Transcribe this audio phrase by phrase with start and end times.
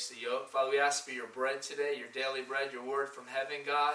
[0.00, 0.48] breaks the yoke.
[0.48, 3.94] Father, we ask for your bread today, your daily bread, your word from heaven, God.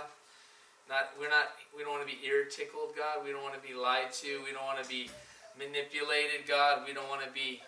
[0.88, 3.26] Not we're not we don't want to be ear tickled, God.
[3.26, 4.38] We don't want to be lied to.
[4.46, 5.10] We don't want to be
[5.58, 6.86] manipulated, God.
[6.86, 7.62] We don't want to be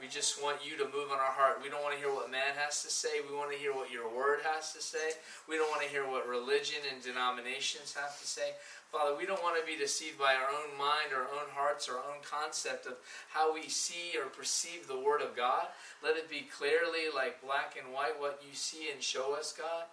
[0.00, 1.60] we just want you to move on our heart.
[1.60, 3.20] We don't want to hear what man has to say.
[3.28, 5.20] We want to hear what your word has to say.
[5.44, 8.56] We don't want to hear what religion and denominations have to say.
[8.92, 11.96] Father, we don't want to be deceived by our own mind, our own hearts, our
[11.96, 12.92] own concept of
[13.32, 15.72] how we see or perceive the Word of God.
[16.04, 19.84] Let it be clearly, like black and white, what you see and show us, God.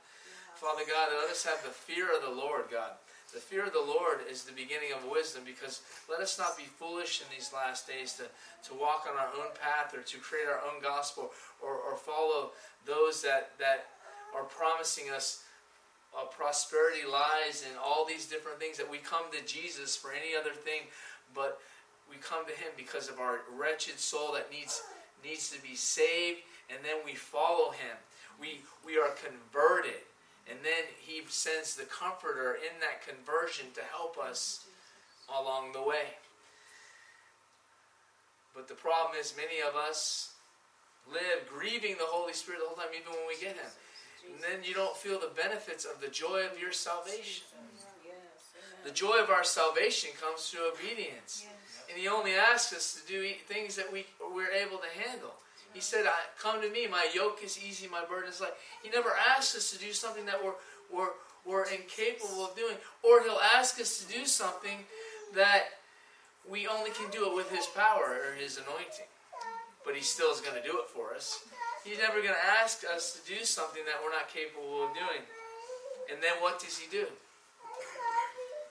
[0.56, 3.00] Father God, let us have the fear of the Lord, God.
[3.32, 6.64] The fear of the Lord is the beginning of wisdom because let us not be
[6.64, 8.24] foolish in these last days to,
[8.68, 11.32] to walk on our own path or to create our own gospel
[11.64, 12.52] or, or follow
[12.86, 13.86] those that, that
[14.36, 15.46] are promising us
[16.18, 20.36] uh, prosperity lies and all these different things that we come to Jesus for any
[20.36, 20.82] other thing,
[21.36, 21.60] but
[22.10, 24.82] we come to Him because of our wretched soul that needs
[25.24, 27.98] needs to be saved, and then we follow Him.
[28.42, 30.02] We we are converted,
[30.50, 34.66] and then He sends the Comforter in that conversion to help us
[35.30, 36.18] along the way.
[38.56, 40.34] But the problem is, many of us
[41.12, 43.70] live grieving the Holy Spirit the whole time, even when we get Him.
[44.34, 47.44] And then you don't feel the benefits of the joy of your salvation.
[48.86, 51.46] The joy of our salvation comes through obedience.
[51.90, 55.34] And He only asks us to do things that we, we're able to handle.
[55.74, 56.06] He said,
[56.40, 58.54] Come to me, my yoke is easy, my burden is light.
[58.82, 60.54] He never asks us to do something that we're,
[60.92, 61.10] we're,
[61.46, 62.76] we're incapable of doing.
[63.04, 64.86] Or He'll ask us to do something
[65.36, 65.66] that
[66.50, 69.10] we only can do it with His power or His anointing.
[69.86, 71.44] But He still is going to do it for us.
[71.84, 75.24] He's never going to ask us to do something that we're not capable of doing.
[76.12, 77.06] And then what does He do?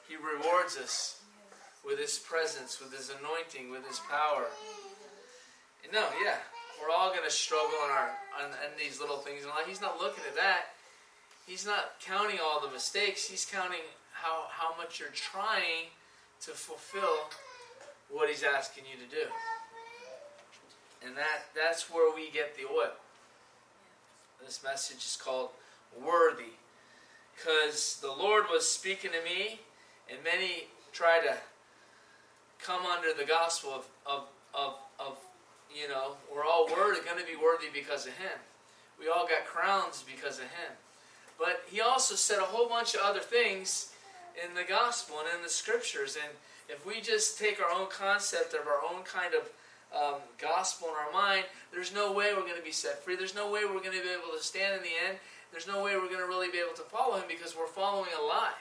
[0.08, 1.20] He rewards us
[1.84, 4.46] with His presence, with His anointing, with His power.
[5.84, 6.36] And no, yeah,
[6.80, 8.10] we're all going to struggle in our
[8.42, 9.66] on, in these little things in life.
[9.66, 10.74] He's not looking at that.
[11.46, 13.28] He's not counting all the mistakes.
[13.28, 15.90] He's counting how how much you're trying
[16.42, 17.30] to fulfill
[18.10, 19.26] what He's asking you to do.
[21.04, 22.92] And that, that's where we get the oil.
[24.44, 25.50] This message is called
[26.04, 26.52] Worthy.
[27.34, 29.60] Because the Lord was speaking to me,
[30.10, 31.36] and many try to
[32.60, 35.18] come under the gospel of, of, of, of
[35.74, 38.38] you know, we're all worthy, going to be worthy because of Him.
[38.98, 40.72] We all got crowns because of Him.
[41.38, 43.92] But He also said a whole bunch of other things
[44.42, 46.16] in the gospel and in the scriptures.
[46.16, 46.32] And
[46.68, 49.50] if we just take our own concept of our own kind of
[49.96, 53.16] um, gospel in our mind, there's no way we're going to be set free.
[53.16, 55.18] There's no way we're going to be able to stand in the end.
[55.50, 58.10] There's no way we're going to really be able to follow him because we're following
[58.18, 58.60] a lie.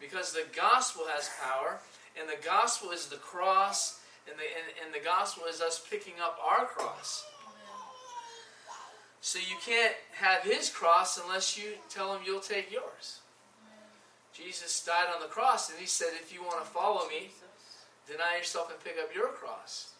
[0.00, 1.78] Because the gospel has power,
[2.20, 6.14] and the gospel is the cross, and the, and, and the gospel is us picking
[6.22, 7.24] up our cross.
[9.22, 13.20] So you can't have his cross unless you tell him you'll take yours.
[14.34, 17.30] Jesus died on the cross, and he said, if you want to follow me,
[18.06, 19.93] deny yourself and pick up your cross.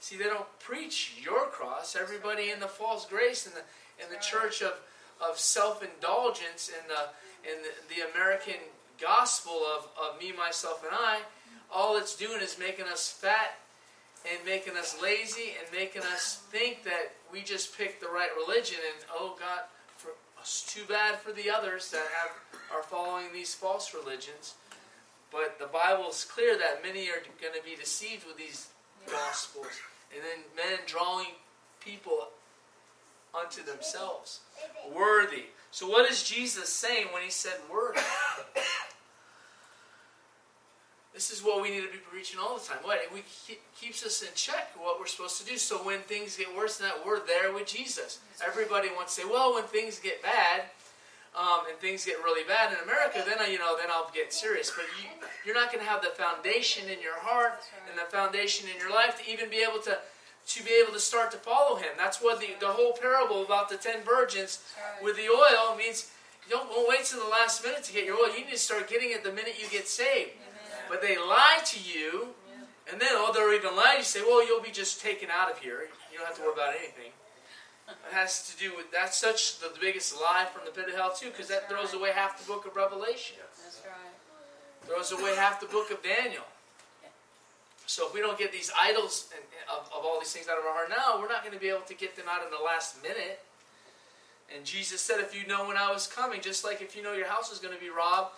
[0.00, 1.94] See, they don't preach your cross.
[1.94, 3.62] Everybody in the false grace and the
[4.02, 4.80] in the church of,
[5.20, 8.60] of self indulgence and the in the, the American
[9.00, 11.20] gospel of, of me, myself, and I,
[11.72, 13.58] all it's doing is making us fat
[14.30, 18.78] and making us lazy and making us think that we just picked the right religion
[18.94, 19.60] and oh God,
[19.96, 22.30] for, it's too bad for the others that have
[22.74, 24.54] are following these false religions.
[25.32, 28.68] But the Bible is clear that many are going to be deceived with these
[29.06, 29.80] gospels
[30.14, 31.34] and then men drawing
[31.80, 32.28] people
[33.38, 34.40] unto themselves.
[34.94, 35.44] Worthy.
[35.70, 38.00] So, what is Jesus saying when he said worthy?
[41.14, 42.78] this is what we need to be preaching all the time.
[42.82, 43.10] What it
[43.80, 45.56] keeps us in check what we're supposed to do.
[45.58, 48.20] So when things get worse than that, we're there with Jesus.
[48.44, 50.70] Everybody wants to say, "Well, when things get bad,
[51.38, 54.32] um, and things get really bad in America, then I, you know, then I'll get
[54.32, 54.70] serious.
[54.70, 55.08] But you,
[55.46, 58.90] you're not going to have the foundation in your heart and the foundation in your
[58.90, 59.98] life to even be able to
[60.46, 61.90] to be able to start to follow Him.
[61.98, 64.64] That's what the, the whole parable about the ten virgins
[65.02, 66.10] with the oil means.
[66.48, 68.34] You don't, don't wait till the last minute to get your oil.
[68.36, 70.30] You need to start getting it the minute you get saved.
[70.88, 72.34] But they lie to you,
[72.90, 73.98] and then oh, they're even lying.
[73.98, 75.86] You say, well, you'll be just taken out of here.
[76.10, 77.12] You don't have to worry about anything.
[77.90, 80.94] It has to do with that's such the, the biggest lie from the pit of
[80.94, 83.36] hell too, because that throws away half the book of Revelation.
[83.62, 84.86] That's right.
[84.86, 86.44] Throws away half the book of Daniel.
[87.86, 90.64] So if we don't get these idols and, of, of all these things out of
[90.64, 92.64] our heart now, we're not going to be able to get them out in the
[92.64, 93.40] last minute.
[94.54, 97.14] And Jesus said, if you know when I was coming, just like if you know
[97.14, 98.34] your house is going to be robbed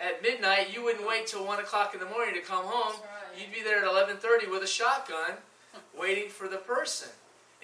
[0.00, 2.94] at midnight, you wouldn't wait till one o'clock in the morning to come home.
[3.00, 3.40] Right.
[3.40, 5.38] You'd be there at eleven thirty with a shotgun,
[5.98, 7.08] waiting for the person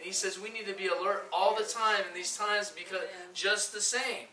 [0.03, 3.03] And he says we need to be alert all the time in these times because
[3.35, 4.27] just the same.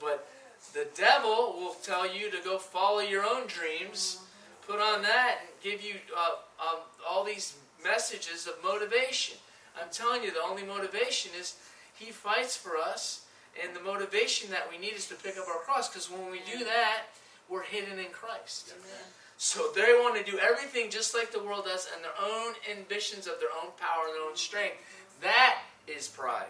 [0.00, 0.26] But
[0.74, 4.18] the devil will tell you to go follow your own dreams,
[4.66, 6.30] put on that, and give you uh,
[6.60, 7.54] um, all these
[7.84, 9.36] messages of motivation.
[9.80, 11.54] I'm telling you, the only motivation is
[11.94, 13.26] he fights for us,
[13.62, 15.88] and the motivation that we need is to pick up our cross.
[15.88, 17.02] Because when we do that,
[17.48, 18.74] we're hidden in Christ.
[18.76, 19.06] Amen.
[19.38, 23.26] So they want to do everything just like the world does, and their own ambitions
[23.26, 24.76] of their own power and their own strength.
[25.22, 26.46] That is pride.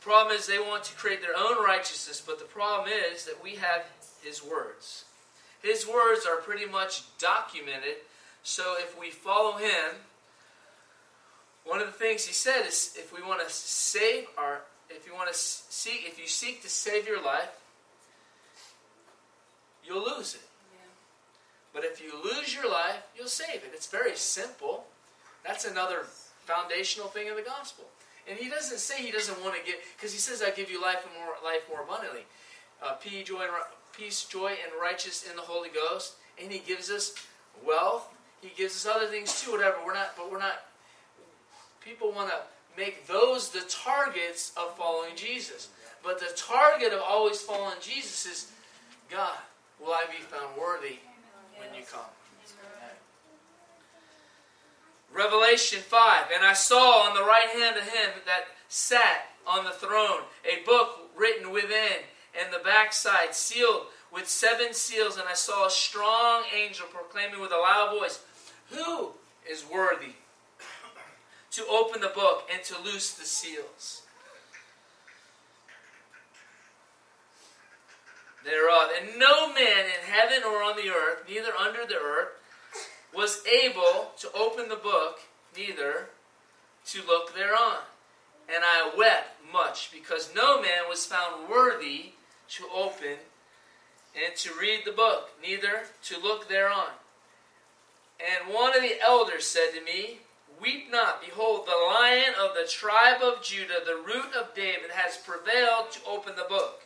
[0.00, 3.54] Problem is, they want to create their own righteousness, but the problem is that we
[3.54, 3.84] have
[4.22, 5.04] His words.
[5.62, 7.96] His words are pretty much documented,
[8.42, 9.94] so if we follow Him,
[11.64, 15.14] one of the things He said is if we want to save our, if you
[15.14, 17.60] want to seek, if you seek to save your life,
[19.84, 20.42] you'll lose it.
[21.72, 23.72] But if you lose your life, you'll save it.
[23.72, 24.84] It's very simple.
[25.44, 26.04] That's another
[26.44, 27.84] foundational thing of the gospel.
[28.28, 30.80] And he doesn't say he doesn't want to get, because he says, I give you
[30.80, 32.24] life and more life more abundantly.
[32.82, 33.50] Uh, peace, joy, and,
[33.96, 36.14] peace, joy, and righteousness in the Holy Ghost.
[36.40, 37.14] And he gives us
[37.66, 38.08] wealth.
[38.40, 39.76] He gives us other things too, whatever.
[39.84, 40.64] We're not, but we're not,
[41.84, 42.40] people want to
[42.76, 45.68] make those the targets of following Jesus.
[46.02, 48.52] But the target of always following Jesus is,
[49.10, 49.38] God,
[49.80, 50.98] will I be found worthy
[51.58, 52.00] when you come?
[55.14, 59.70] Revelation 5 And I saw on the right hand of him that sat on the
[59.70, 62.04] throne a book written within,
[62.38, 65.16] and the backside sealed with seven seals.
[65.16, 68.20] And I saw a strong angel proclaiming with a loud voice,
[68.70, 69.10] Who
[69.50, 70.14] is worthy
[71.50, 74.01] to open the book and to loose the seals?
[78.44, 78.90] Thereof.
[78.98, 82.28] And no man in heaven or on the earth, neither under the earth,
[83.14, 85.20] was able to open the book,
[85.56, 86.08] neither
[86.86, 87.78] to look thereon.
[88.52, 92.12] And I wept much, because no man was found worthy
[92.50, 93.16] to open
[94.14, 96.90] and to read the book, neither to look thereon.
[98.20, 100.18] And one of the elders said to me,
[100.60, 105.16] Weep not, behold, the lion of the tribe of Judah, the root of David, has
[105.16, 106.81] prevailed to open the book,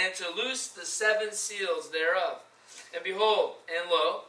[0.00, 2.38] and to loose the seven seals thereof.
[2.94, 4.22] And behold, and lo,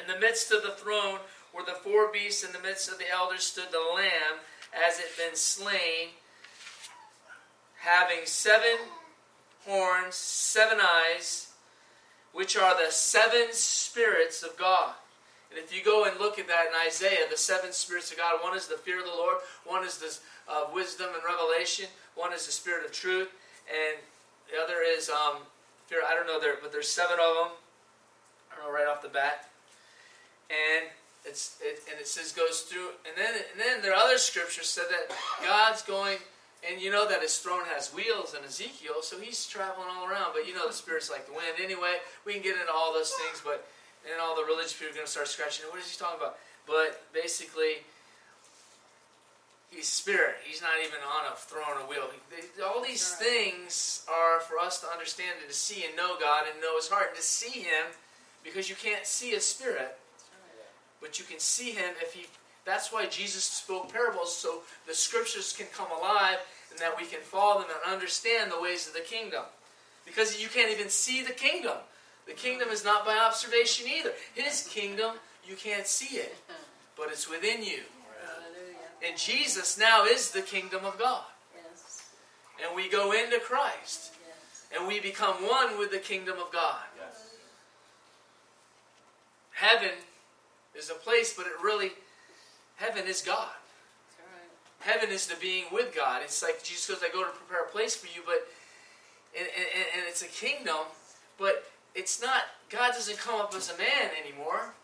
[0.00, 1.18] in the midst of the throne
[1.54, 4.40] were the four beasts, in the midst of the elders stood the Lamb,
[4.86, 6.08] as it been slain,
[7.80, 8.78] having seven
[9.66, 11.52] horns, seven eyes,
[12.32, 14.94] which are the seven spirits of God.
[15.50, 18.42] And if you go and look at that in Isaiah, the seven spirits of God,
[18.42, 19.36] one is the fear of the Lord,
[19.66, 20.16] one is the
[20.50, 23.28] uh, wisdom and revelation, one is the spirit of truth,
[23.68, 23.98] and
[24.52, 25.48] the other is um.
[25.92, 27.52] I don't know there, but there's seven of them.
[28.50, 29.52] I don't know right off the bat
[30.52, 30.90] and
[31.24, 34.66] it's it, and it says goes through, and then and then there are other scriptures
[34.66, 35.14] said that
[35.44, 36.18] God's going,
[36.68, 40.32] and you know that His throne has wheels in Ezekiel, so He's traveling all around.
[40.34, 41.62] But you know the Spirit's like the wind.
[41.62, 43.66] Anyway, we can get into all those things, but
[44.04, 45.66] then all the religious people are going to start scratching.
[45.70, 46.38] What is He talking about?
[46.66, 47.86] But basically.
[49.74, 50.36] He's spirit.
[50.44, 52.08] He's not even on a throne or wheel.
[52.64, 56.60] all these things are for us to understand and to see and know God and
[56.60, 57.86] know His heart and to see Him,
[58.44, 59.98] because you can't see a spirit
[61.02, 62.26] but you can see him if he
[62.64, 66.38] that's why Jesus spoke parables so the scriptures can come alive
[66.70, 69.42] and that we can follow them and understand the ways of the kingdom.
[70.06, 71.76] Because you can't even see the kingdom.
[72.28, 74.12] The kingdom is not by observation either.
[74.36, 76.36] His kingdom, you can't see it,
[76.96, 77.80] but it's within you.
[79.06, 81.24] And Jesus now is the kingdom of God.
[82.64, 84.12] And we go into Christ.
[84.76, 86.82] And we become one with the kingdom of God.
[89.50, 89.90] Heaven
[90.74, 91.92] is a place, but it really,
[92.76, 93.50] heaven is God.
[94.80, 96.22] Heaven is the being with God.
[96.24, 98.48] It's like Jesus goes, I go to prepare a place for you, but,
[99.38, 100.86] and, and, and it's a kingdom,
[101.38, 104.74] but it's not, God doesn't come up as a man anymore.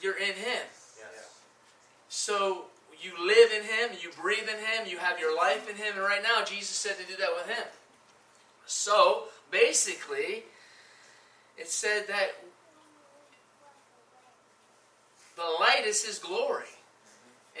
[0.00, 0.62] You're in Him.
[2.14, 2.66] So
[3.00, 6.02] you live in Him, you breathe in Him, you have your life in Him, and
[6.02, 7.64] right now Jesus said to do that with Him.
[8.66, 10.42] So basically,
[11.56, 12.32] it said that
[15.36, 16.66] the light is His glory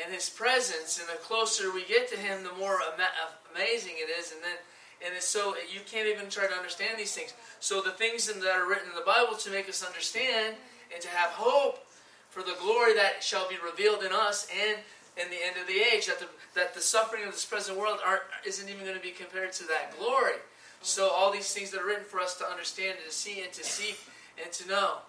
[0.04, 1.00] and His presence.
[1.00, 4.32] And the closer we get to Him, the more ama- amazing it is.
[4.32, 4.58] And then,
[5.02, 7.32] and it's so you can't even try to understand these things.
[7.60, 10.56] So the things that are written in the Bible to make us understand
[10.92, 11.86] and to have hope
[12.32, 14.78] for the glory that shall be revealed in us and
[15.20, 16.06] in the end of the age.
[16.06, 19.10] That the that the suffering of this present world aren't, isn't even going to be
[19.12, 20.40] compared to that glory.
[20.80, 23.52] So all these things that are written for us to understand and to see and
[23.52, 24.00] to seek
[24.42, 25.04] and to know.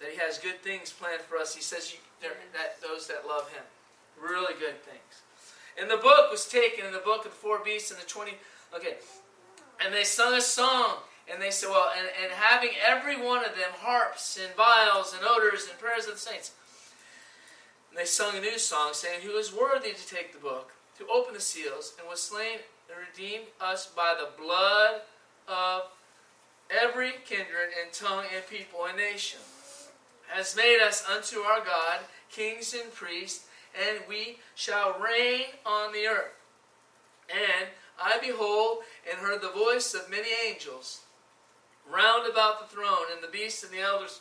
[0.00, 1.54] that He has good things planned for us.
[1.54, 1.98] He says you,
[2.52, 3.64] that those that love Him,
[4.20, 5.22] really good things.
[5.80, 8.34] And the book was taken in the book of the four beasts and the twenty.
[8.74, 8.96] Okay,
[9.84, 10.98] and they sung a song.
[11.32, 15.26] And they said, well, and, and having every one of them harps and viols and
[15.26, 16.52] odors and prayers of the saints.
[17.90, 21.06] And they sung a new song, saying, Who is worthy to take the book, to
[21.06, 25.02] open the seals, and was slain and redeemed us by the blood
[25.48, 25.82] of
[26.70, 29.40] every kindred and tongue and people and nation,
[30.28, 32.00] has made us unto our God
[32.30, 36.32] kings and priests, and we shall reign on the earth.
[37.30, 37.68] And
[38.02, 38.78] I behold
[39.08, 41.03] and heard the voice of many angels
[41.90, 44.20] round about the throne, and the beasts and the elders,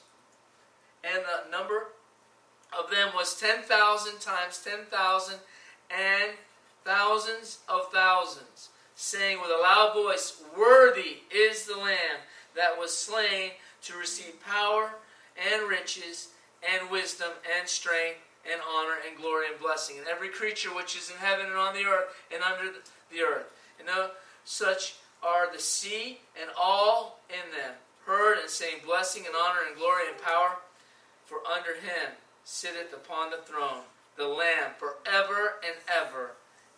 [1.03, 1.87] and the number
[2.77, 5.39] of them was ten thousand times ten thousand,
[5.89, 6.31] and
[6.83, 12.21] thousands of thousands, saying with a loud voice, Worthy is the Lamb
[12.55, 13.51] that was slain
[13.83, 14.91] to receive power
[15.51, 16.29] and riches
[16.71, 19.97] and wisdom and strength and honor and glory and blessing.
[19.97, 22.71] And every creature which is in heaven and on the earth and under
[23.11, 23.47] the earth.
[23.79, 24.11] And no
[24.45, 27.73] such are the sea and all in them,
[28.05, 30.57] heard and saying blessing and honor and glory and power,
[31.25, 32.13] for under him
[32.43, 33.83] sitteth upon the throne
[34.15, 36.31] the Lamb forever and ever.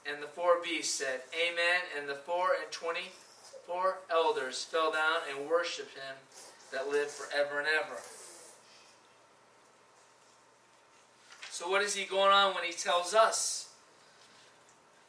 [0.06, 1.82] And the four beasts said, Amen.
[1.98, 3.12] And the four and twenty
[3.66, 6.16] four elders fell down and worshipped him
[6.72, 8.00] that lived forever and ever.
[11.50, 13.70] So, what is he going on when he tells us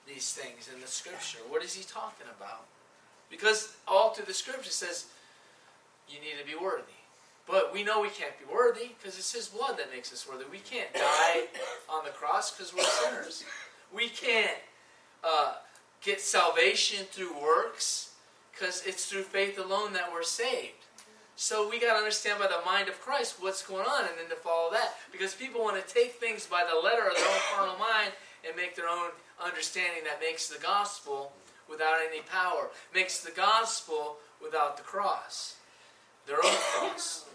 [0.07, 1.41] these things in the scripture?
[1.49, 2.65] What is he talking about?
[3.31, 5.07] Because all through the scripture says
[6.09, 6.83] you need to be worthy.
[7.47, 10.45] But we know we can't be worthy because it's His blood that makes us worthy.
[10.51, 11.47] We can't die
[11.89, 13.45] on the cross because we're sinners.
[13.95, 14.59] We can't
[15.23, 15.55] uh,
[16.03, 18.13] get salvation through works
[18.53, 20.73] because it's through faith alone that we're saved.
[21.37, 24.31] So we got to understand by the mind of Christ what's going on and then
[24.31, 24.95] to follow that.
[25.13, 28.13] Because people want to take things by the letter of their own carnal mind
[28.47, 29.11] and make their own
[29.45, 31.33] understanding that makes the gospel
[31.69, 35.57] without any power, makes the gospel without the cross,
[36.27, 37.27] their own cross.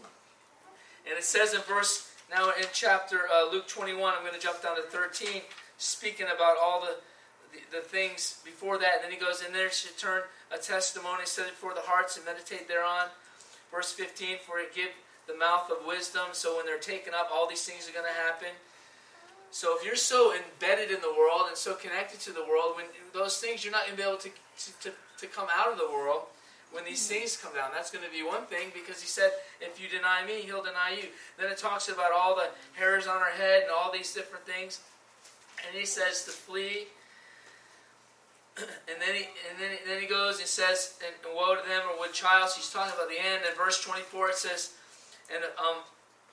[1.08, 4.62] And it says in verse, now in chapter uh, Luke 21, I'm going to jump
[4.62, 5.42] down to 13,
[5.78, 6.96] speaking about all the,
[7.52, 8.96] the, the things before that.
[8.96, 10.22] And then he goes, And there should turn
[10.54, 13.08] a testimony set it before the hearts and meditate thereon.
[13.72, 14.92] Verse 15, For it give
[15.28, 16.32] the mouth of wisdom.
[16.34, 18.50] So when they're taken up, all these things are going to happen.
[19.52, 22.86] So if you're so embedded in the world and so connected to the world, when
[23.14, 24.30] those things you're not going to be able to,
[24.82, 26.24] to, to come out of the world
[26.72, 27.70] when these things come down.
[27.74, 30.96] That's going to be one thing because he said, if you deny me, he'll deny
[30.96, 31.10] you.
[31.38, 34.80] Then it talks about all the hairs on our head and all these different things.
[35.68, 36.88] And he says to flee.
[38.92, 41.84] And then he and then, then he goes and says, and, and woe to them
[41.88, 42.50] or with child.
[42.50, 43.44] So he's talking about the end.
[43.48, 44.74] And verse 24 it says,
[45.34, 45.82] and um,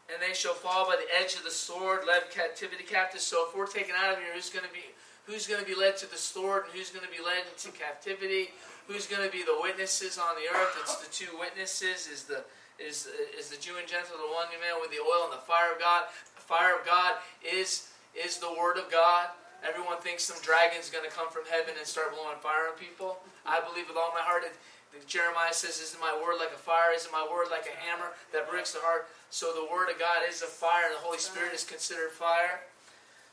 [0.08, 3.20] and they shall fall by the edge of the sword, led captivity captive.
[3.20, 4.84] So if we're taken out of here, who's going to be
[5.28, 7.68] who's going to be led to the sword and who's going to be led into
[7.76, 8.48] captivity?
[8.88, 10.72] Who's going to be the witnesses on the earth?
[10.80, 12.08] It's the two witnesses.
[12.08, 12.44] Is the
[12.80, 15.76] is is the Jew and Gentile the one man with the oil and the fire
[15.76, 16.08] of God?
[16.36, 19.28] The fire of God is is the word of God.
[19.66, 23.18] Everyone thinks some dragon's going to come from heaven and start blowing fire on people.
[23.42, 24.46] I believe with all my heart
[25.06, 26.92] Jeremiah says, Isn't my word like a fire?
[26.94, 29.08] Isn't my word like a hammer that breaks the heart?
[29.30, 32.60] So the word of God is a fire, and the Holy Spirit is considered fire.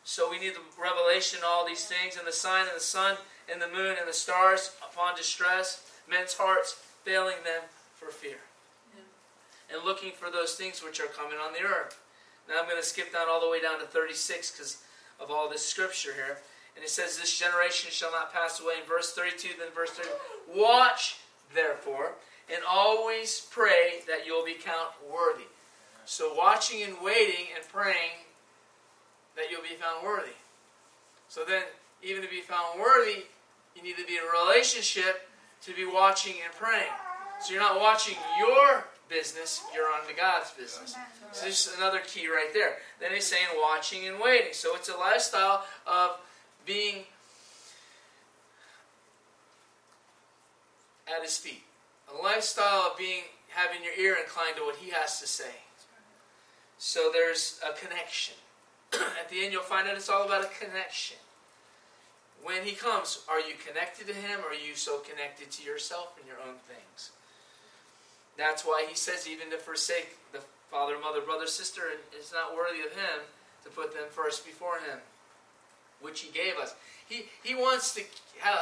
[0.04, 3.18] So we need the revelation all these things, and the sign and the sun
[3.52, 7.62] and the moon and the stars upon distress, men's hearts failing them
[7.96, 8.38] for fear.
[8.94, 9.76] Yeah.
[9.76, 12.00] And looking for those things which are coming on the earth.
[12.48, 14.78] Now I'm going to skip down all the way down to 36 because
[15.20, 16.38] of all this scripture here.
[16.76, 18.74] And it says, This generation shall not pass away.
[18.82, 20.10] In verse 32, then verse 30.
[20.56, 21.18] Watch,
[21.54, 22.14] therefore,
[22.54, 25.48] and always pray that you'll be counted worthy.
[26.06, 28.26] So watching and waiting and praying
[29.36, 30.36] that you'll be found worthy.
[31.28, 31.64] So then,
[32.04, 33.24] even to be found worthy,
[33.76, 35.28] you need to be in a relationship
[35.64, 36.92] to be watching and praying.
[37.42, 40.96] So you're not watching your business, you're on to God's business.
[41.32, 42.78] So this is another key right there.
[43.00, 44.54] Then he's saying watching and waiting.
[44.54, 46.18] So it's a lifestyle of
[46.66, 47.04] being
[51.08, 51.64] at his feet.
[52.14, 55.64] A lifestyle of being having your ear inclined to what he has to say.
[56.78, 58.36] So there's a connection.
[58.94, 61.18] At the end, you'll find out it's all about a connection.
[62.44, 66.16] When He comes, are you connected to Him or are you so connected to yourself
[66.20, 67.12] and your own things?
[68.38, 71.82] That's why He says, even to forsake the father, mother, brother, sister,
[72.18, 73.24] is not worthy of Him
[73.64, 75.00] to put them first before Him,
[76.02, 76.76] which He gave us.
[77.08, 78.04] He, he wants to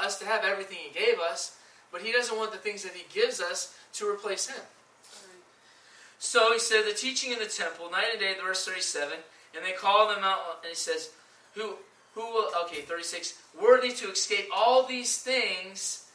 [0.03, 1.57] us to have everything He gave us,
[1.93, 4.61] but He doesn't want the things that He gives us to replace Him.
[6.23, 9.11] So he said, the teaching in the temple, night and day, verse 37,
[9.55, 11.09] and they call them out, and he says,
[11.53, 11.75] who,
[12.15, 16.05] who will, okay, 36, worthy to escape all these things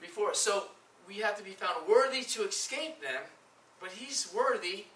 [0.00, 0.32] before.
[0.32, 0.64] So
[1.06, 3.20] we have to be found worthy to escape them,
[3.82, 4.86] but he's worthy,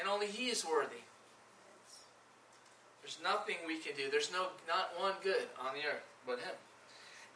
[0.00, 1.04] and only he is worthy.
[3.02, 4.10] There's nothing we can do.
[4.10, 6.54] There's no not one good on the earth but him.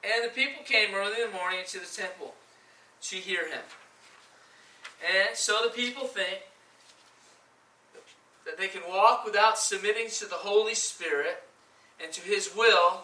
[0.05, 2.35] And the people came early in the morning to the temple
[3.03, 3.63] to hear him.
[5.03, 6.41] And so the people think
[8.45, 11.43] that they can walk without submitting to the Holy Spirit
[12.03, 13.03] and to His will.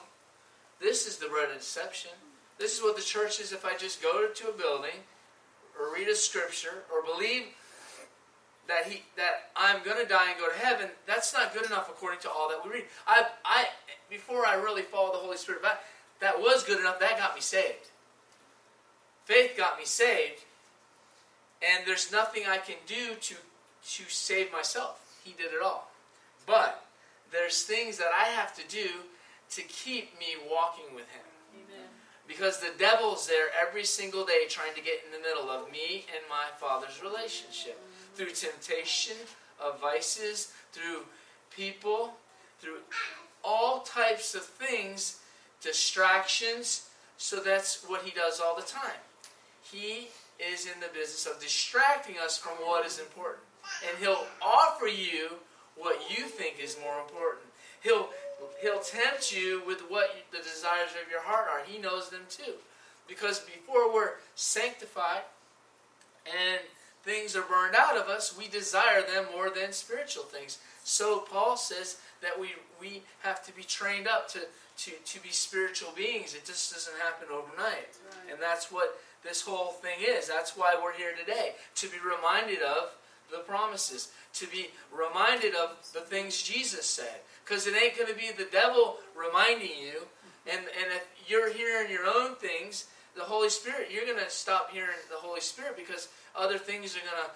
[0.80, 2.10] This is the bread of deception.
[2.58, 5.06] This is what the church is if I just go to a building
[5.78, 7.44] or read a scripture or believe
[8.66, 10.88] that he that I'm going to die and go to heaven.
[11.06, 12.84] That's not good enough according to all that we read.
[13.06, 13.66] I I
[14.10, 15.82] before I really follow the Holy Spirit, that,
[16.20, 17.00] that was good enough.
[17.00, 17.90] That got me saved.
[19.24, 20.44] Faith got me saved,
[21.62, 25.20] and there's nothing I can do to to save myself.
[25.24, 25.90] He did it all.
[26.46, 26.84] But
[27.30, 28.88] there's things that I have to do
[29.50, 31.24] to keep me walking with Him.
[31.54, 31.88] Amen.
[32.26, 36.06] Because the devil's there every single day trying to get in the middle of me
[36.14, 37.80] and my Father's relationship.
[38.14, 39.16] Through temptation,
[39.60, 41.02] of vices, through
[41.50, 42.14] people,
[42.60, 42.78] through
[43.44, 45.18] all types of things,
[45.62, 46.88] distractions.
[47.16, 49.02] So that's what he does all the time.
[49.62, 53.42] He is in the business of distracting us from what is important
[53.86, 55.30] and he'll offer you
[55.76, 57.46] what you think is more important.
[57.82, 58.08] He'll
[58.60, 61.62] he'll tempt you with what the desires of your heart are.
[61.64, 62.54] He knows them too.
[63.06, 65.22] Because before we're sanctified
[66.26, 66.60] and
[67.04, 70.58] things are burned out of us, we desire them more than spiritual things.
[70.84, 72.50] So Paul says that we
[72.80, 74.40] we have to be trained up to
[74.78, 76.34] to, to be spiritual beings.
[76.34, 77.90] It just doesn't happen overnight.
[77.92, 78.32] Right.
[78.32, 80.28] And that's what this whole thing is.
[80.28, 81.52] That's why we're here today.
[81.76, 82.94] To be reminded of
[83.30, 87.20] the promises, to be reminded of the things Jesus said.
[87.44, 90.06] Because it ain't going to be the devil reminding you.
[90.06, 90.50] Mm-hmm.
[90.50, 94.70] And, and if you're hearing your own things, the Holy Spirit, you're going to stop
[94.70, 97.30] hearing the Holy Spirit because other things are going to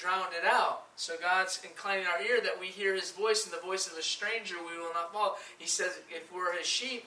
[0.00, 0.82] drown it out.
[0.96, 4.02] So God's inclining our ear that we hear His voice, and the voice of a
[4.02, 5.34] stranger we will not follow.
[5.58, 7.04] He says, if we're His sheep,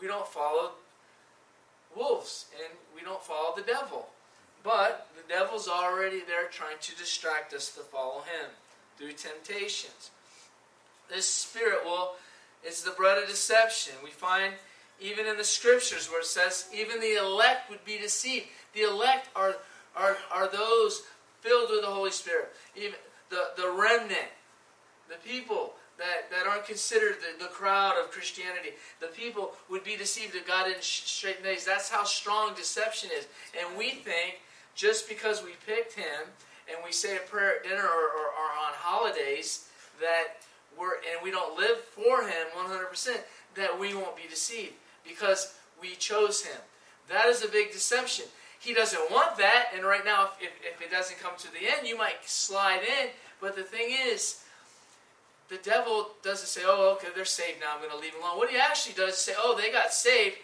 [0.00, 0.72] we don't follow
[1.96, 4.06] wolves, and we don't follow the devil.
[4.62, 8.50] But the devil's already there trying to distract us to follow him
[8.98, 10.10] through temptations.
[11.08, 12.12] This spirit will
[12.66, 13.94] is the bread of deception.
[14.04, 14.54] We find
[15.00, 18.46] even in the scriptures where it says even the elect would be deceived.
[18.74, 19.56] The elect are
[19.96, 21.02] are, are those
[21.40, 22.50] filled with the Holy Spirit.
[22.76, 22.94] Even
[23.30, 24.30] the, the remnant,
[25.08, 28.70] the people that, that aren't considered the, the crowd of Christianity.
[29.00, 31.64] The people would be deceived if God didn't straighten days.
[31.64, 33.26] That's how strong deception is.
[33.58, 34.40] And we think
[34.74, 36.32] just because we picked him
[36.68, 39.68] and we say a prayer at dinner or, or, or on holidays
[40.00, 40.40] that
[40.78, 43.18] we're and we don't live for him 100%
[43.56, 44.72] that we won't be deceived
[45.06, 46.60] because we chose him
[47.08, 48.24] that is a big deception
[48.60, 51.86] he doesn't want that and right now if, if it doesn't come to the end
[51.86, 53.08] you might slide in
[53.40, 54.42] but the thing is
[55.48, 58.38] the devil doesn't say oh okay they're saved now i'm going to leave them alone
[58.38, 60.36] what he actually does is say oh they got saved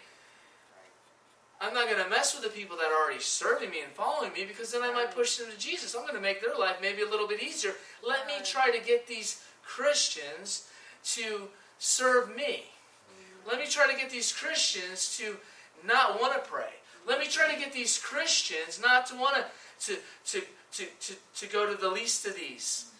[1.59, 4.31] I'm not going to mess with the people that are already serving me and following
[4.31, 5.95] me because then I might push them to Jesus.
[5.95, 7.73] I'm going to make their life maybe a little bit easier.
[8.07, 10.69] Let me try to get these Christians
[11.15, 11.47] to
[11.79, 12.65] serve me.
[12.65, 13.49] Mm-hmm.
[13.49, 15.37] Let me try to get these Christians to
[15.85, 16.69] not want to pray.
[17.07, 20.41] Let me try to get these Christians not to want to, to,
[20.73, 22.91] to, to, to, go to the least of these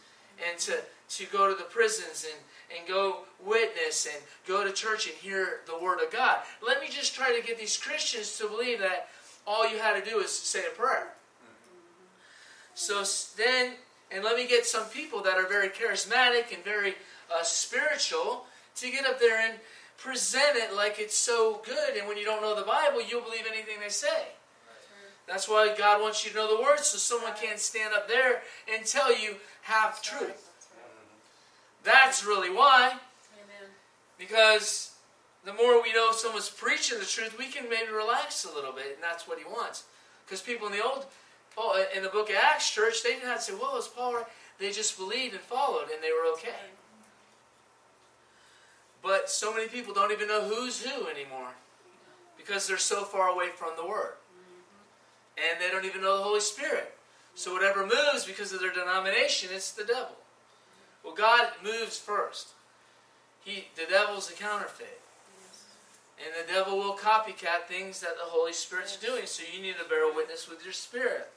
[0.49, 0.77] and to,
[1.09, 5.59] to go to the prisons and, and go witness and go to church and hear
[5.67, 6.37] the Word of God.
[6.65, 9.09] Let me just try to get these Christians to believe that
[9.45, 11.09] all you had to do is say a prayer.
[12.75, 13.03] So
[13.35, 13.73] then,
[14.11, 16.95] and let me get some people that are very charismatic and very
[17.33, 19.55] uh, spiritual to get up there and
[19.97, 21.97] present it like it's so good.
[21.97, 24.27] And when you don't know the Bible, you'll believe anything they say.
[25.27, 28.41] That's why God wants you to know the Word so someone can't stand up there
[28.73, 30.49] and tell you half truth.
[31.83, 32.87] That's really why.
[32.87, 33.69] Amen.
[34.17, 34.91] Because
[35.45, 38.93] the more we know someone's preaching the truth, we can maybe relax a little bit,
[38.95, 39.83] and that's what he wants.
[40.25, 41.05] Because people in the old,
[41.95, 44.25] in the book of Acts church, they didn't have to say, well, it's Paul right?
[44.59, 46.71] They just believed and followed, and they were okay.
[49.07, 51.55] But so many people don't even know who's who anymore
[52.35, 54.15] because they're so far away from the Word.
[55.37, 56.93] And they don't even know the Holy Spirit.
[57.33, 60.17] So whatever moves because of their denomination, it's the devil.
[61.05, 62.49] Well, God moves first.
[63.45, 64.99] He, the devil's a counterfeit.
[66.17, 69.25] And the devil will copycat things that the Holy Spirit's doing.
[69.25, 71.29] So you need to bear witness with your spirit.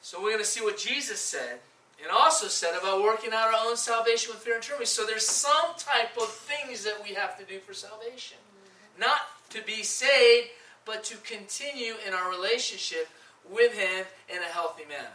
[0.00, 1.58] So we're going to see what Jesus said
[2.00, 4.86] and also said about working out our own salvation with fear and trembling.
[4.86, 8.38] So there's some type of things that we have to do for salvation.
[8.38, 9.00] Mm-hmm.
[9.00, 10.48] Not to be saved,
[10.84, 13.08] but to continue in our relationship
[13.50, 15.08] with Him in a healthy manner.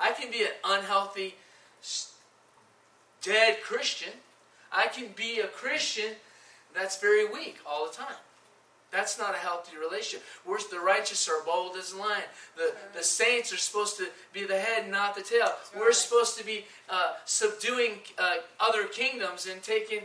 [0.00, 1.34] I can be an unhealthy,
[3.22, 4.12] dead Christian.
[4.72, 6.14] I can be a Christian
[6.74, 8.16] that's very weak all the time.
[8.92, 10.22] That's not a healthy relationship.
[10.46, 12.24] We're, the righteous are bold as a lion.
[12.56, 15.50] The, the saints are supposed to be the head, not the tail.
[15.74, 20.00] We're supposed to be uh, subduing uh, other kingdoms and taking,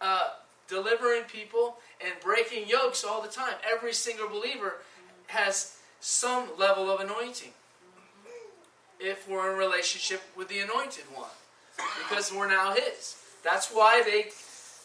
[0.00, 0.30] uh,
[0.68, 3.54] delivering people and breaking yokes all the time.
[3.70, 4.74] Every single believer
[5.28, 7.52] has some level of anointing
[8.98, 11.30] if we're in relationship with the anointed one
[11.98, 13.16] because we're now his.
[13.44, 14.26] That's why they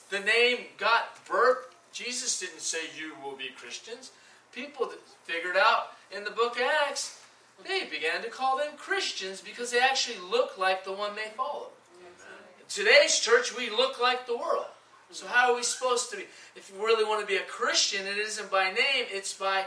[0.09, 4.11] the name got birth Jesus didn't say you will be Christians.
[4.51, 4.91] People
[5.23, 7.19] figured out in the book of Acts,
[7.65, 11.69] they began to call them Christians because they actually look like the one they follow.
[12.69, 14.67] Today's church, we look like the world.
[15.09, 16.25] So how are we supposed to be?
[16.55, 19.65] If you really want to be a Christian, it isn't by name, it's by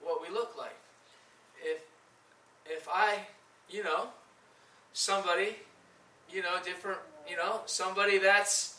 [0.00, 0.76] what we look like.
[1.62, 1.82] If
[2.66, 3.20] if I,
[3.68, 4.08] you know,
[4.92, 5.56] somebody,
[6.30, 8.76] you know, different, you know, somebody that's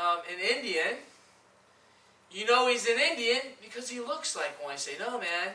[0.00, 0.96] um, an Indian,
[2.30, 4.72] you know he's an Indian because he looks like one.
[4.72, 5.54] You say, no, man,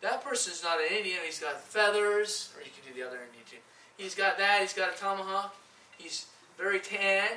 [0.00, 1.18] that person's not an Indian.
[1.24, 3.58] He's got feathers, or you can do the other Indian too.
[3.96, 4.60] He's got that.
[4.60, 5.54] He's got a tomahawk.
[5.98, 6.26] He's
[6.58, 7.28] very tan,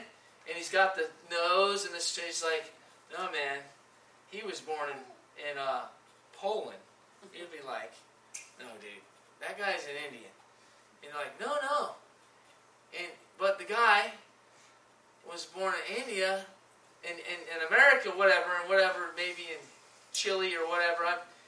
[0.48, 2.44] and he's got the nose and the face.
[2.44, 2.74] Like,
[3.12, 3.60] no, man,
[4.32, 5.82] he was born in in uh,
[6.34, 6.80] Poland.
[7.34, 7.92] You'd be like,
[8.60, 9.04] no, dude,
[9.42, 10.32] that guy's an Indian.
[11.04, 11.90] And you're like, no, no.
[12.98, 14.12] And but the guy
[15.30, 16.46] was born in India,
[17.04, 19.62] in, in, in America, whatever, and whatever, maybe in
[20.14, 21.06] Chile or whatever.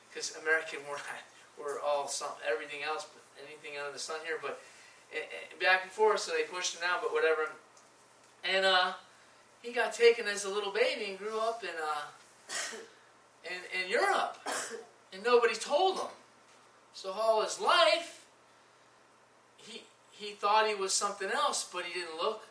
[0.09, 1.23] Because American, we're not,
[1.59, 4.37] we're all some, everything else, but anything under the sun here.
[4.41, 4.59] But
[5.13, 7.49] eh, eh, back and forth, so they pushed him out, but whatever.
[8.43, 8.93] And uh,
[9.61, 12.05] he got taken as a little baby and grew up in uh,
[13.45, 14.37] in, in Europe,
[15.13, 16.11] and nobody told him.
[16.93, 18.25] So all his life,
[19.57, 22.41] he he thought he was something else, but he didn't look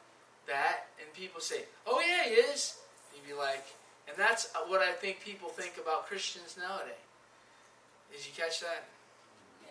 [0.46, 2.76] that, and people say, "Oh yeah, he is,"
[3.14, 3.64] you'd be like,
[4.08, 6.94] and that's what I think people think about Christians nowadays.
[8.10, 8.84] Did you catch that?
[9.62, 9.70] Yeah.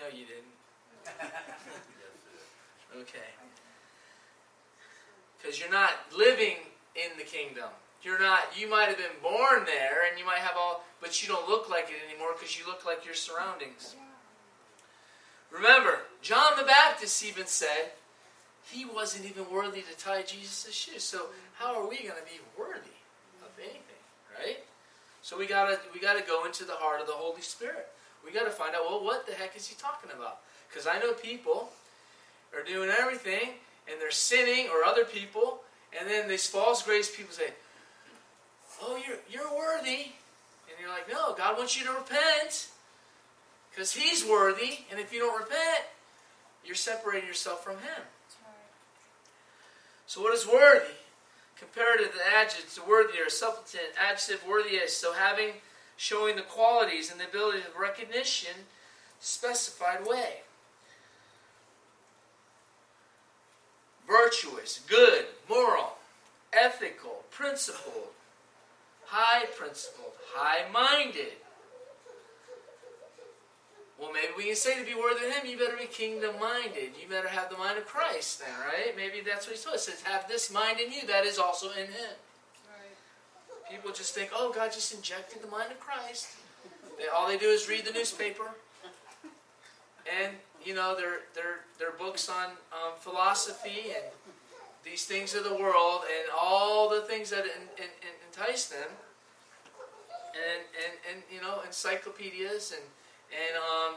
[0.00, 0.52] No, you didn't.
[3.02, 3.30] okay.
[5.38, 6.56] Because you're not living
[6.94, 7.68] in the kingdom.
[8.02, 8.40] You're not.
[8.58, 11.70] You might have been born there, and you might have all, but you don't look
[11.70, 13.94] like it anymore because you look like your surroundings.
[15.52, 17.92] Remember, John the Baptist even said
[18.70, 21.02] he wasn't even worthy to tie Jesus' shoes.
[21.02, 21.26] So
[21.58, 22.96] how are we going to be worthy
[23.42, 24.02] of anything,
[24.38, 24.58] right?
[25.22, 27.88] So we gotta we gotta go into the heart of the Holy Spirit.
[28.24, 30.38] We gotta find out well what the heck is he talking about?
[30.68, 31.70] Because I know people
[32.54, 33.50] are doing everything
[33.88, 35.60] and they're sinning or other people,
[35.98, 37.52] and then these false grace people say,
[38.82, 40.10] "Oh, you're you're worthy,"
[40.66, 42.68] and you're like, "No, God wants you to repent."
[43.72, 45.84] Because He's worthy, and if you don't repent,
[46.64, 48.02] you're separating yourself from Him.
[50.06, 50.92] So, what is worthy?
[51.56, 55.54] Compared to the adjectives, the worthy or suppletant, adjective worthy is so having,
[55.96, 58.66] showing the qualities and the ability of recognition,
[59.20, 60.40] specified way.
[64.06, 65.94] Virtuous, good, moral,
[66.52, 68.08] ethical, principled,
[69.06, 71.34] high principled, high minded,
[74.02, 76.90] well, maybe we can say to be worthy of Him, you better be kingdom minded.
[77.00, 78.96] You better have the mind of Christ, then, right?
[78.96, 79.86] Maybe that's what He told us.
[79.86, 82.16] It says, have this mind in you that is also in Him.
[82.66, 83.70] Right.
[83.70, 86.30] People just think, oh, God just injected the mind of Christ.
[86.98, 88.50] They, all they do is read the newspaper.
[90.20, 90.32] And,
[90.64, 94.04] you know, their, their, their books on um, philosophy and
[94.84, 98.88] these things of the world and all the things that in, in, in entice them.
[100.34, 102.82] And, and, and, you know, encyclopedias and
[103.32, 103.94] and um,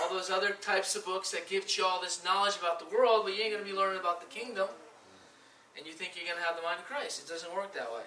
[0.00, 3.22] all those other types of books that give you all this knowledge about the world,
[3.24, 4.68] but you ain't going to be learning about the kingdom.
[5.76, 7.22] And you think you're going to have the mind of Christ.
[7.24, 8.02] It doesn't work that way.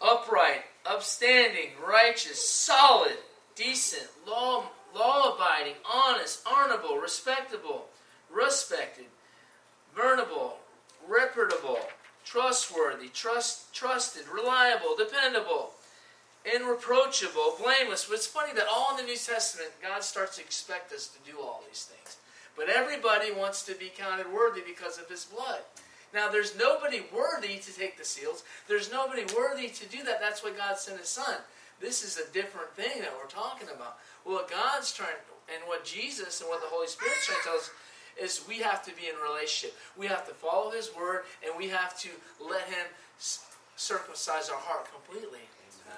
[0.00, 3.16] Upright, upstanding, righteous, solid,
[3.54, 7.86] decent, law, law abiding, honest, honorable, respectable,
[8.30, 9.06] respected,
[9.94, 10.58] venerable,
[11.08, 11.78] reputable,
[12.24, 15.72] trustworthy, trust, trusted, reliable, dependable
[16.44, 18.06] irreproachable, blameless.
[18.06, 21.30] But it's funny that all in the New Testament, God starts to expect us to
[21.30, 22.16] do all these things.
[22.56, 25.60] But everybody wants to be counted worthy because of His blood.
[26.12, 28.44] Now, there's nobody worthy to take the seals.
[28.68, 30.20] There's nobody worthy to do that.
[30.20, 31.36] That's why God sent His Son.
[31.80, 33.98] This is a different thing that we're talking about.
[34.22, 35.18] What God's trying,
[35.52, 37.70] and what Jesus and what the Holy Spirit's trying to tell us
[38.20, 39.76] is we have to be in relationship.
[39.96, 42.08] We have to follow His Word, and we have to
[42.40, 42.86] let Him
[43.76, 45.40] circumcise our heart completely.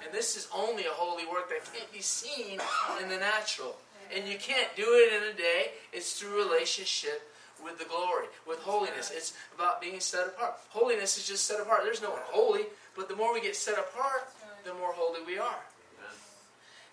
[0.03, 2.59] And this is only a holy work that can't be seen
[3.01, 3.75] in the natural.
[4.15, 5.71] And you can't do it in a day.
[5.91, 7.29] It's through relationship
[7.63, 9.11] with the glory, with holiness.
[9.13, 10.55] It's about being set apart.
[10.69, 11.81] Holiness is just set apart.
[11.83, 12.63] There's no one holy,
[12.95, 14.29] but the more we get set apart,
[14.63, 15.59] the more holy we are.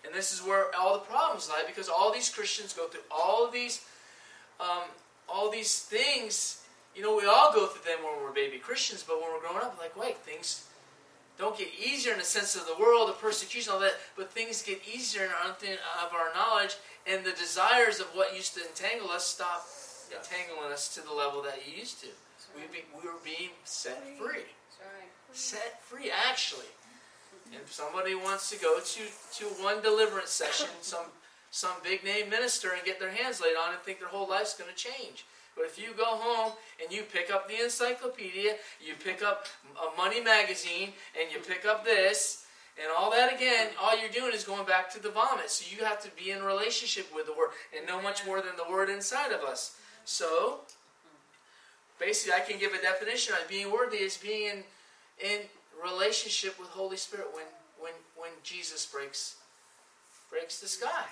[0.05, 3.49] And this is where all the problems lie because all these Christians go through all
[3.49, 3.85] these,
[4.59, 4.83] um,
[5.27, 6.61] all these things.
[6.95, 9.63] You know, we all go through them when we're baby Christians, but when we're growing
[9.63, 10.65] up, like, wait, things
[11.37, 14.61] don't get easier in the sense of the world, the persecution, all that, but things
[14.61, 19.09] get easier in our, of our knowledge, and the desires of what used to entangle
[19.09, 19.67] us stop
[20.15, 22.07] entangling us to the level that you used to.
[22.55, 24.47] We, be, we were being set free.
[25.33, 26.71] Set free, actually.
[27.51, 29.01] And if somebody wants to go to,
[29.37, 31.05] to one deliverance session, some
[31.51, 34.57] some big name minister, and get their hands laid on and think their whole life's
[34.57, 35.25] going to change.
[35.55, 39.97] But if you go home and you pick up the encyclopedia, you pick up a
[39.97, 40.89] money magazine,
[41.19, 42.45] and you pick up this,
[42.77, 45.49] and all that again, all you're doing is going back to the vomit.
[45.49, 48.57] So you have to be in relationship with the Word and know much more than
[48.57, 49.77] the Word inside of us.
[50.03, 50.59] So,
[51.99, 54.63] basically, I can give a definition on being worthy is being
[55.23, 55.39] in, in
[55.81, 57.45] relationship with Holy Spirit when,
[57.79, 59.37] when, when Jesus breaks
[60.29, 61.05] breaks the sky.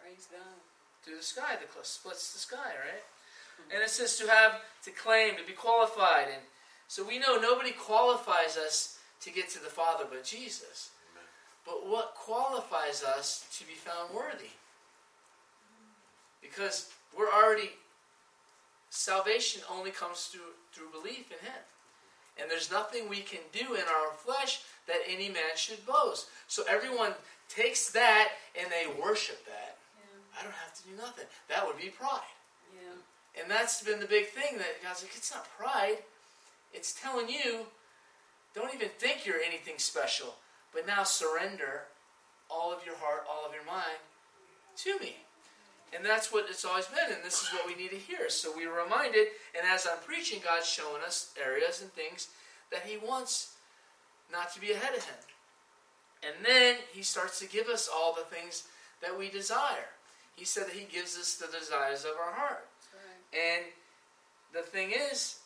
[0.00, 0.56] Praise God.
[1.02, 3.02] Through the sky, the splits the sky, right?
[3.72, 6.26] And it says to have, to claim, to be qualified.
[6.32, 6.42] And
[6.88, 10.90] so we know nobody qualifies us to get to the Father but Jesus.
[11.12, 11.24] Amen.
[11.64, 14.50] But what qualifies us to be found worthy?
[16.42, 17.70] Because we're already,
[18.90, 21.62] salvation only comes through, through belief in Him.
[22.40, 26.26] And there's nothing we can do in our flesh that any man should boast.
[26.48, 27.12] So everyone
[27.48, 28.28] takes that
[28.60, 29.78] and they worship that.
[29.96, 30.40] Yeah.
[30.40, 31.26] I don't have to do nothing.
[31.48, 32.20] That would be pride.
[33.40, 35.98] And that's been the big thing that God's like, it's not pride.
[36.72, 37.66] It's telling you,
[38.54, 40.34] don't even think you're anything special,
[40.72, 41.82] but now surrender
[42.50, 43.98] all of your heart, all of your mind
[44.76, 45.16] to me.
[45.94, 48.28] And that's what it's always been, and this is what we need to hear.
[48.28, 52.28] So we are reminded, and as I'm preaching, God's showing us areas and things
[52.72, 53.54] that He wants
[54.32, 55.14] not to be ahead of Him.
[56.26, 58.64] And then He starts to give us all the things
[59.02, 59.86] that we desire.
[60.34, 62.66] He said that He gives us the desires of our heart.
[63.34, 63.64] And
[64.52, 65.40] the thing is,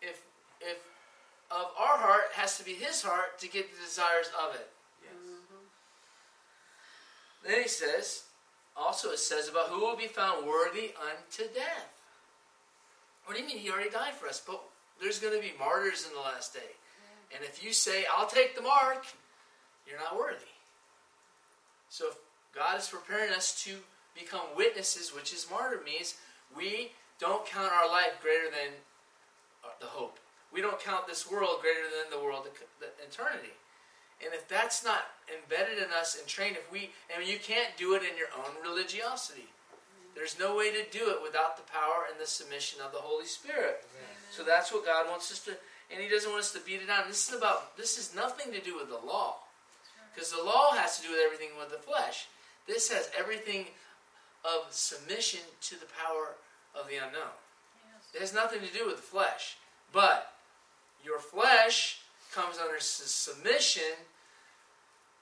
[0.00, 0.22] if
[0.60, 0.78] if
[1.50, 4.70] of our heart has to be his heart to get the desires of it.
[5.02, 5.12] Yes.
[5.14, 5.64] Mm-hmm.
[7.46, 8.24] Then he says,
[8.76, 11.90] also it says about who will be found worthy unto death.
[13.24, 14.42] What do you mean he already died for us?
[14.44, 14.60] But
[15.00, 16.60] there's going to be martyrs in the last day.
[16.60, 17.36] Yeah.
[17.36, 19.06] And if you say, I'll take the mark,
[19.86, 20.44] you're not worthy.
[21.88, 22.16] So if
[22.54, 23.76] God is preparing us to
[24.18, 26.14] become witnesses, which is martyr means,
[26.56, 28.74] we don't count our life greater than
[29.64, 30.18] uh, the hope.
[30.52, 32.46] We don't count this world greater than the world,
[32.80, 33.54] the eternity.
[34.24, 37.94] And if that's not embedded in us and trained, if we, and you can't do
[37.94, 39.48] it in your own religiosity.
[40.14, 43.26] There's no way to do it without the power and the submission of the Holy
[43.26, 43.82] Spirit.
[43.82, 44.14] Amen.
[44.30, 45.50] So that's what God wants us to,
[45.90, 47.04] and He doesn't want us to beat it down.
[47.08, 49.38] This is about, this is nothing to do with the law.
[50.14, 52.28] Because the law has to do with everything with the flesh.
[52.68, 53.66] This has everything
[54.44, 56.36] of submission to the power
[56.78, 57.34] of the unknown.
[57.86, 58.14] Yes.
[58.14, 59.56] It has nothing to do with the flesh.
[59.92, 60.32] But
[61.04, 62.00] your flesh
[62.32, 63.94] comes under submission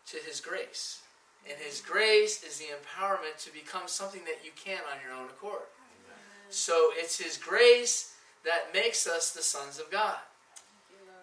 [0.08, 1.02] to His grace.
[1.48, 5.26] And His grace is the empowerment to become something that you can't on your own
[5.26, 5.62] accord.
[5.62, 6.18] Amen.
[6.50, 10.18] So it's His grace that makes us the sons of God.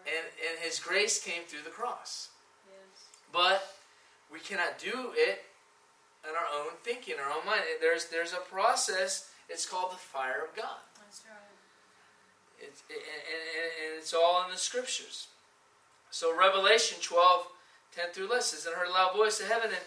[0.05, 2.29] and, and His grace came through the cross.
[2.67, 3.05] Yes.
[3.31, 3.75] But
[4.31, 5.43] we cannot do it
[6.23, 7.61] in our own thinking, our own mind.
[7.81, 10.79] There's, there's a process it's called the fire of God.
[10.97, 11.37] That's right.
[12.61, 15.27] It's, and, and, and it's all in the scriptures.
[16.11, 17.47] So Revelation 12,
[17.95, 19.85] 10 through 11 says, And heard a loud voice of heaven, and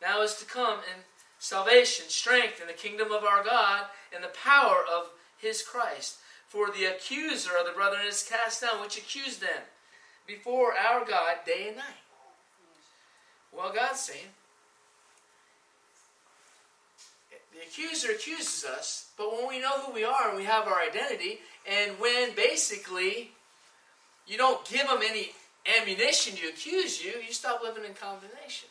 [0.00, 1.02] now is to come, and
[1.38, 6.18] salvation, strength, and the kingdom of our God, and the power of his Christ.
[6.48, 9.62] For the accuser of the brethren is cast down, which accused them
[10.26, 12.02] before our God day and night.
[13.52, 14.28] Well, God's saying,
[17.62, 20.80] The accuser accuses us, but when we know who we are and we have our
[20.80, 21.38] identity,
[21.70, 23.30] and when basically
[24.26, 25.30] you don't give them any
[25.80, 28.68] ammunition to accuse you, you stop living in condemnation.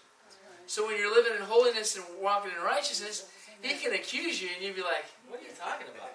[0.68, 3.28] So when you're living in holiness and walking in righteousness,
[3.62, 6.10] he can accuse you, and you'd be like, "What are you talking about?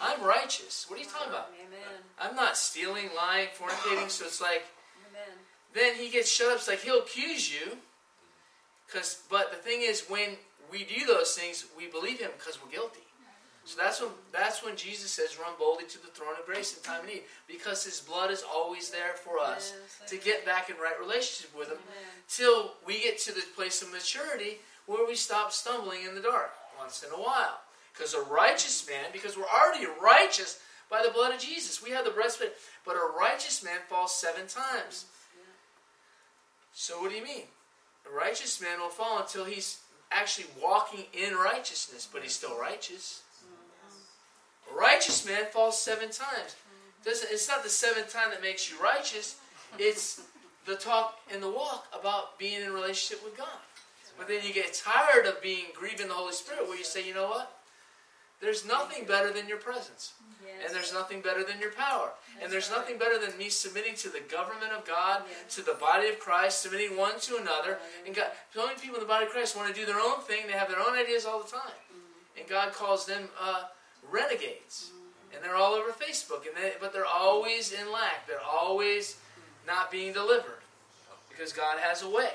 [0.00, 0.86] I'm righteous.
[0.88, 1.50] What are you talking about?
[1.64, 2.02] Amen.
[2.20, 4.10] I'm not stealing, lying, fornicating.
[4.10, 4.66] So it's like,
[5.08, 5.38] Amen.
[5.74, 6.58] then he gets shut up.
[6.58, 7.78] It's like he'll accuse you.
[8.92, 10.36] Cause, but the thing is, when
[10.72, 13.06] we do those things, we believe him because we're guilty.
[13.64, 16.82] So that's when that's when Jesus says, "Run boldly to the throne of grace in
[16.82, 19.72] time of need," because His blood is always there for us
[20.08, 21.78] to get back in right relationship with Him,
[22.26, 26.52] till we get to the place of maturity where we stop stumbling in the dark
[26.76, 27.60] once in a while.
[27.92, 30.58] Because a righteous man, because we're already righteous
[30.90, 32.54] by the blood of Jesus, we have the breastplate.
[32.84, 35.04] But a righteous man falls seven times.
[36.72, 37.46] So what do you mean?
[38.06, 39.81] A righteous man will fall until he's
[40.14, 43.22] actually walking in righteousness, but he's still righteous.
[43.44, 44.74] Mm-hmm.
[44.74, 46.56] A righteous man falls seven times.
[46.56, 47.04] Mm-hmm.
[47.04, 49.36] Doesn't it's not the seventh time that makes you righteous.
[49.78, 50.22] It's
[50.66, 53.48] the talk and the walk about being in relationship with God.
[54.18, 57.14] But then you get tired of being grieving the Holy Spirit where you say, you
[57.14, 57.61] know what?
[58.42, 60.14] There's nothing better than your presence.
[60.44, 60.66] Yes.
[60.66, 62.10] And there's nothing better than your power.
[62.42, 62.78] And there's right.
[62.78, 65.54] nothing better than me submitting to the government of God, Yes.
[65.54, 67.78] to the body of Christ, submitting one to another.
[68.04, 70.20] And God, so many people in the body of Christ want to do their own
[70.22, 70.48] thing.
[70.48, 71.78] They have their own ideas all the time.
[72.36, 73.64] And God calls them uh,
[74.10, 74.90] renegades.
[75.32, 76.44] And they're all over Facebook.
[76.44, 78.26] And they, but they're always in lack.
[78.26, 79.18] They're always
[79.68, 80.58] not being delivered.
[81.30, 82.32] Because God has a way.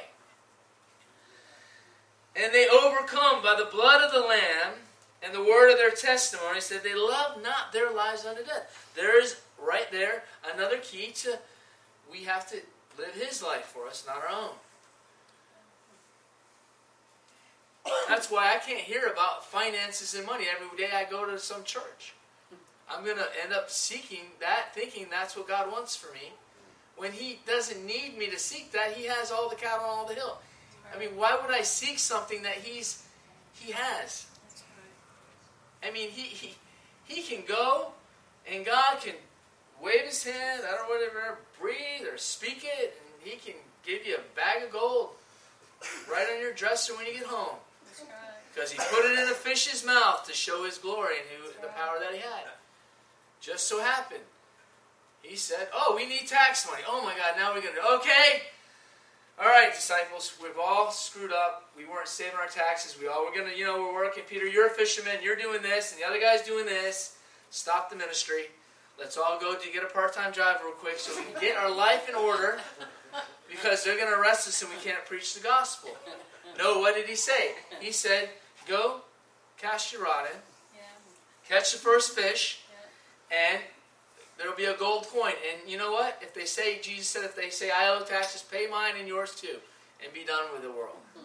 [2.34, 4.87] And they overcome by the blood of the Lamb
[5.24, 8.92] and the word of their testimony said they love not their lives unto death.
[8.96, 11.40] There is right there another key to
[12.12, 12.58] we have to
[12.98, 14.52] live his life for us, not our own.
[18.08, 21.64] That's why I can't hear about finances and money every day I go to some
[21.64, 22.14] church.
[22.90, 26.32] I'm going to end up seeking that, thinking that's what God wants for me.
[26.96, 30.06] When He doesn't need me to seek that, He has all the cattle on all
[30.06, 30.40] the hill.
[30.94, 33.04] I mean, why would I seek something that He's
[33.54, 34.26] He has?
[35.84, 36.56] I mean, he, he,
[37.06, 37.92] he can go
[38.52, 39.16] and God can
[39.82, 44.06] wave his hand, I don't know whatever, breathe or speak it, and he can give
[44.06, 45.10] you a bag of gold
[46.12, 47.58] right on your dresser when you get home.
[48.54, 51.68] Because he put it in a fish's mouth to show his glory and who, the
[51.68, 52.46] power that he had.
[53.40, 54.24] Just so happened.
[55.22, 56.82] He said, Oh, we need tax money.
[56.88, 57.96] Oh my God, now we're going to.
[57.98, 58.42] Okay.
[59.40, 61.70] All right, disciples, we've all screwed up.
[61.78, 62.98] We weren't saving our taxes.
[63.00, 64.24] We all were going to, you know, we're working.
[64.28, 65.18] Peter, you're a fisherman.
[65.22, 67.18] You're doing this, and the other guy's doing this.
[67.52, 68.46] Stop the ministry.
[69.00, 71.56] Let's all go to get a part time job real quick so we can get
[71.56, 72.58] our life in order
[73.50, 75.92] because they're going to arrest us and we can't preach the gospel.
[76.58, 77.52] No, what did he say?
[77.80, 78.30] He said,
[78.68, 79.02] Go
[79.60, 80.38] cast your rod in,
[80.76, 80.82] Yeah.
[81.48, 82.62] catch the first fish,
[83.32, 83.62] and
[84.38, 85.34] there'll be a gold coin.
[85.52, 86.20] And you know what?
[86.22, 89.36] If they say, Jesus said, if they say, I owe taxes, pay mine and yours
[89.36, 89.58] too,
[90.04, 90.98] and be done with the world.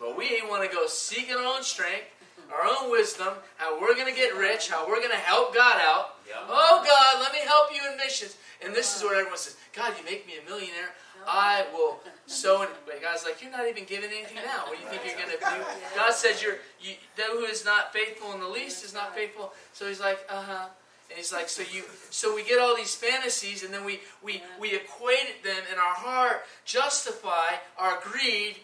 [0.00, 2.10] But we want to go seeking our own strength,
[2.50, 5.80] our own wisdom, how we're going to get rich, how we're going to help God
[5.80, 6.16] out.
[6.48, 8.36] Oh, God, let me help you in missions.
[8.64, 10.90] And this is what everyone says God, you make me a millionaire.
[11.26, 12.62] I will sow.
[12.62, 12.68] In.
[12.84, 14.66] But God's like, you're not even giving anything now.
[14.66, 15.96] What do you think you're going to do?
[15.96, 19.52] God says, you're, you, that who is not faithful in the least is not faithful.
[19.72, 20.66] So he's like, uh huh.
[21.12, 24.42] And he's like, so you, so we get all these fantasies, and then we we
[24.58, 28.56] we equate them in our heart, justify our greed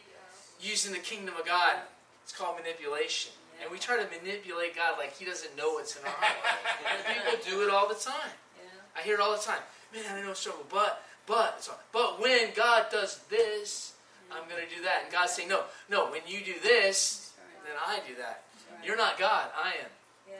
[0.58, 1.76] using the kingdom of God.
[2.24, 6.04] It's called manipulation, and we try to manipulate God like He doesn't know what's in
[6.04, 7.06] our heart.
[7.06, 8.32] people do it all the time.
[8.56, 9.00] Yeah.
[9.00, 9.60] I hear it all the time.
[9.92, 13.92] Man, I know struggle, but but but when God does this,
[14.32, 15.04] I'm going to do that.
[15.04, 16.10] And God's saying, no, no.
[16.10, 17.32] When you do this,
[17.64, 18.44] then I do that.
[18.84, 19.48] You're not God.
[19.56, 19.90] I am.
[20.28, 20.38] Yes.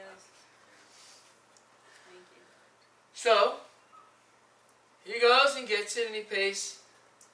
[2.07, 2.41] Thank you.
[3.19, 3.55] So
[5.03, 6.79] he goes and gets it, and he pays.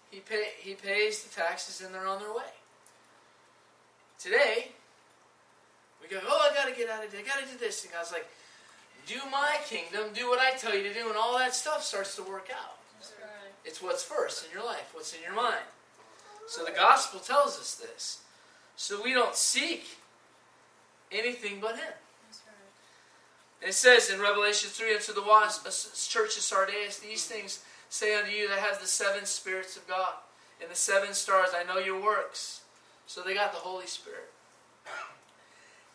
[0.10, 2.56] He pay, He pays the taxes, and they're on their way.
[4.18, 4.70] Today,
[6.02, 6.20] we go.
[6.28, 7.22] Oh, I got to get out of here.
[7.24, 7.84] I got to do this.
[7.84, 8.26] And God's like,
[9.06, 12.16] do my kingdom, do what I tell you to do, and all that stuff starts
[12.16, 12.80] to work out.
[13.22, 13.54] Right.
[13.64, 15.68] It's what's first in your life, what's in your mind.
[16.48, 18.22] So the gospel tells us this.
[18.76, 19.86] So we don't seek
[21.12, 21.94] anything but Him.
[23.62, 25.72] And it says in Revelation 3 unto the wise uh,
[26.08, 30.14] church of Sardis, these things say unto you that have the seven spirits of God
[30.62, 31.50] and the seven stars.
[31.56, 32.62] I know your works.
[33.08, 34.32] So they got the Holy Spirit.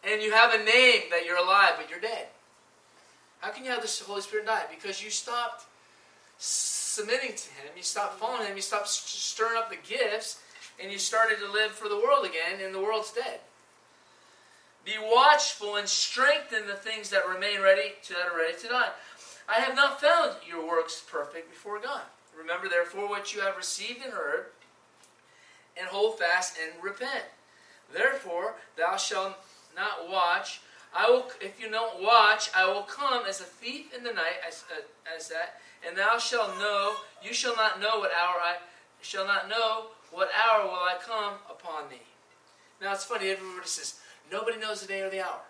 [0.03, 2.29] And you have a name that you're alive, but you're dead.
[3.41, 4.65] How can you have the Holy Spirit die?
[4.71, 5.65] Because you stopped
[6.39, 10.41] submitting to Him, you stopped following Him, you stopped stirring up the gifts,
[10.83, 13.41] and you started to live for the world again, and the world's dead.
[14.85, 18.91] Be watchful and strengthen the things that remain ready to, that are ready to die.
[19.49, 22.03] I have not found your works perfect before God.
[22.37, 24.47] Remember therefore what you have received and heard,
[25.77, 27.25] and hold fast and repent.
[27.93, 29.35] Therefore thou shalt
[29.77, 30.61] not watch
[30.95, 34.43] I will, if you don't watch, I will come as a thief in the night,
[34.47, 34.83] as, uh,
[35.17, 38.57] as that, and thou shalt know, you shall not know what hour I
[39.03, 42.03] shall not know what hour will I come upon thee.
[42.83, 44.01] Now it's funny, everybody says,
[44.31, 45.41] nobody knows the day or the hour.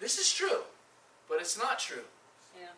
[0.00, 0.62] This is true,
[1.28, 2.04] but it's not true.
[2.58, 2.68] Yeah.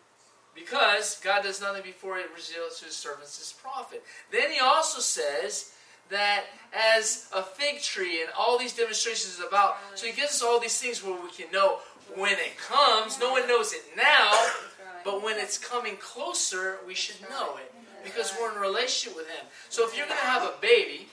[0.54, 4.02] Because God does nothing before he reveals to his servants his prophet.
[4.32, 5.72] Then he also says
[6.10, 6.44] that
[6.74, 10.58] as a fig tree and all these demonstrations is about, so he gives us all
[10.58, 11.78] these things where we can know
[12.16, 13.18] when it comes.
[13.18, 15.04] No one knows it now, right.
[15.04, 17.72] but when it's coming closer, we should know it
[18.02, 19.44] because we're in a relationship with him.
[19.68, 21.08] So if you're going to have a baby,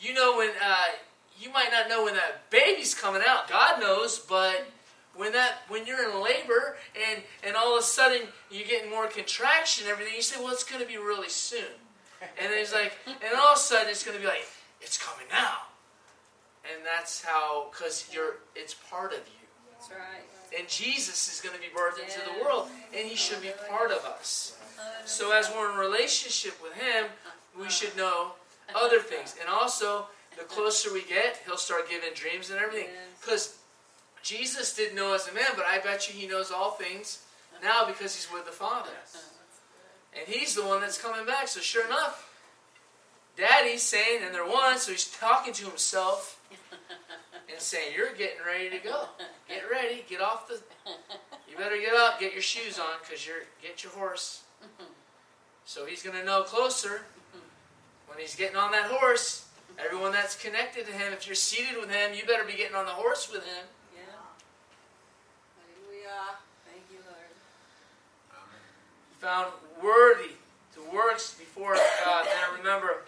[0.00, 0.76] you know when uh,
[1.42, 3.48] you might not know when that baby's coming out.
[3.48, 4.66] God knows, but
[5.16, 6.76] when that when you're in labor
[7.10, 10.52] and and all of a sudden you're getting more contraction and everything, you say, well,
[10.52, 11.74] it's going to be really soon.
[12.20, 14.46] And then he's like, and all of a sudden it's going to be like,
[14.80, 15.66] it's coming now.
[16.64, 19.46] And that's how, because you're, it's part of you.
[19.72, 20.22] That's right.
[20.56, 23.90] And Jesus is going to be birthed into the world, and he should be part
[23.90, 24.56] of us.
[25.04, 27.06] So as we're in relationship with him,
[27.58, 28.32] we should know
[28.74, 29.34] other things.
[29.40, 30.06] And also,
[30.38, 32.88] the closer we get, he'll start giving dreams and everything.
[32.88, 33.20] Yes.
[33.20, 33.56] Because
[34.22, 37.22] Jesus didn't know as a man, but I bet you he knows all things
[37.62, 38.90] now because he's with the Father.
[40.14, 41.48] And he's the one that's coming back.
[41.48, 42.28] So sure enough,
[43.36, 46.40] Daddy's saying, and they're one, so he's talking to himself
[47.50, 49.06] and saying, You're getting ready to go.
[49.48, 50.60] Get ready, get off the
[51.52, 54.42] you better get up, get your shoes on, because you're get your horse.
[55.66, 57.02] So he's gonna know closer
[58.06, 59.46] when he's getting on that horse.
[59.84, 62.86] Everyone that's connected to him, if you're seated with him, you better be getting on
[62.86, 63.64] the horse with him.
[63.94, 64.02] Yeah.
[65.58, 66.36] Hallelujah.
[66.64, 67.18] Thank you, Lord.
[69.18, 69.52] found
[69.82, 70.34] worthy
[70.74, 72.26] to works before God.
[72.26, 73.04] Now remember,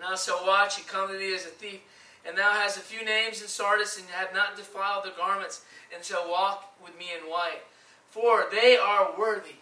[0.00, 1.80] now shall watch, he come to thee as a thief,
[2.26, 5.64] and thou hast a few names in Sardis, and have not defiled the garments,
[5.94, 7.62] and shall walk with me in white.
[8.10, 9.56] For they are worthy.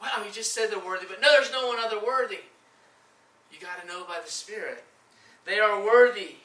[0.00, 2.40] Wow, you just said they're worthy, but no, there's no one other worthy.
[3.52, 4.82] You got to know by the Spirit.
[5.44, 6.36] They are worthy.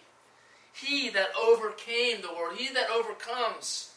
[0.73, 3.91] He that overcame the world, he that overcomes,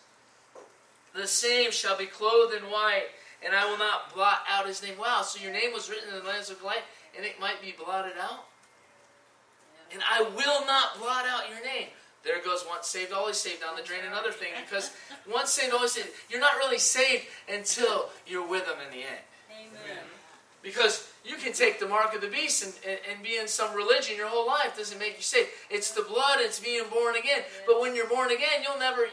[1.15, 3.09] the same shall be clothed in white,
[3.45, 4.97] and I will not blot out his name.
[4.99, 6.85] Wow, so your name was written in the Lamb's of Life,
[7.17, 8.47] and it might be blotted out?
[9.93, 11.89] And I will not blot out your name.
[12.23, 14.93] There goes once saved, always saved down the drain, another thing, because
[15.31, 16.09] once saved, always saved.
[16.29, 19.25] You're not really saved until you're with him in the end.
[19.51, 20.05] Amen.
[20.63, 23.75] Because you can take the mark of the beast and, and, and be in some
[23.75, 25.49] religion your whole life doesn't make you saved.
[25.71, 27.43] It's the blood, it's being born again.
[27.67, 29.07] But when you're born again, you'll never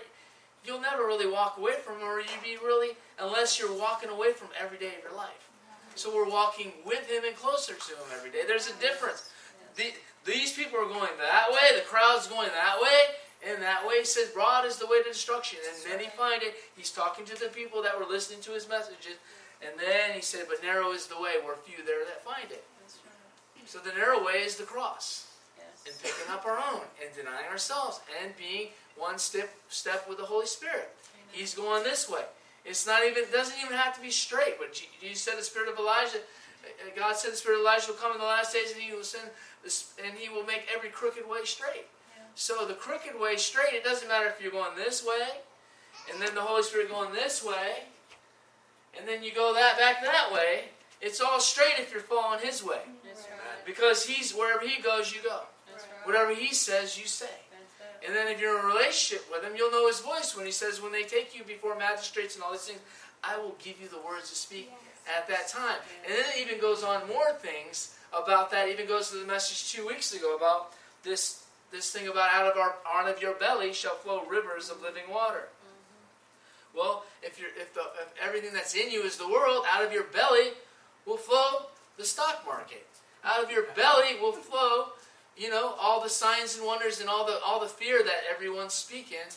[0.65, 4.49] you'll never really walk away from or you be really unless you're walking away from
[4.59, 5.49] every day of your life.
[5.95, 8.41] So we're walking with him and closer to him every day.
[8.45, 9.31] There's a difference.
[9.75, 9.93] The,
[10.25, 14.05] these people are going that way, the crowd's going that way, and that way he
[14.05, 15.59] says broad is the way to destruction.
[15.67, 16.55] And many find it.
[16.75, 19.17] He's talking to the people that were listening to his messages.
[19.61, 22.63] And then he said, But narrow is the way, where few there that find it.
[22.81, 23.67] That's right.
[23.67, 25.27] So the narrow way is the cross.
[25.85, 30.25] And picking up our own and denying ourselves and being one step step with the
[30.25, 30.89] Holy Spirit.
[31.31, 32.23] He's going this way.
[32.65, 34.59] It's not even it doesn't even have to be straight.
[34.59, 36.17] But you said the spirit of Elijah.
[36.17, 38.93] uh, God said the spirit of Elijah will come in the last days, and he
[38.93, 39.29] will send
[39.63, 41.87] this, and he will make every crooked way straight.
[42.17, 42.23] Yeah.
[42.35, 43.73] So the crooked way straight.
[43.73, 45.39] It doesn't matter if you're going this way,
[46.11, 47.87] and then the Holy Spirit going this way,
[48.97, 50.65] and then you go that back that way.
[51.01, 53.65] It's all straight if you're following His way, That's right.
[53.65, 55.41] because He's wherever He goes, you go.
[55.71, 56.05] That's right.
[56.07, 57.29] Whatever He says, you say.
[58.05, 60.51] And then if you're in a relationship with him, you'll know his voice when he
[60.51, 62.79] says, when they take you before magistrates and all these things,
[63.23, 64.71] I will give you the words to speak
[65.17, 65.77] at that time.
[66.05, 68.67] And then it even goes on more things about that.
[68.67, 70.73] It even goes to the message two weeks ago about
[71.03, 74.81] this this thing about out of our out of your belly shall flow rivers of
[74.81, 75.49] living water.
[76.77, 79.91] Well, if you're if the if everything that's in you is the world, out of
[79.91, 80.51] your belly
[81.05, 81.67] will flow
[81.97, 82.85] the stock market.
[83.23, 84.89] Out of your belly will flow
[85.35, 88.73] you know all the signs and wonders and all the all the fear that everyone's
[88.73, 89.29] speaking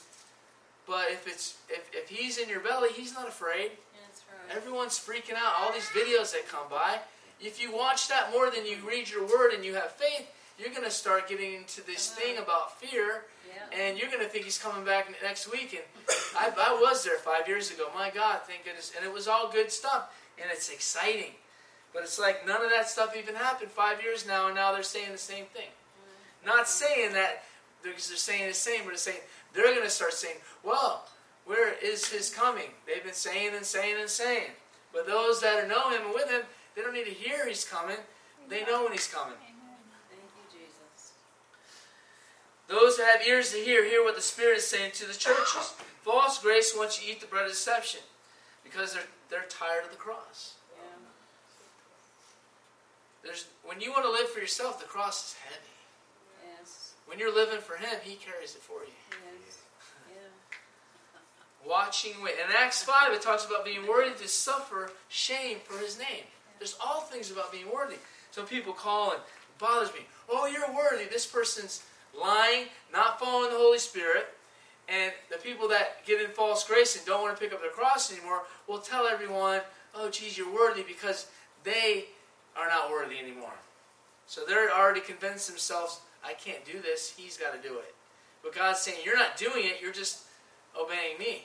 [0.86, 3.72] but if it's if, if he's in your belly he's not afraid
[4.06, 4.56] That's right.
[4.56, 7.00] everyone's freaking out all these videos that come by
[7.38, 10.26] if you watch that more than you read your word and you have faith
[10.60, 12.20] you're going to start getting into this uh-huh.
[12.20, 13.24] thing about fear.
[13.72, 15.82] And you're going to think he's coming back next week and
[16.36, 19.50] I, I was there five years ago my god thank goodness and it was all
[19.50, 21.32] good stuff and it's exciting
[21.92, 24.82] but it's like none of that stuff even happened five years now and now they're
[24.82, 26.46] saying the same thing mm-hmm.
[26.46, 27.44] not saying that
[27.82, 29.20] because they're saying the same, but they're saying
[29.54, 31.06] they're going to start saying, "Well,
[31.44, 34.50] where is his coming?" They've been saying and saying and saying.
[34.92, 36.42] But those that know him and with him,
[36.74, 37.96] they don't need to hear he's coming.
[38.48, 39.38] They know when he's coming.
[40.10, 41.12] Thank you, Jesus.
[42.70, 45.74] Those that have ears to hear, hear what the Spirit is saying to the churches.
[46.02, 48.00] False grace wants you to eat the bread of deception
[48.62, 50.54] because they're, they're tired of the cross.
[50.76, 50.84] Yeah.
[53.24, 56.56] There's, when you want to live for yourself, the cross is heavy.
[56.58, 56.94] Yes.
[57.06, 58.94] When you're living for Him, He carries it for you.
[59.10, 59.58] Yes.
[60.08, 61.68] Yeah.
[61.68, 62.34] Watching, wait.
[62.34, 66.22] In Acts 5, it talks about being worthy to suffer shame for His name.
[66.58, 67.96] There's all things about being worthy.
[68.30, 70.00] Some people call and it bothers me.
[70.28, 71.10] Oh, you're worthy.
[71.10, 71.82] This person's
[72.18, 74.28] lying, not following the Holy Spirit.
[74.88, 77.70] And the people that get in false grace and don't want to pick up their
[77.70, 79.60] cross anymore will tell everyone,
[79.94, 81.28] oh, geez, you're worthy because
[81.62, 82.06] they
[82.56, 83.52] are not worthy anymore.
[84.26, 87.14] So they're already convinced themselves, I can't do this.
[87.16, 87.94] He's got to do it.
[88.42, 89.78] But God's saying, you're not doing it.
[89.80, 90.22] You're just
[90.80, 91.44] obeying me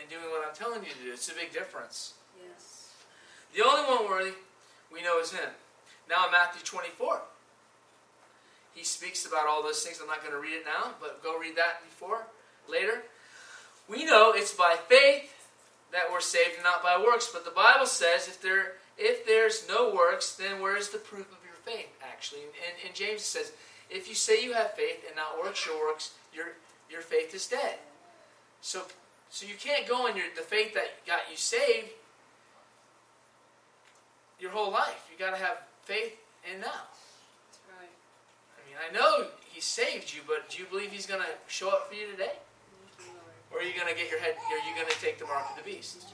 [0.00, 1.12] and doing what I'm telling you to do.
[1.12, 2.14] It's a big difference.
[2.36, 2.92] Yes.
[3.54, 4.36] The only one worthy
[4.92, 5.50] we know is Him.
[6.08, 7.20] Now in Matthew 24,
[8.76, 9.98] He speaks about all those things.
[10.02, 12.26] I'm not going to read it now, but go read that before,
[12.68, 13.02] later.
[13.88, 15.32] We know it's by faith
[15.92, 17.30] that we're saved not by works.
[17.32, 21.26] But the Bible says if there if there's no works, then where is the proof
[21.32, 22.40] of your faith, actually?
[22.42, 23.52] And, and James says,
[23.90, 26.48] if you say you have faith and not works your works, your
[26.90, 27.76] your faith is dead.
[28.60, 28.82] So
[29.30, 31.88] so you can't go on your the faith that got you saved
[34.38, 35.08] your whole life.
[35.10, 36.14] You got to have faith
[36.52, 36.82] in now.
[38.66, 38.90] That's right.
[38.90, 41.68] I mean, I know He saved you, but do you believe He's going to show
[41.70, 43.24] up for you today, Thank you, Lord.
[43.52, 44.34] or are you going to get your head?
[44.36, 46.04] Are you going to take the mark of the beast?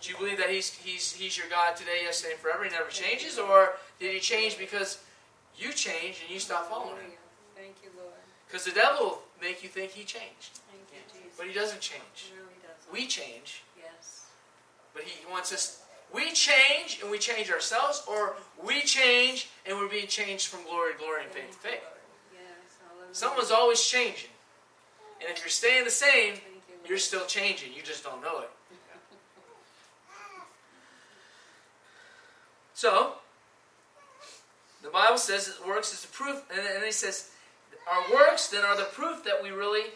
[0.00, 2.64] Do you believe that He's He's He's your God today, yesterday, and forever?
[2.64, 4.98] He never changes, or did He change because
[5.56, 7.16] you changed and you stopped following Him?
[7.56, 8.12] Thank you, Lord.
[8.46, 11.36] Because the devil will make you think He changed, Thank you, Jesus.
[11.38, 12.30] but He doesn't change.
[12.36, 12.92] No, he doesn't.
[12.92, 14.26] We change, Yes.
[14.92, 15.80] but He wants us.
[16.14, 20.92] We change and we change ourselves, or we change and we're being changed from glory
[20.92, 21.80] to glory and faith to faith.
[23.12, 24.30] Someone's always changing.
[25.20, 26.34] And if you're staying the same,
[26.86, 27.72] you're still changing.
[27.74, 28.50] You just don't know it.
[32.74, 33.14] So,
[34.82, 37.30] the Bible says that works is the proof, and then it says,
[37.90, 39.90] our works then are the proof that we really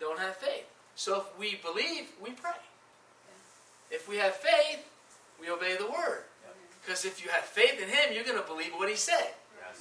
[0.00, 0.64] don't have faith.
[0.96, 2.50] So if we believe, we pray.
[3.90, 4.84] If we have faith,
[5.40, 6.24] we obey the word.
[6.80, 9.30] Because if you have faith in Him, you're going to believe what He said.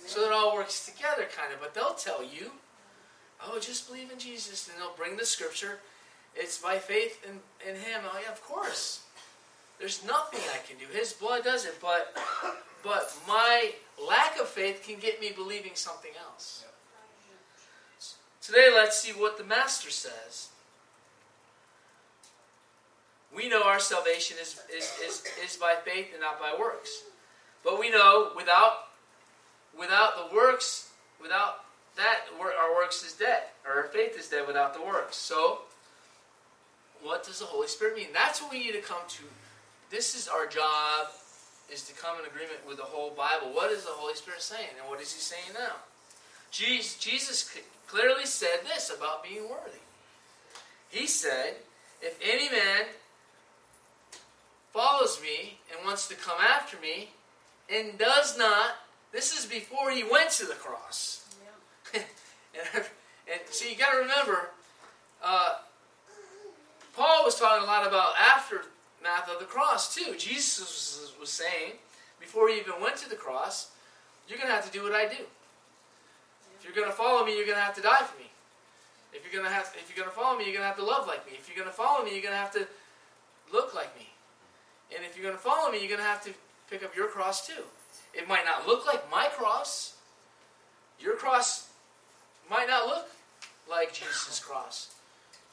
[0.06, 1.60] So it all works together, kind of.
[1.60, 2.52] But they'll tell you,
[3.46, 4.68] oh, just believe in Jesus.
[4.68, 5.80] And they'll bring the scripture.
[6.36, 8.02] It's by faith in, in Him.
[8.06, 9.04] Oh, yeah, of course.
[9.80, 10.86] There's nothing I can do.
[10.92, 11.76] His blood does it.
[11.82, 12.16] But,
[12.84, 13.72] but my
[14.06, 16.66] lack of faith can get me believing something else.
[18.42, 20.50] Today, let's see what the Master says.
[23.36, 27.04] We know our salvation is, is, is, is by faith and not by works.
[27.64, 28.88] But we know without
[29.78, 30.90] without the works,
[31.22, 31.66] without
[31.98, 33.44] that, our works is dead.
[33.66, 35.18] Or our faith is dead without the works.
[35.18, 35.60] So,
[37.04, 38.08] what does the Holy Spirit mean?
[38.14, 39.24] That's what we need to come to.
[39.90, 41.08] This is our job,
[41.72, 43.54] is to come in agreement with the whole Bible.
[43.54, 44.70] What is the Holy Spirit saying?
[44.80, 45.76] And what is he saying now?
[46.52, 47.58] Jesus, Jesus
[47.88, 49.80] clearly said this about being worthy.
[50.90, 51.56] He said,
[52.02, 52.86] if any man
[54.78, 57.10] follows me and wants to come after me
[57.68, 58.76] and does not
[59.12, 61.26] this is before he went to the cross.
[61.94, 62.02] Yeah.
[62.76, 62.86] and,
[63.32, 64.50] and see, you got to remember,
[65.24, 65.56] uh,
[66.96, 70.14] Paul was talking a lot about aftermath of the cross too.
[70.18, 71.74] Jesus was, was saying
[72.20, 73.72] before he even went to the cross,
[74.28, 75.24] you're going to have to do what I do.
[76.60, 78.30] If you're going to follow me, you're going to have to die for me.
[79.14, 80.78] If you're going to have, if you're going to follow me, you're going to have
[80.78, 81.34] to love like me.
[81.40, 82.68] If you're going to follow me, you're going to have to
[83.52, 84.10] look like me.
[84.96, 86.34] And if you're going to follow me, you're going to have to
[86.70, 87.64] pick up your cross too.
[88.14, 89.96] It might not look like my cross.
[91.00, 91.70] Your cross
[92.50, 93.10] might not look
[93.70, 94.94] like Jesus' cross.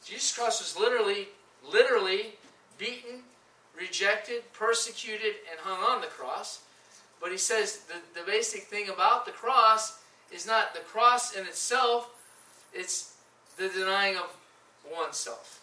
[0.03, 1.27] Jesus' cross was literally,
[1.69, 2.35] literally
[2.77, 3.21] beaten,
[3.77, 6.61] rejected, persecuted, and hung on the cross.
[7.21, 9.99] But he says the, the basic thing about the cross
[10.31, 12.09] is not the cross in itself,
[12.73, 13.13] it's
[13.57, 14.35] the denying of
[14.91, 15.61] oneself.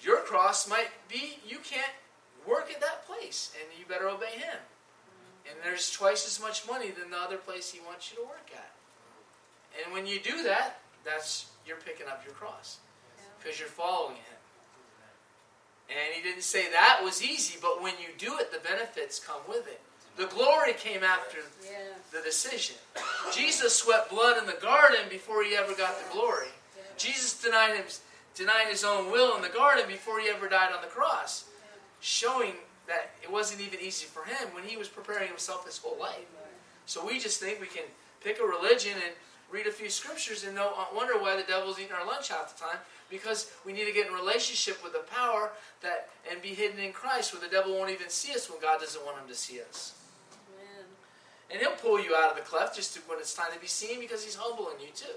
[0.00, 1.92] Your cross might be you can't
[2.46, 4.58] work at that place, and you better obey him.
[5.48, 8.48] And there's twice as much money than the other place he wants you to work
[8.54, 8.72] at.
[9.84, 12.78] And when you do that, that's you're picking up your cross
[13.42, 14.38] because you're following him.
[15.90, 19.40] And he didn't say that was easy, but when you do it, the benefits come
[19.46, 19.80] with it.
[20.16, 21.92] The glory came after Yeah.
[22.12, 22.76] the decision.
[23.32, 26.48] Jesus sweat blood in the garden before he ever got the glory.
[26.96, 27.84] Jesus denied him,
[28.34, 31.44] denied his own will in the garden before he ever died on the cross,
[32.04, 32.52] showing
[32.86, 36.26] that it wasn't even easy for him when he was preparing himself his whole life.
[36.84, 37.84] So we just think we can
[38.22, 39.14] pick a religion and
[39.50, 42.54] read a few scriptures and know, uh, wonder why the devil's eating our lunch half
[42.54, 42.76] the time.
[43.08, 46.92] Because we need to get in relationship with the power that and be hidden in
[46.92, 49.60] Christ, where the devil won't even see us when God doesn't want him to see
[49.62, 49.94] us.
[50.32, 50.84] Amen.
[51.50, 53.66] And he'll pull you out of the cleft just to, when it's time to be
[53.66, 55.16] seen because he's humbling you too.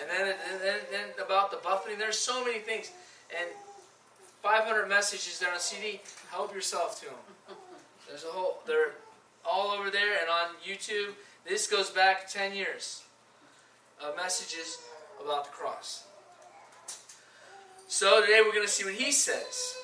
[0.00, 2.90] And then, and then, then about the buffeting, there's so many things.
[3.38, 3.48] And
[4.44, 6.02] 500 messages there on CD.
[6.30, 7.14] Help yourself to them.
[8.06, 8.92] There's a whole, they're
[9.42, 11.14] all over there and on YouTube.
[11.48, 13.04] This goes back 10 years
[14.04, 14.76] of messages
[15.22, 16.04] about the cross.
[17.88, 19.74] So today we're going to see what he says.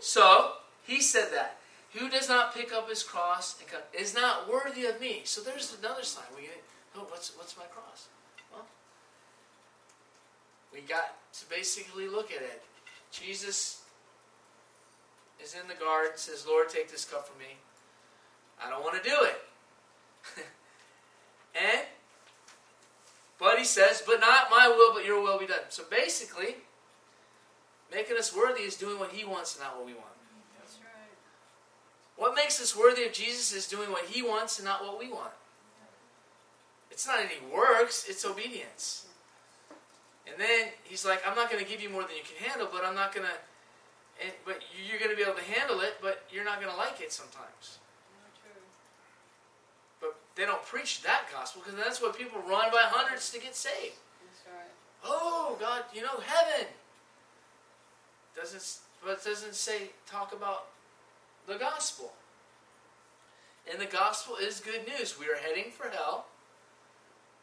[0.00, 0.52] So
[0.86, 1.58] he said that
[1.92, 5.22] who does not pick up his cross and come, is not worthy of me.
[5.24, 6.24] So there's another sign.
[6.36, 6.62] We get,
[6.94, 8.06] oh, what's what's my cross?
[8.52, 8.66] Well,
[10.72, 12.62] we got to basically look at it.
[13.10, 13.82] Jesus
[15.42, 17.56] is in the garden, says, Lord, take this cup from me.
[18.62, 19.42] I don't want to do it.
[21.54, 21.86] and
[23.38, 25.68] but he says, but not my will, but your will be done.
[25.68, 26.56] So basically,
[27.92, 30.06] making us worthy is doing what he wants and not what we want.
[30.58, 31.12] That's right.
[32.16, 35.08] What makes us worthy of Jesus is doing what he wants and not what we
[35.08, 35.32] want.
[36.90, 39.06] It's not any works, it's obedience.
[40.26, 42.68] And then he's like, I'm not going to give you more than you can handle,
[42.72, 43.34] but I'm not going to
[44.22, 46.78] and, but you're going to be able to handle it, but you're not going to
[46.78, 47.78] like it sometimes.
[48.22, 48.62] Not true.
[50.00, 53.54] But they don't preach that gospel because that's what people run by hundreds to get
[53.54, 53.96] saved.
[54.24, 54.72] That's right.
[55.04, 56.66] Oh God, you know heaven.
[58.34, 60.66] Doesn't but doesn't say talk about
[61.46, 62.12] the gospel.
[63.70, 65.18] And the gospel is good news.
[65.18, 66.26] We are heading for hell,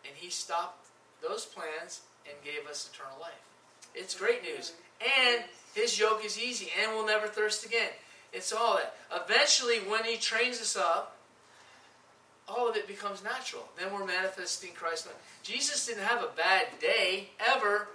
[0.05, 0.87] and He stopped
[1.21, 3.33] those plans and gave us eternal life.
[3.93, 4.73] It's great news.
[5.01, 5.43] And
[5.73, 7.89] his yoke is easy and we'll never thirst again.
[8.31, 8.95] It's all that.
[9.13, 11.17] Eventually, when he trains us up,
[12.47, 13.63] all of it becomes natural.
[13.79, 15.07] Then we're manifesting Christ.
[15.43, 17.87] Jesus didn't have a bad day ever.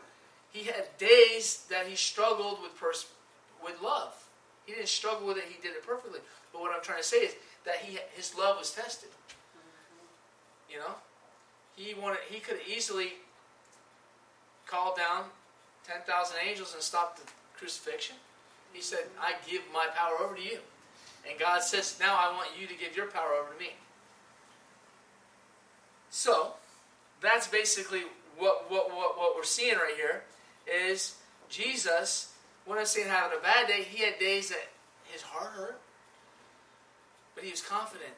[0.53, 3.07] He had days that he struggled with pers-
[3.62, 4.14] with love.
[4.64, 5.45] He didn't struggle with it.
[5.49, 6.20] He did it perfectly.
[6.53, 9.11] But what I'm trying to say is that he his love was tested.
[10.70, 10.95] You know,
[11.76, 12.20] he wanted.
[12.31, 13.14] He could easily
[14.66, 15.24] call down
[15.87, 17.22] ten thousand angels and stop the
[17.59, 18.17] crucifixion.
[18.73, 20.59] He said, I give my power over to you.
[21.29, 23.73] And God says, Now I want you to give your power over to me.
[26.11, 26.55] So,
[27.21, 28.03] that's basically
[28.39, 30.23] what, what, what, what we're seeing right here
[30.67, 31.17] is
[31.49, 32.33] Jesus,
[32.65, 34.69] when I'm saying having a bad day, he had days that
[35.05, 35.81] his heart hurt.
[37.35, 38.13] But he was confident.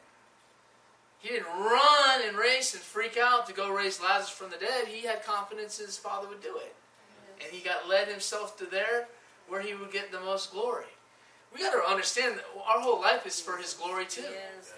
[1.19, 4.87] He didn't run and race and freak out to go raise Lazarus from the dead.
[4.87, 6.75] He had confidence his father would do it.
[7.43, 9.07] And he got led himself to there
[9.51, 10.85] where he would get the most glory.
[11.53, 14.21] We got to understand that our whole life is for his glory too.
[14.21, 14.73] Yes.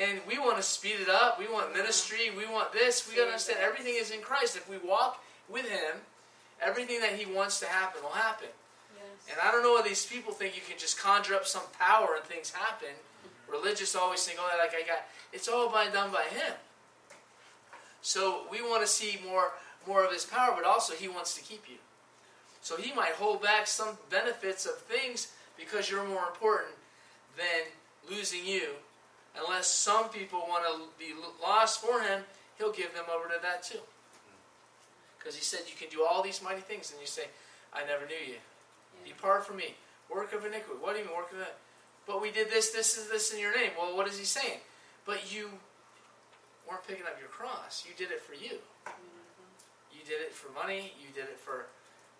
[0.00, 1.40] And we want to speed it up.
[1.40, 2.30] We want ministry.
[2.36, 3.08] We want this.
[3.10, 4.56] We got to understand everything is in Christ.
[4.56, 5.20] If we walk
[5.50, 5.96] with him,
[6.64, 8.46] everything that he wants to happen will happen.
[8.94, 9.34] Yes.
[9.34, 12.14] And I don't know why these people think you can just conjure up some power
[12.14, 12.94] and things happen.
[13.50, 15.02] Religious always think, oh, like I got.
[15.32, 16.54] It's all by done by him.
[18.02, 19.50] So we want to see more
[19.84, 21.78] more of his power, but also he wants to keep you.
[22.62, 26.74] So he might hold back some benefits of things because you're more important
[27.36, 27.66] than
[28.08, 28.68] losing you.
[29.36, 32.22] Unless some people want to be lost for him,
[32.58, 33.80] he'll give them over to that too.
[35.18, 36.92] Because he said, You can do all these mighty things.
[36.92, 37.24] And you say,
[37.72, 38.34] I never knew you.
[39.04, 39.12] Yeah.
[39.14, 39.74] Depart from me.
[40.12, 40.78] Work of iniquity.
[40.80, 41.58] What do you mean, work of iniquity?
[42.06, 43.70] But we did this, this, is this in your name.
[43.78, 44.58] Well, what is he saying?
[45.06, 45.48] But you
[46.68, 47.84] weren't picking up your cross.
[47.86, 48.58] You did it for you.
[48.86, 49.94] Mhm.
[49.94, 50.94] You did it for money.
[51.00, 51.66] You did it for.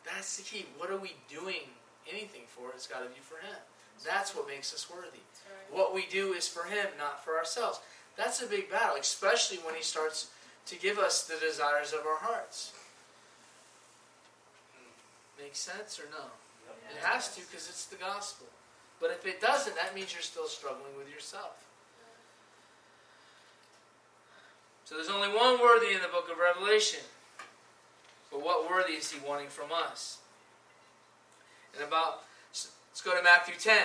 [0.05, 0.67] That's the key.
[0.79, 1.71] What are we doing
[2.11, 2.71] anything for?
[2.75, 3.57] It's got to be for Him.
[4.05, 5.23] That's what makes us worthy.
[5.47, 5.79] Right.
[5.79, 7.81] What we do is for Him, not for ourselves.
[8.17, 10.31] That's a big battle, especially when He starts
[10.67, 12.73] to give us the desires of our hearts.
[14.75, 15.43] Hmm.
[15.43, 16.25] Make sense or no?
[16.91, 18.47] It has to because it's the gospel.
[19.01, 21.67] But if it doesn't, that means you're still struggling with yourself.
[24.85, 27.01] So there's only one worthy in the book of Revelation.
[28.33, 30.19] But what worthy is he wanting from us?
[31.75, 33.77] And about, let's go to Matthew 10.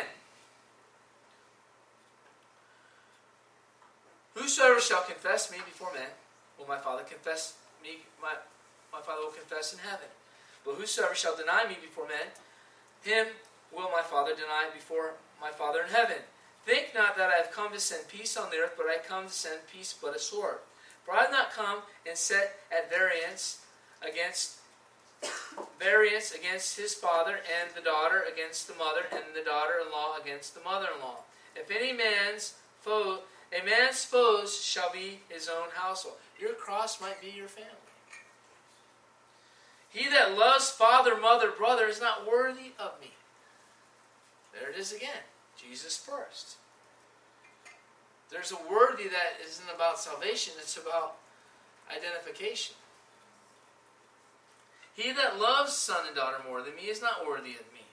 [4.36, 6.10] Whosoever shall confess me before men,
[6.58, 8.34] will my Father confess me, my,
[8.94, 10.08] my Father will confess in heaven.
[10.66, 12.32] But whosoever shall deny me before men,
[13.02, 13.28] him
[13.76, 16.18] will my Father deny before my Father in heaven.
[16.66, 19.28] Think not that I have come to send peace on the earth, but I come
[19.28, 20.58] to send peace but a sword.
[21.06, 23.60] For I have not come and set at variance
[24.02, 24.58] against
[25.80, 30.62] variance against his father, and the daughter against the mother, and the daughter-in-law against the
[30.62, 31.18] mother-in-law.
[31.56, 33.20] If any man's foe,
[33.52, 36.18] a man's foes shall be his own household.
[36.40, 37.72] Your cross might be your family.
[39.90, 43.14] He that loves father, mother, brother is not worthy of me.
[44.54, 45.24] There it is again.
[45.58, 46.58] Jesus first.
[48.30, 51.16] There's a worthy that isn't about salvation, it's about
[51.90, 52.76] identification.
[54.98, 57.86] He that loves son and daughter more than me is not worthy of me.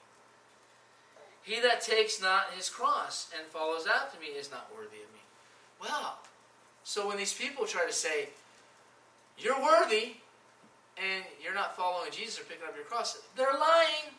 [1.43, 5.21] He that takes not his cross and follows after me is not worthy of me.
[5.79, 6.19] Well,
[6.83, 8.31] so when these people try to say,
[9.39, 10.15] you're worthy,
[10.97, 14.15] and you're not following Jesus or picking up your cross, they're lying.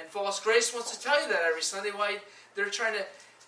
[0.00, 1.90] And false grace wants to tell you that every Sunday.
[1.90, 2.18] Why
[2.56, 3.04] they're trying to,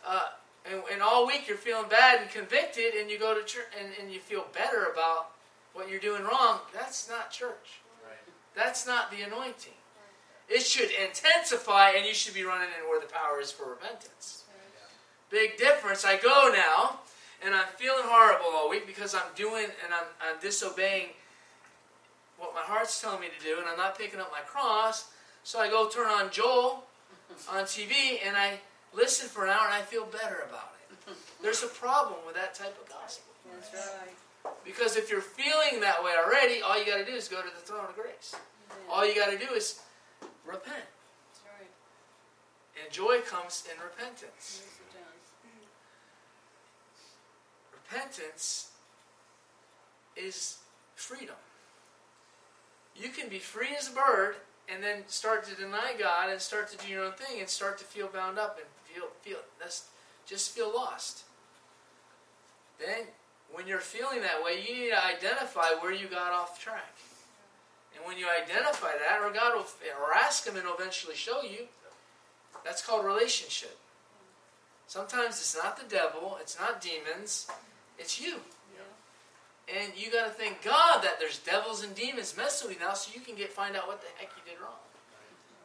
[0.07, 0.29] uh,
[0.71, 3.89] and, and, all week you're feeling bad and convicted, and you go to church and,
[4.01, 5.31] and you feel better about
[5.77, 6.61] what you're doing wrong.
[6.73, 7.81] That's not church.
[8.05, 8.17] Right.
[8.57, 9.75] That's not the anointing.
[10.49, 14.45] It should intensify, and you should be running in where the power is for repentance.
[15.29, 16.05] Big difference.
[16.05, 17.01] I go now,
[17.45, 21.09] and I'm feeling horrible all week because I'm doing and I'm, I'm disobeying
[22.39, 25.11] what my heart's telling me to do, and I'm not picking up my cross.
[25.43, 26.85] So I go turn on Joel
[27.51, 28.61] on TV, and I
[28.95, 31.17] listen for an hour, and I feel better about it.
[31.43, 33.33] There's a problem with that type of gospel.
[33.53, 34.15] That's right.
[34.65, 37.49] Because if you're feeling that way already, all you got to do is go to
[37.49, 38.35] the throne of grace.
[38.35, 38.87] Amen.
[38.91, 39.81] All you got to do is
[40.45, 40.85] repent.
[41.45, 41.71] Right.
[42.83, 44.63] And joy comes in repentance.
[44.63, 44.73] Yes.
[47.93, 48.71] Repentance
[50.17, 50.59] is
[50.95, 51.37] freedom.
[52.95, 54.37] You can be free as a bird
[54.69, 57.79] and then start to deny God and start to do your own thing and start
[57.79, 59.89] to feel bound up and feel feel that's
[60.27, 61.25] just feel lost.
[62.79, 63.07] Then
[63.53, 66.95] when you're feeling that way, you need to identify where you got off track.
[67.97, 69.67] And when you identify that, or God will,
[70.01, 71.67] or ask Him and He'll eventually show you,
[72.65, 73.79] that's called relationship.
[74.87, 77.49] Sometimes it's not the devil, it's not demons,
[77.99, 78.35] it's you.
[78.77, 79.83] Yeah.
[79.83, 82.95] And you got to thank God that there's devils and demons messing with you now
[82.95, 84.79] so you can get find out what the heck you did wrong.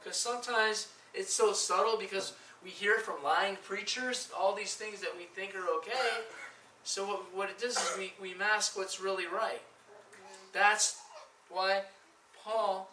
[0.01, 5.11] Because sometimes it's so subtle because we hear from lying preachers all these things that
[5.17, 5.91] we think are okay.
[6.84, 9.61] So what, what it does is we, we mask what's really right.
[10.53, 10.99] That's
[11.49, 11.84] why
[12.43, 12.89] Paul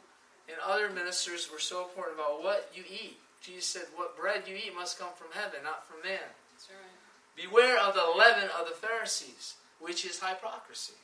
[0.48, 3.18] and other ministers were so important about what you eat.
[3.42, 6.18] Jesus said, What bread you eat must come from heaven, not from man.
[6.52, 7.50] That's right.
[7.50, 10.94] Beware of the leaven of the Pharisees, which is hypocrisy.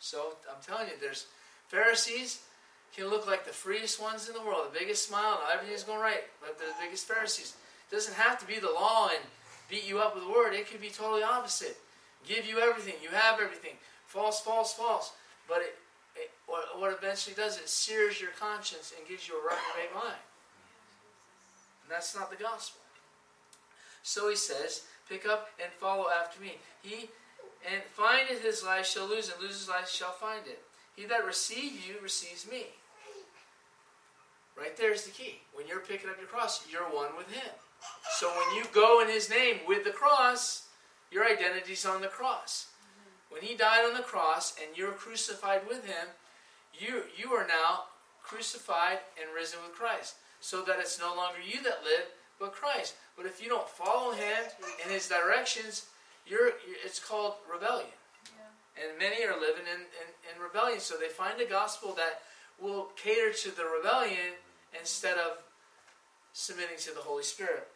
[0.00, 1.26] So I'm telling you, there's
[1.68, 2.42] Pharisees
[2.96, 6.24] can look like the freest ones in the world, the biggest smile, everything's going right,
[6.40, 7.54] but they're the biggest Pharisees.
[7.90, 9.22] It doesn't have to be the law and
[9.68, 10.54] beat you up with the word.
[10.54, 11.76] It could be totally opposite.
[12.26, 12.94] Give you everything.
[13.02, 13.74] You have everything.
[14.06, 15.12] False, false, false.
[15.48, 15.76] But it,
[16.16, 20.22] it what, eventually does, it sears your conscience and gives you a right reprobate mind.
[21.82, 22.80] And that's not the gospel.
[24.02, 26.56] So he says, pick up and follow after me.
[26.82, 27.08] He
[27.70, 30.62] and findeth his life shall lose, and his life shall find it.
[30.96, 32.66] He that receives you receives me.
[34.56, 35.40] Right there's the key.
[35.52, 37.50] When you're picking up your cross, you're one with him.
[38.18, 40.66] So when you go in his name with the cross,
[41.10, 42.66] your identity's on the cross.
[43.30, 46.08] When he died on the cross and you're crucified with him,
[46.72, 47.84] you you are now
[48.22, 50.16] crucified and risen with Christ.
[50.40, 52.06] So that it's no longer you that live,
[52.38, 52.94] but Christ.
[53.16, 54.44] But if you don't follow him
[54.84, 55.86] in his directions,
[56.26, 56.52] you're
[56.84, 57.88] it's called rebellion.
[58.24, 58.84] Yeah.
[58.84, 60.80] And many are living in, in, in rebellion.
[60.80, 62.22] So they find a gospel that
[62.60, 64.38] will cater to the rebellion
[64.78, 65.38] instead of
[66.38, 67.66] submitting to the Holy Spirit.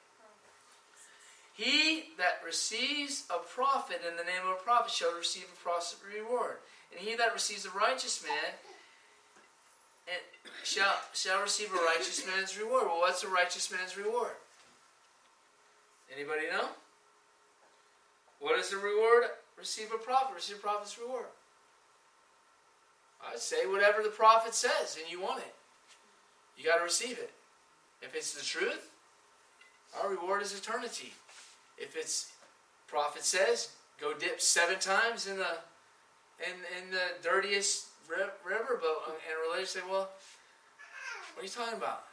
[1.53, 5.99] He that receives a prophet in the name of a prophet shall receive a prophet
[6.07, 6.59] reward.
[6.93, 8.55] And he that receives a righteous man
[10.63, 12.85] shall, shall receive a righteous man's reward.
[12.87, 14.39] Well, what's a righteous man's reward?
[16.15, 16.69] Anybody know?
[18.39, 19.25] What is the reward?
[19.59, 20.37] Receive a prophet.
[20.37, 21.27] Receive a prophet's reward.
[23.29, 25.55] I'd say whatever the prophet says and you want it.
[26.57, 27.32] You got to receive it.
[28.03, 28.91] If it's the truth,
[30.03, 31.13] our reward is eternity.
[31.79, 32.33] If it's
[32.89, 35.59] prophet says, go dip seven times in the
[36.41, 39.17] in, in the dirtiest river boat, and
[39.49, 40.11] religious say, well,
[41.35, 42.05] what are you talking about?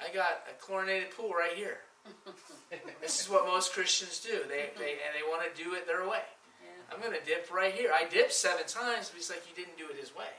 [0.00, 1.78] I got a chlorinated pool right here.
[3.00, 4.40] this is what most Christians do.
[4.48, 6.26] They, they and they want to do it their way.
[6.60, 6.94] Yeah.
[6.94, 7.90] I'm going to dip right here.
[7.94, 10.34] I dipped seven times, but he's like, you didn't do it his way.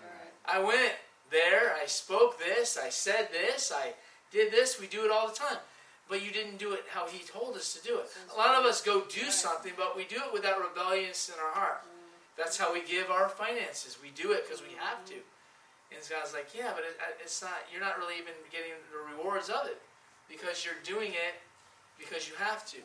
[0.00, 0.30] Right.
[0.46, 0.92] I went
[1.30, 3.94] there, I spoke this, I said this, I
[4.32, 4.80] did this.
[4.80, 5.58] We do it all the time.
[6.08, 8.08] But you didn't do it how he told us to do it.
[8.34, 11.34] A lot of us go do something, but we do it with that rebellious in
[11.36, 11.84] our heart.
[11.84, 12.08] Mm.
[12.36, 13.98] That's how we give our finances.
[14.02, 14.88] We do it because we mm-hmm.
[14.88, 15.20] have to.
[15.92, 17.64] And God's like, yeah, but it, it's not.
[17.72, 19.80] You're not really even getting the rewards of it
[20.28, 21.40] because you're doing it
[21.98, 22.78] because you have to.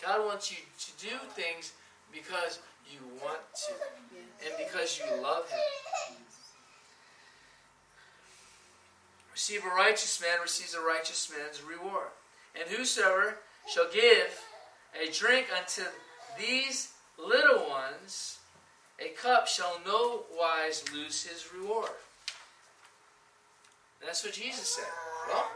[0.00, 1.72] God wants you to do things
[2.12, 3.72] because you want to
[4.44, 6.21] and because you love Him.
[9.32, 12.08] Receive a righteous man receives a righteous man's reward.
[12.54, 13.38] And whosoever
[13.72, 14.40] shall give
[14.94, 15.82] a drink unto
[16.38, 18.38] these little ones,
[18.98, 21.90] a cup shall no wise lose his reward.
[24.00, 24.84] And that's what Jesus said.
[25.28, 25.46] Well,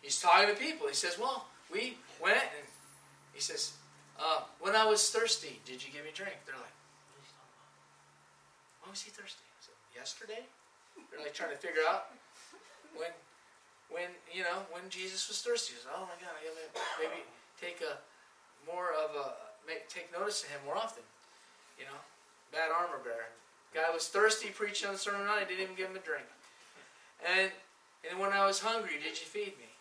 [0.00, 0.88] he's talking to people.
[0.88, 2.66] He says, Well, we went and
[3.32, 3.72] he says,
[4.20, 6.36] uh, When I was thirsty, did you give me drink?
[6.46, 6.76] They're like,
[8.82, 9.40] When was he thirsty?
[9.94, 10.44] Yesterday?
[11.10, 12.06] They're like trying to figure out
[12.96, 13.12] when
[13.90, 15.74] when you know when Jesus was thirsty.
[15.74, 16.68] He "Oh my God, I gotta
[17.00, 17.22] maybe
[17.60, 18.00] take a
[18.64, 19.36] more of a
[19.66, 21.04] make, take notice of him more often."
[21.78, 22.00] You know,
[22.52, 23.32] bad armor bearer.
[23.74, 25.38] Guy was thirsty, preaching on the sermon on.
[25.38, 26.26] I didn't even give him a drink.
[27.24, 27.50] And
[28.08, 29.72] and when I was hungry, did you feed me?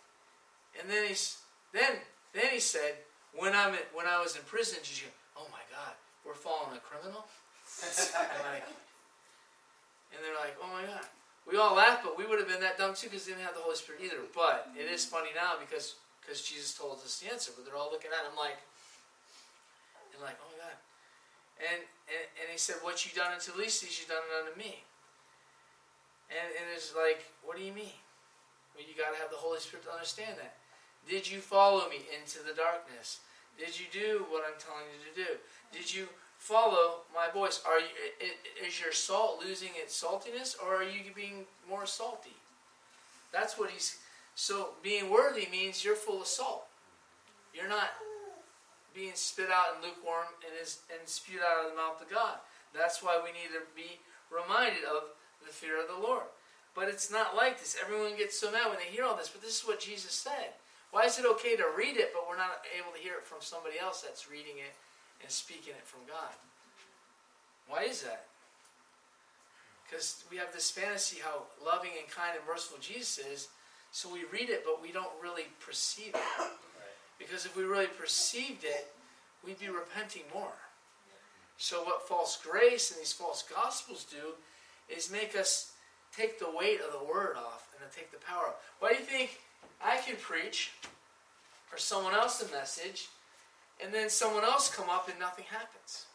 [0.80, 1.40] And then he's
[1.74, 2.00] then
[2.34, 2.96] then he said,
[3.36, 5.12] when I'm when I was in prison, did you?
[5.36, 5.96] Oh my God,
[6.26, 7.26] we're following a criminal.
[7.84, 8.68] and, like,
[10.12, 11.08] and they're like, oh my God.
[11.50, 13.58] We all laugh, but we would have been that dumb too because they didn't have
[13.58, 14.22] the Holy Spirit either.
[14.34, 17.52] But it is funny now because because Jesus told us the answer.
[17.56, 18.62] But they're all looking at him like,
[20.14, 20.78] and like, oh my God.
[21.62, 24.54] And, and and he said, what you done unto least these, you done it unto
[24.58, 24.86] me.
[26.30, 27.98] And and it's like, what do you mean?
[28.78, 30.56] Well, you got to have the Holy Spirit to understand that.
[31.10, 33.20] Did you follow me into the darkness?
[33.58, 35.32] Did you do what I'm telling you to do?
[35.74, 36.08] Did you
[36.42, 37.62] follow my voice.
[37.68, 37.86] Are you,
[38.68, 42.36] is your salt losing its saltiness, or are you being more salty?
[43.32, 44.00] That's what he's.
[44.34, 46.64] So being worthy means you're full of salt.
[47.54, 47.90] You're not
[48.96, 52.42] being spit out and lukewarm and is and spewed out of the mouth of God.
[52.74, 54.00] That's why we need to be
[54.34, 55.14] reminded of
[55.46, 56.26] the fear of the Lord.
[56.74, 57.78] But it's not like this.
[57.80, 59.30] Everyone gets so mad when they hear all this.
[59.30, 60.58] But this is what Jesus said.
[60.90, 63.40] Why is it okay to read it, but we're not able to hear it from
[63.42, 64.74] somebody else that's reading it
[65.22, 66.34] and speaking it from God.
[67.68, 68.26] Why is that?
[69.86, 73.48] Because we have this fantasy how loving and kind and merciful Jesus is,
[73.92, 76.52] so we read it, but we don't really perceive it.
[77.20, 78.88] Because if we really perceived it,
[79.46, 80.54] we'd be repenting more.
[81.58, 84.34] So, what false grace and these false gospels do
[84.90, 85.74] is make us
[86.16, 88.56] take the weight of the word off and take the power off.
[88.80, 89.40] Why do you think
[89.84, 90.72] I can preach
[91.72, 93.08] or someone else a message
[93.84, 96.06] and then someone else come up and nothing happens.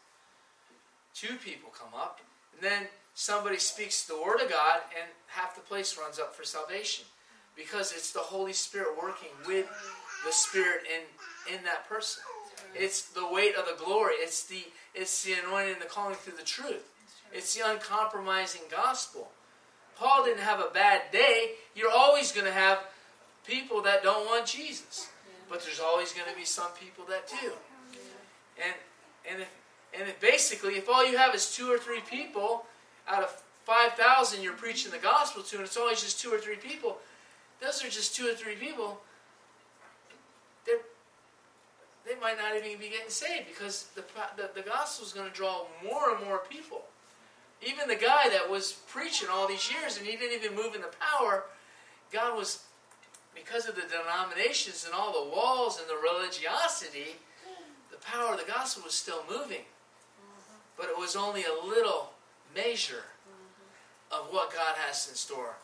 [1.14, 2.20] Two people come up,
[2.54, 6.44] and then somebody speaks the word of God, and half the place runs up for
[6.44, 7.04] salvation.
[7.56, 9.66] Because it's the Holy Spirit working with
[10.26, 12.22] the Spirit in, in that person.
[12.74, 14.14] It's the weight of the glory.
[14.16, 14.64] It's the
[14.94, 16.84] it's the anointing and the calling through the truth.
[17.32, 19.28] It's the uncompromising gospel.
[19.98, 21.52] Paul didn't have a bad day.
[21.74, 22.78] You're always going to have
[23.46, 25.08] people that don't want Jesus.
[25.48, 27.52] But there's always going to be some people that do.
[28.58, 28.74] And
[29.30, 29.48] and if,
[29.98, 32.64] and if basically, if all you have is two or three people
[33.08, 36.56] out of 5,000 you're preaching the gospel to, and it's always just two or three
[36.56, 36.98] people,
[37.60, 39.00] those are just two or three people.
[40.64, 40.78] They're,
[42.06, 44.04] they might not even be getting saved because the,
[44.36, 46.82] the, the gospel is going to draw more and more people.
[47.66, 50.82] Even the guy that was preaching all these years and he didn't even move in
[50.82, 51.44] the power,
[52.12, 52.62] God was
[53.36, 57.16] because of the denominations and all the walls and the religiosity,
[57.90, 59.62] the power of the gospel was still moving.
[60.76, 62.10] But it was only a little
[62.54, 63.04] measure
[64.10, 65.54] of what God has in store.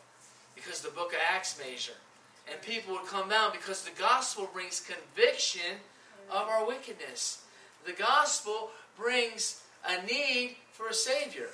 [0.55, 1.97] Because the book of Acts measure.
[2.51, 5.77] And people would come down because the gospel brings conviction
[6.29, 7.43] of our wickedness.
[7.85, 11.49] The gospel brings a need for a Savior.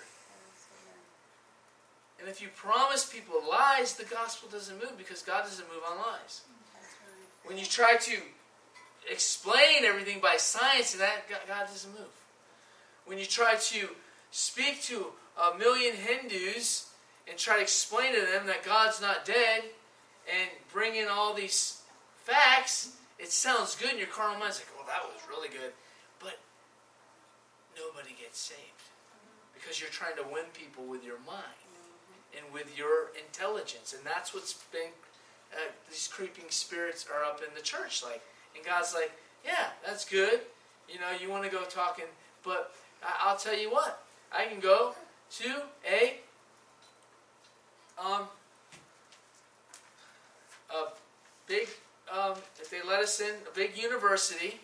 [2.20, 5.98] And if you promise people lies, the gospel doesn't move because God doesn't move on
[5.98, 6.42] lies.
[7.46, 8.18] When you try to
[9.10, 12.14] explain everything by science, and that God doesn't move.
[13.06, 13.90] When you try to
[14.32, 15.08] speak to
[15.42, 16.92] a million Hindus
[17.28, 19.64] and try to explain to them that God's not dead
[20.32, 21.82] and bring in all these
[22.24, 25.72] facts, it sounds good in your carnal mind's like, well, that was really good.
[26.20, 26.38] But
[27.76, 28.60] nobody gets saved
[29.54, 31.69] because you're trying to win people with your mind
[32.38, 33.94] and with your intelligence.
[33.98, 34.92] And that's what's been,
[35.54, 38.04] uh, these creeping spirits are up in the church.
[38.04, 38.22] Like,
[38.56, 39.12] and God's like,
[39.46, 40.42] yeah, that's good.
[40.88, 42.06] You know, you want to go talking,
[42.44, 42.74] but
[43.04, 44.96] I- will tell you what, I can go
[45.38, 46.18] to a,
[47.98, 48.28] um,
[50.70, 50.88] a
[51.48, 51.70] big,
[52.12, 54.60] um, if they let us in, a big university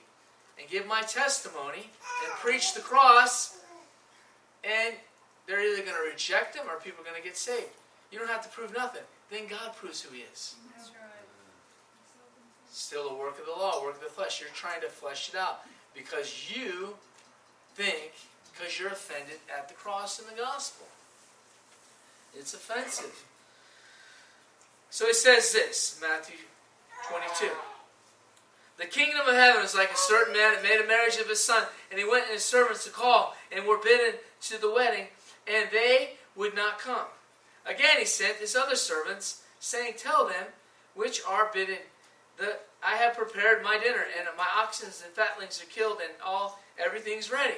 [0.60, 1.90] and give my testimony
[2.24, 3.58] and preach the cross
[4.64, 4.96] and
[5.48, 7.70] they're either going to reject him or people are going to get saved.
[8.12, 9.04] You don't have to prove nothing.
[9.32, 10.56] Then God proves who he is.
[10.76, 11.26] That's right.
[12.72, 14.42] Still a work of the law, work of the flesh.
[14.42, 15.62] You're trying to flesh it out
[15.94, 16.96] because you
[17.76, 18.12] think,
[18.52, 20.86] because you're offended at the cross and the gospel.
[22.38, 23.24] It's offensive.
[24.90, 26.38] So he says this, Matthew
[27.10, 27.52] 22.
[28.78, 31.44] The kingdom of heaven is like a certain man that made a marriage of his
[31.44, 35.08] son, and he went and his servants to call, and were bidden to the wedding,
[35.48, 37.08] and they would not come.
[37.66, 40.46] Again he sent his other servants, saying, Tell them
[40.94, 41.78] which are bidden
[42.38, 46.60] that I have prepared my dinner, and my oxen and fatlings are killed, and all
[46.84, 47.56] everything's ready.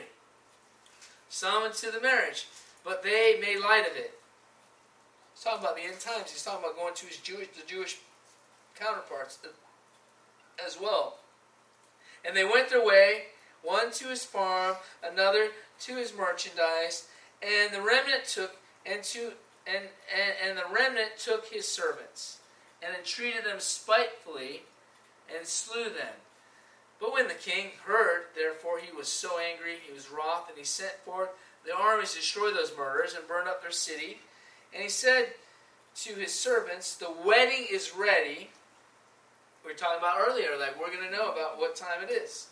[1.29, 2.47] Summoned to the marriage,
[2.85, 4.17] but they made light of it.
[5.33, 6.31] He's talking about the end times.
[6.31, 7.97] He's talking about going to his Jewish, the Jewish
[8.79, 9.39] counterparts
[10.65, 11.17] as well.
[12.25, 13.23] And they went their way,
[13.61, 15.49] one to his farm, another
[15.81, 17.07] to his merchandise,
[17.41, 19.31] and the remnant took and to
[19.67, 19.83] and,
[20.15, 22.39] and, and the remnant took his servants,
[22.81, 24.61] and entreated them spitefully,
[25.35, 26.15] and slew them.
[26.99, 30.63] But when the king heard, therefore he was so angry, he was wroth, and he
[30.63, 31.29] sent forth
[31.65, 34.19] the armies to destroy those murderers and burn up their city.
[34.73, 35.33] And he said
[36.03, 38.49] to his servants, The wedding is ready,
[39.65, 42.47] we were talking about earlier, like we're going to know about what time it is.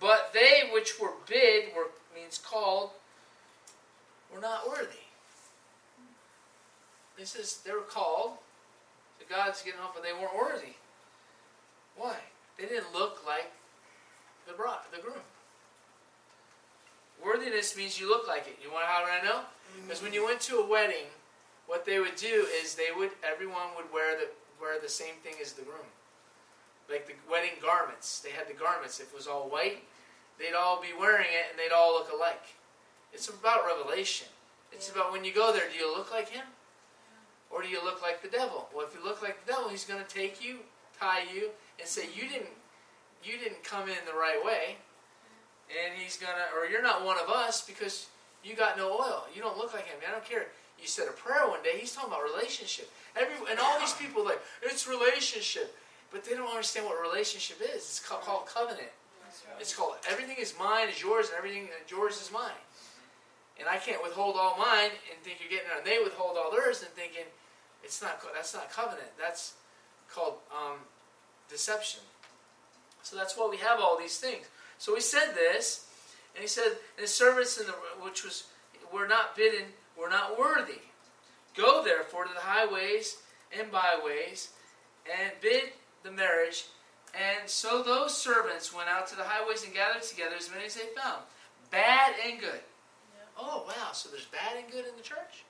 [0.00, 2.90] But they which were bid, were means called,
[4.36, 5.08] were not worthy.
[7.18, 8.32] This is they were called.
[9.18, 10.76] The God's getting off, but they weren't worthy.
[11.96, 12.16] Why?
[12.58, 13.50] They didn't look like
[14.46, 15.24] the bride, the groom.
[17.24, 18.58] Worthiness means you look like it.
[18.62, 19.40] You want how do I know?
[19.40, 19.88] Mm-hmm.
[19.88, 21.08] Because when you went to a wedding,
[21.66, 24.28] what they would do is they would everyone would wear the
[24.60, 25.88] wear the same thing as the groom
[26.90, 28.20] like the wedding garments.
[28.20, 29.00] They had the garments.
[29.00, 29.82] If it was all white,
[30.38, 32.46] they'd all be wearing it and they'd all look alike.
[33.16, 34.28] It's about revelation.
[34.72, 35.00] It's yeah.
[35.00, 36.44] about when you go there, do you look like him?
[37.50, 38.68] Or do you look like the devil?
[38.74, 40.58] Well, if you look like the devil, he's going to take you,
[41.00, 41.48] tie you,
[41.80, 42.52] and say you didn't
[43.24, 44.76] you didn't come in the right way.
[45.70, 48.08] And he's going to or you're not one of us because
[48.44, 49.24] you got no oil.
[49.34, 49.96] You don't look like him.
[50.06, 50.48] I don't care.
[50.78, 51.78] You said a prayer one day.
[51.80, 52.92] He's talking about relationship.
[53.18, 55.74] Every and all these people like it's relationship.
[56.12, 57.82] But they don't understand what relationship is.
[57.82, 58.92] It's called, called covenant.
[59.58, 62.60] It's called everything is mine is yours, and everything yours is mine.
[63.58, 65.78] And I can't withhold all mine and think you're getting it.
[65.78, 67.24] And they withhold all theirs and thinking
[67.82, 68.20] it's not.
[68.34, 69.08] That's not covenant.
[69.18, 69.54] That's
[70.12, 70.78] called um,
[71.48, 72.00] deception.
[73.02, 74.46] So that's why we have all these things.
[74.78, 75.86] So he said this,
[76.34, 78.44] and he said, and his servants, in the, which was,
[78.92, 80.80] were not bidden, were not worthy.
[81.56, 83.16] Go therefore to the highways
[83.58, 84.50] and byways,
[85.06, 85.70] and bid
[86.02, 86.66] the marriage.
[87.14, 90.74] And so those servants went out to the highways and gathered together as many as
[90.74, 91.22] they found,
[91.70, 92.60] bad and good.
[93.38, 93.92] Oh, wow.
[93.92, 95.44] So there's bad and good in the church?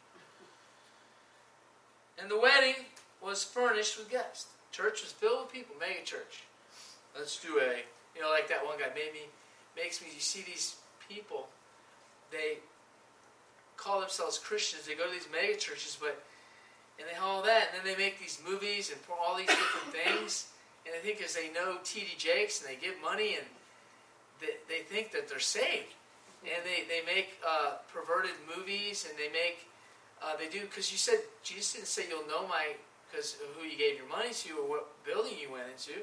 [2.18, 2.74] And the wedding
[3.22, 4.46] was furnished with guests.
[4.72, 6.44] Church was filled with people, mega church.
[7.16, 7.80] Let's do a,
[8.14, 9.28] you know, like that one guy made me,
[9.76, 10.76] makes me, you see these
[11.08, 11.48] people,
[12.30, 12.58] they
[13.76, 16.22] call themselves Christians, they go to these mega churches, but
[16.98, 20.48] and they all that, and then they make these movies and all these different things,
[20.86, 22.06] and I think because they know T.D.
[22.16, 23.46] Jakes and they give money and
[24.40, 25.92] they, they think that they're saved,
[26.46, 29.66] and they they make uh, perverted movies and they make
[30.22, 32.74] uh, they do because you said Jesus didn't say you'll know my
[33.10, 36.00] because who you gave your money to or what building you went into.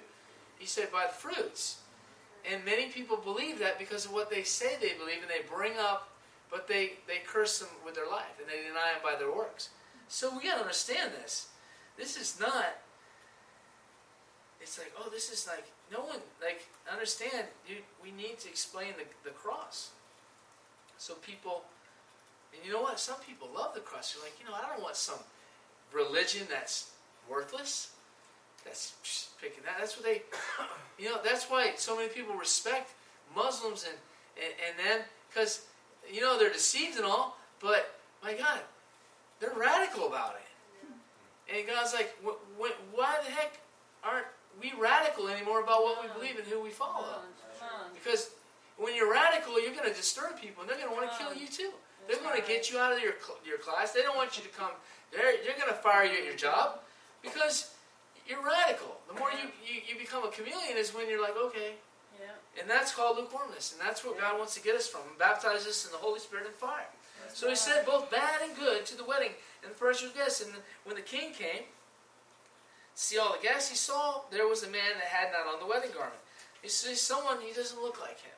[0.57, 1.79] He said by the fruits.
[2.49, 5.73] And many people believe that because of what they say they believe, and they bring
[5.79, 6.09] up,
[6.51, 9.69] but they, they curse them with their life, and they deny them by their works.
[10.09, 11.47] So we got to understand this.
[11.97, 12.79] This is not.
[14.61, 17.47] It's like, oh, this is like no one like understand.
[17.67, 19.91] You, we need to explain the the cross.
[20.97, 21.63] So people,
[22.53, 22.99] and you know what?
[22.99, 24.15] Some people love the cross.
[24.15, 25.19] You're like, you know, I don't want some
[25.91, 26.91] religion that's
[27.29, 27.91] worthless.
[28.65, 29.75] That's picking that.
[29.77, 30.21] That's what they,
[30.99, 31.17] you know.
[31.23, 32.91] That's why so many people respect
[33.35, 33.97] Muslims and
[34.37, 35.65] and, and them because
[36.11, 37.37] you know they're deceived and all.
[37.59, 38.59] But my God,
[39.39, 40.43] they're radical about it.
[41.53, 43.59] And God's like, why the heck
[44.03, 44.25] aren't
[44.61, 47.05] we radical anymore about what we believe and who we follow?
[47.93, 48.31] Because
[48.83, 51.33] when you're radical, you're going to disturb people, and they're going to want to kill
[51.33, 51.71] you too.
[52.07, 53.13] They're going to get you out of your
[53.47, 53.93] your class.
[53.93, 54.71] They don't want you to come.
[55.11, 56.83] They're they're going to fire you at your job
[57.21, 57.71] because
[58.27, 58.99] you're radical.
[59.07, 61.79] The more you, you, you become a chameleon is when you're like, okay.
[62.19, 62.61] Yeah.
[62.61, 65.01] And that's called lukewarmness, and that's what God wants to get us from.
[65.17, 66.87] Baptize us in the Holy Spirit and fire.
[67.33, 69.31] So he said both bad and good to the wedding
[69.63, 70.41] and the first was guests.
[70.41, 70.51] And
[70.83, 71.63] when the king came,
[72.93, 75.65] see all the guests, he saw there was a man that had not on the
[75.65, 76.19] wedding garment.
[76.61, 78.37] He sees someone, he doesn't look like him.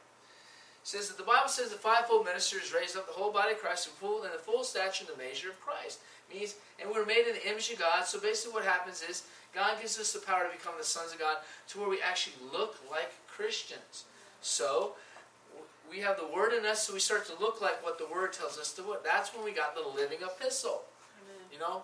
[0.85, 3.57] Says that the Bible says the fivefold ministry is raised up the whole body of
[3.57, 5.97] Christ in full in the full stature and the measure of Christ.
[6.31, 8.05] Means, and we're made in the image of God.
[8.05, 11.17] So basically, what happens is God gives us the power to become the sons of
[11.17, 11.37] God
[11.69, 14.05] to where we actually look like Christians.
[14.41, 14.93] So
[15.89, 18.33] we have the Word in us, so we start to look like what the Word
[18.33, 19.03] tells us to look.
[19.03, 20.83] That's when we got the living epistle.
[21.17, 21.49] Amen.
[21.51, 21.81] You know,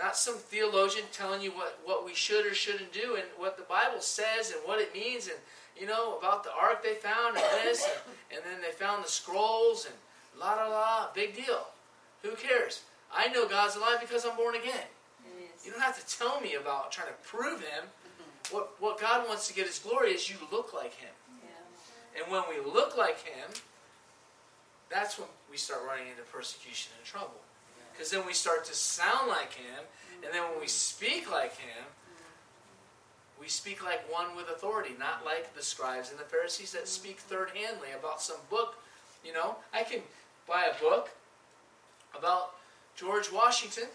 [0.00, 3.62] not some theologian telling you what, what we should or shouldn't do and what the
[3.64, 5.36] Bible says and what it means and
[5.78, 9.08] you know about the ark they found and this and, and then they found the
[9.08, 9.94] scrolls and
[10.40, 11.66] la la la big deal.
[12.22, 12.82] Who cares?
[13.14, 14.88] I know God's alive because I'm born again.
[15.24, 15.64] Yes.
[15.64, 17.84] You don't have to tell me about trying to prove Him.
[17.84, 18.54] Mm-hmm.
[18.54, 21.14] What what God wants to get His glory is you look like Him.
[21.42, 22.22] Yeah.
[22.22, 23.50] And when we look like Him,
[24.90, 27.40] that's when we start running into persecution and trouble.
[28.00, 29.84] Because then we start to sound like Him,
[30.24, 31.84] and then when we speak like Him,
[33.38, 37.18] we speak like one with authority, not like the scribes and the Pharisees that speak
[37.18, 38.76] third handly about some book.
[39.22, 40.00] You know, I can
[40.48, 41.10] buy a book
[42.16, 42.54] about
[42.96, 43.88] George Washington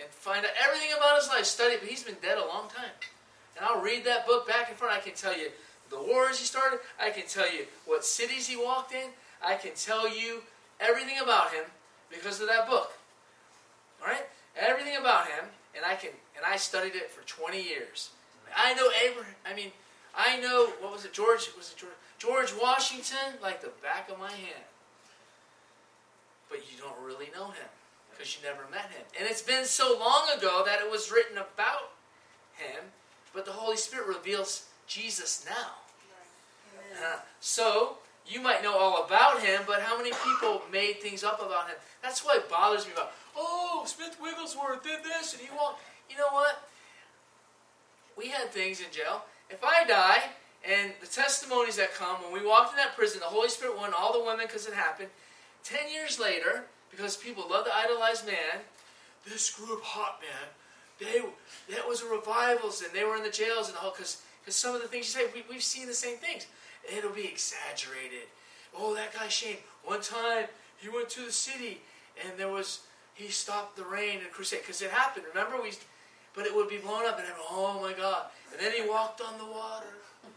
[0.00, 2.94] and find out everything about his life, study, but he's been dead a long time.
[3.56, 4.96] And I'll read that book back and front.
[4.96, 5.48] I can tell you
[5.90, 6.78] the wars he started.
[7.00, 9.08] I can tell you what cities he walked in.
[9.44, 10.42] I can tell you
[10.78, 11.64] everything about him
[12.08, 12.92] because of that book.
[14.04, 14.26] All right,
[14.56, 18.10] everything about him, and I can and I studied it for 20 years.
[18.54, 19.34] I know Abraham.
[19.46, 19.72] I mean,
[20.14, 21.12] I know what was it?
[21.12, 24.68] George was it George, George Washington like the back of my hand.
[26.50, 27.68] But you don't really know him
[28.10, 31.38] because you never met him, and it's been so long ago that it was written
[31.38, 31.92] about
[32.56, 32.84] him.
[33.32, 35.72] But the Holy Spirit reveals Jesus now.
[37.02, 37.96] Uh, so
[38.26, 41.76] you might know all about him, but how many people made things up about him?
[42.02, 43.12] That's why it bothers me about.
[43.36, 45.76] Oh, Smith Wigglesworth did this, and he won't.
[46.08, 46.68] You know what?
[48.16, 49.24] We had things in jail.
[49.50, 50.22] If I die,
[50.66, 53.92] and the testimonies that come when we walked in that prison, the Holy Spirit won
[53.96, 55.08] all the women because it happened.
[55.62, 58.64] Ten years later, because people love to idolize man,
[59.26, 60.48] this group hot man,
[60.98, 61.22] they
[61.74, 64.74] that was a revivals, and they were in the jails and all because because some
[64.74, 66.46] of the things you say we, we've seen the same things.
[66.96, 68.28] It'll be exaggerated.
[68.76, 69.56] Oh, that guy Shane.
[69.84, 70.46] One time
[70.78, 71.80] he went to the city
[72.24, 72.80] and there was
[73.14, 75.26] he stopped the rain and crusade because it happened.
[75.32, 75.70] Remember we,
[76.34, 78.24] but it would be blown up and everyone, oh my God!
[78.50, 79.86] And then he walked on the water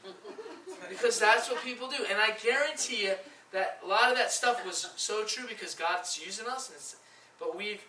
[0.90, 2.04] because that's what people do.
[2.10, 3.14] And I guarantee you
[3.52, 6.70] that a lot of that stuff was so true because God's using us.
[6.70, 6.96] And it's,
[7.40, 7.82] but we've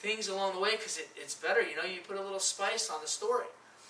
[0.00, 1.60] things along the way because it, it's better.
[1.60, 3.46] You know, you put a little spice on the story.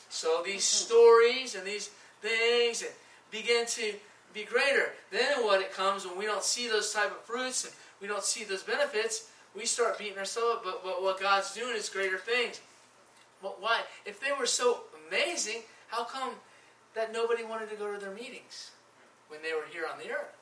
[0.09, 1.91] So these stories and these
[2.23, 2.91] things and
[3.31, 3.95] begin to
[4.33, 4.93] be greater.
[5.11, 8.24] Then what it comes when we don't see those type of fruits and we don't
[8.24, 10.64] see those benefits, we start beating ourselves up.
[10.64, 12.61] But, but what God's doing is greater things.
[13.43, 13.81] But why?
[14.05, 16.35] If they were so amazing, how come
[16.95, 18.72] that nobody wanted to go to their meetings
[19.29, 20.38] when they were here on the earth?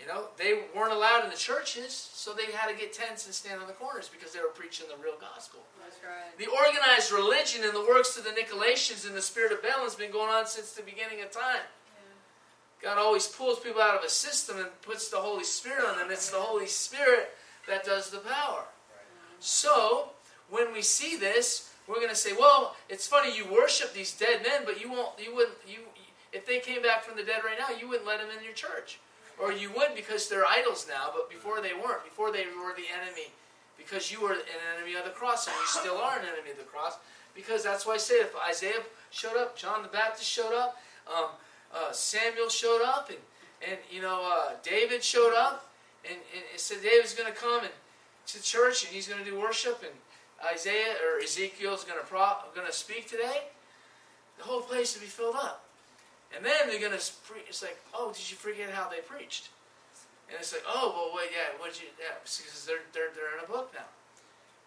[0.00, 3.34] You know, they weren't allowed in the churches, so they had to get tents and
[3.34, 5.60] stand on the corners because they were preaching the real gospel.
[5.78, 6.36] That's right.
[6.38, 9.94] The organized religion and the works of the Nicolaitans and the spirit of Balaam has
[9.94, 11.62] been going on since the beginning of time.
[12.82, 16.08] God always pulls people out of a system and puts the Holy Spirit on them.
[16.10, 17.30] It's the Holy Spirit
[17.68, 18.64] that does the power.
[19.38, 20.10] So,
[20.50, 24.42] when we see this, we're going to say, "Well, it's funny you worship these dead
[24.42, 25.10] men, but you won't.
[25.18, 25.56] You wouldn't.
[25.66, 25.78] You
[26.32, 28.54] if they came back from the dead right now, you wouldn't let them in your
[28.54, 28.98] church,
[29.40, 31.10] or you would because they're idols now.
[31.14, 32.04] But before they weren't.
[32.04, 33.32] Before they were the enemy,
[33.76, 34.40] because you were an
[34.76, 36.98] enemy of the cross, and you still are an enemy of the cross.
[37.34, 40.76] Because that's why I say, if Isaiah showed up, John the Baptist showed up,
[41.06, 41.30] um,
[41.74, 43.18] uh, Samuel showed up, and
[43.68, 45.70] and you know uh, David showed up,
[46.04, 47.72] and, and it said David's going to come and
[48.26, 49.92] to church and he's going to do worship, and
[50.52, 53.48] Isaiah or Ezekiel's going to pro- going to speak today.
[54.38, 55.61] The whole place will be filled up,
[56.34, 57.12] and then they're going to.
[57.24, 59.50] Pre- it's like, oh, did you forget how they preached?
[60.28, 61.88] And it's like, oh, well, wait, yeah, what you?
[62.00, 63.88] Yeah, because they're they're they're in a book now,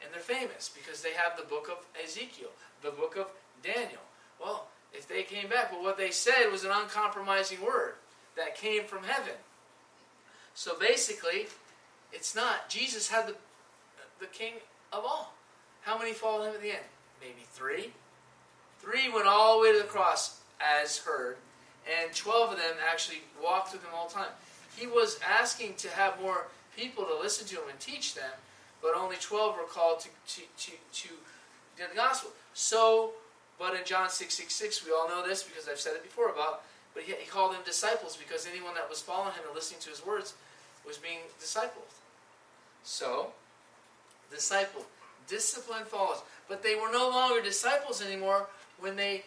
[0.03, 2.49] and they're famous because they have the book of Ezekiel,
[2.81, 3.27] the book of
[3.63, 4.01] Daniel.
[4.39, 7.95] Well, if they came back, but what they said was an uncompromising word
[8.37, 9.33] that came from heaven.
[10.53, 11.47] So basically,
[12.13, 12.69] it's not.
[12.69, 13.35] Jesus had the
[14.19, 14.53] the King
[14.93, 15.33] of all.
[15.81, 16.85] How many followed him at the end?
[17.21, 17.91] Maybe three.
[18.79, 21.37] Three went all the way to the cross as heard,
[21.85, 24.33] and twelve of them actually walked with him all the time.
[24.75, 28.31] He was asking to have more people to listen to him and teach them,
[28.81, 31.09] but only twelve were called to to to, to
[31.77, 32.31] the gospel.
[32.53, 33.11] So,
[33.59, 36.29] but in John six six six, we all know this because I've said it before
[36.29, 36.63] about.
[36.93, 39.89] But he, he called them disciples because anyone that was following him and listening to
[39.89, 40.33] his words
[40.87, 41.91] was being discipled.
[42.83, 43.31] So,
[44.31, 44.85] disciple,
[45.27, 46.19] discipline followers.
[46.47, 48.47] But they were no longer disciples anymore
[48.79, 49.23] when they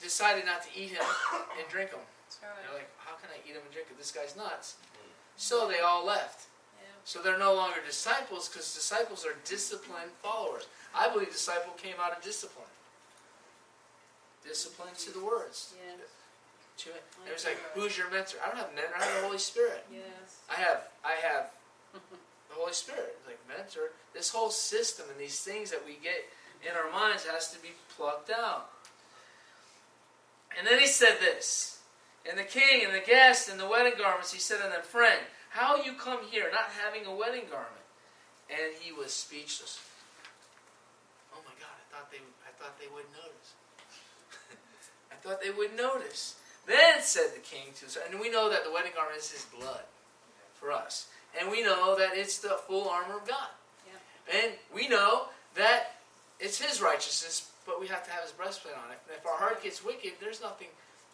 [0.00, 1.04] decided not to eat him
[1.58, 2.00] and drink him.
[2.26, 3.96] That's They're like, how can I eat him and drink him?
[3.98, 4.76] This guy's nuts.
[4.94, 5.10] Mm.
[5.36, 6.46] So they all left.
[6.78, 6.86] Yeah.
[7.04, 10.66] So they're no longer disciples because disciples are disciplined followers.
[10.94, 12.70] I believe disciple came out of discipline.
[14.46, 15.74] Discipline to the words.
[15.74, 16.08] Yes.
[16.84, 17.04] To it.
[17.28, 18.38] It was like, who's your mentor?
[18.44, 18.94] I don't have a mentor.
[18.98, 19.86] I have the Holy Spirit.
[19.92, 20.42] Yes.
[20.50, 21.50] I have I have
[21.92, 23.94] the Holy Spirit, like mentor.
[24.12, 26.26] This whole system and these things that we get
[26.62, 28.70] in our minds has to be plucked out.
[30.58, 31.78] And then he said this
[32.28, 35.20] And the king and the guest and the wedding garments, he said unto them, Friend,
[35.50, 37.84] how you come here not having a wedding garment?
[38.50, 39.80] And he was speechless.
[41.34, 43.54] Oh my God, I thought they, I thought they would notice.
[45.12, 46.36] I thought they would notice.
[46.66, 49.44] Then said the king to us, and we know that the wedding garment is his
[49.44, 49.82] blood
[50.54, 51.08] for us.
[51.38, 53.48] And we know that it's the full armor of God.
[53.86, 54.40] Yeah.
[54.40, 55.26] And we know
[55.56, 55.96] that
[56.40, 58.92] it's his righteousness, but we have to have his breastplate on.
[58.92, 60.68] If, if our heart gets wicked, there's nothing.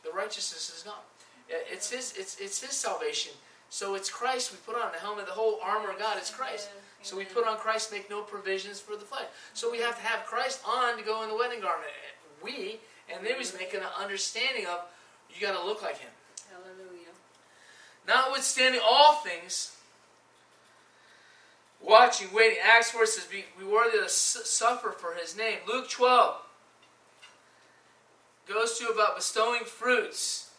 [0.04, 1.04] The righteousness is gone.
[1.48, 2.14] It's his.
[2.16, 3.32] It's it's his salvation.
[3.70, 5.26] So it's Christ we put on the helmet.
[5.26, 6.70] The whole armor of God is Christ.
[7.02, 9.26] So we put on Christ, make no provisions for the flesh.
[9.54, 11.90] So we have to have Christ on to go in the wedding garment.
[12.42, 12.80] We
[13.12, 14.80] and then he's making an understanding of
[15.34, 16.10] you got to look like him.
[16.50, 17.14] Hallelujah.
[18.06, 19.76] Notwithstanding all things,
[21.82, 22.58] watching, waiting.
[22.62, 25.58] Acts 4 says, Be, be worthy to su- suffer for his name.
[25.66, 26.36] Luke 12
[28.48, 30.50] goes to about bestowing fruits.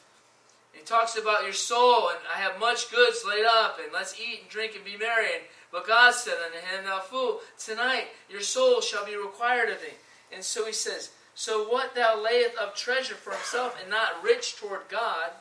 [0.73, 4.41] He talks about your soul, and I have much goods laid up, and let's eat
[4.41, 5.27] and drink and be merry.
[5.33, 9.81] And, but God said unto him, Thou fool, tonight your soul shall be required of
[9.81, 9.97] thee.
[10.33, 14.55] And so he says, So what thou layeth up treasure for himself, and not rich
[14.55, 15.31] toward God.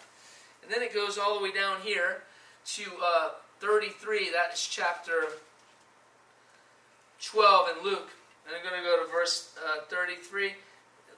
[0.63, 2.25] And then it goes all the way down here
[2.75, 3.31] to uh,
[3.61, 4.31] 33.
[4.33, 5.29] That is chapter
[7.23, 8.11] 12 in Luke.
[8.47, 10.53] And I'm going to go to verse uh, 33.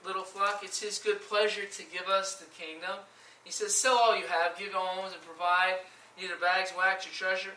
[0.05, 2.99] Little flock, it's his good pleasure to give us the kingdom.
[3.43, 5.75] He says, Sell all you have, give alms, and provide
[6.19, 7.53] neither bags, wax, or treasure.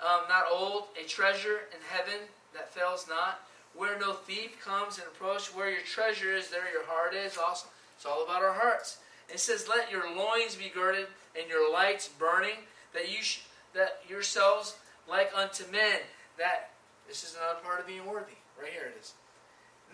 [0.00, 3.40] Um, not old, a treasure in heaven that fails not,
[3.74, 7.38] where no thief comes and approaches, Where your treasure is, there your heart is.
[7.38, 8.98] Also, it's all about our hearts.
[9.28, 13.40] It says, "Let your loins be girded and your lights burning, that you sh-
[13.72, 14.76] that yourselves
[15.08, 16.00] like unto men."
[16.38, 16.70] That
[17.08, 18.38] this is another part of being worthy.
[18.60, 19.14] Right here it is.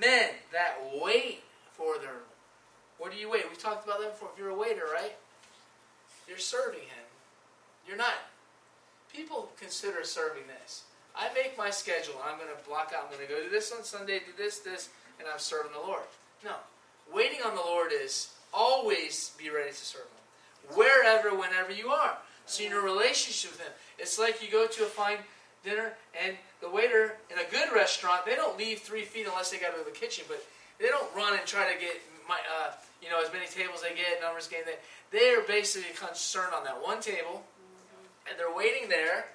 [0.01, 2.23] Men that wait for their.
[2.99, 3.45] What do you wait?
[3.51, 4.31] We talked about that before.
[4.33, 5.17] If you're a waiter, right?
[6.29, 7.07] You're serving him.
[7.87, 8.15] You're not.
[9.13, 10.85] People consider serving this.
[11.15, 12.15] I make my schedule.
[12.25, 13.05] I'm going to block out.
[13.05, 15.87] I'm going to go do this on Sunday, do this, this, and I'm serving the
[15.87, 16.03] Lord.
[16.45, 16.55] No.
[17.13, 20.77] Waiting on the Lord is always be ready to serve Him.
[20.77, 22.17] Wherever, whenever you are.
[22.47, 23.73] So in a relationship with Him.
[23.99, 25.19] It's like you go to a fine
[25.65, 25.93] dinner
[26.25, 29.77] and the waiter in a good restaurant, they don't leave three feet unless they got
[29.77, 30.43] to the kitchen, but
[30.79, 32.71] they don't run and try to get my, uh,
[33.03, 34.63] you know, as many tables they get, numbers game.
[34.65, 34.79] They,
[35.11, 37.43] they're basically concerned on that one table,
[38.31, 39.27] and they're waiting there.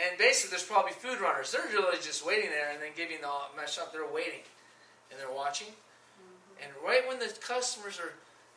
[0.00, 1.52] And basically, there's probably food runners.
[1.52, 3.92] They're really just waiting there and then giving the mesh up.
[3.92, 4.46] They're waiting,
[5.10, 5.68] and they're watching.
[6.62, 8.14] And right when the customers are,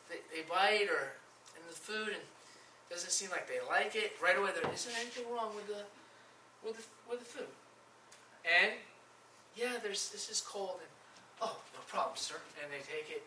[0.08, 1.12] they, they bite or
[1.54, 2.24] in the food and
[2.90, 5.82] doesn't seem like they like it, right away there isn't anything wrong with the,
[6.64, 7.48] with the, with the food.
[8.46, 8.72] And
[9.56, 10.92] yeah, there's this is cold and
[11.40, 12.36] oh no problem, sir.
[12.62, 13.22] And they take it,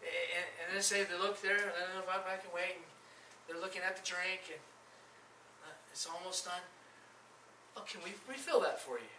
[0.00, 2.76] and, and then say they look there and then about back and wait.
[2.76, 2.86] And
[3.48, 4.62] they're looking at the drink and
[5.64, 6.64] uh, it's almost done.
[7.76, 9.12] Oh, can we refill that for you?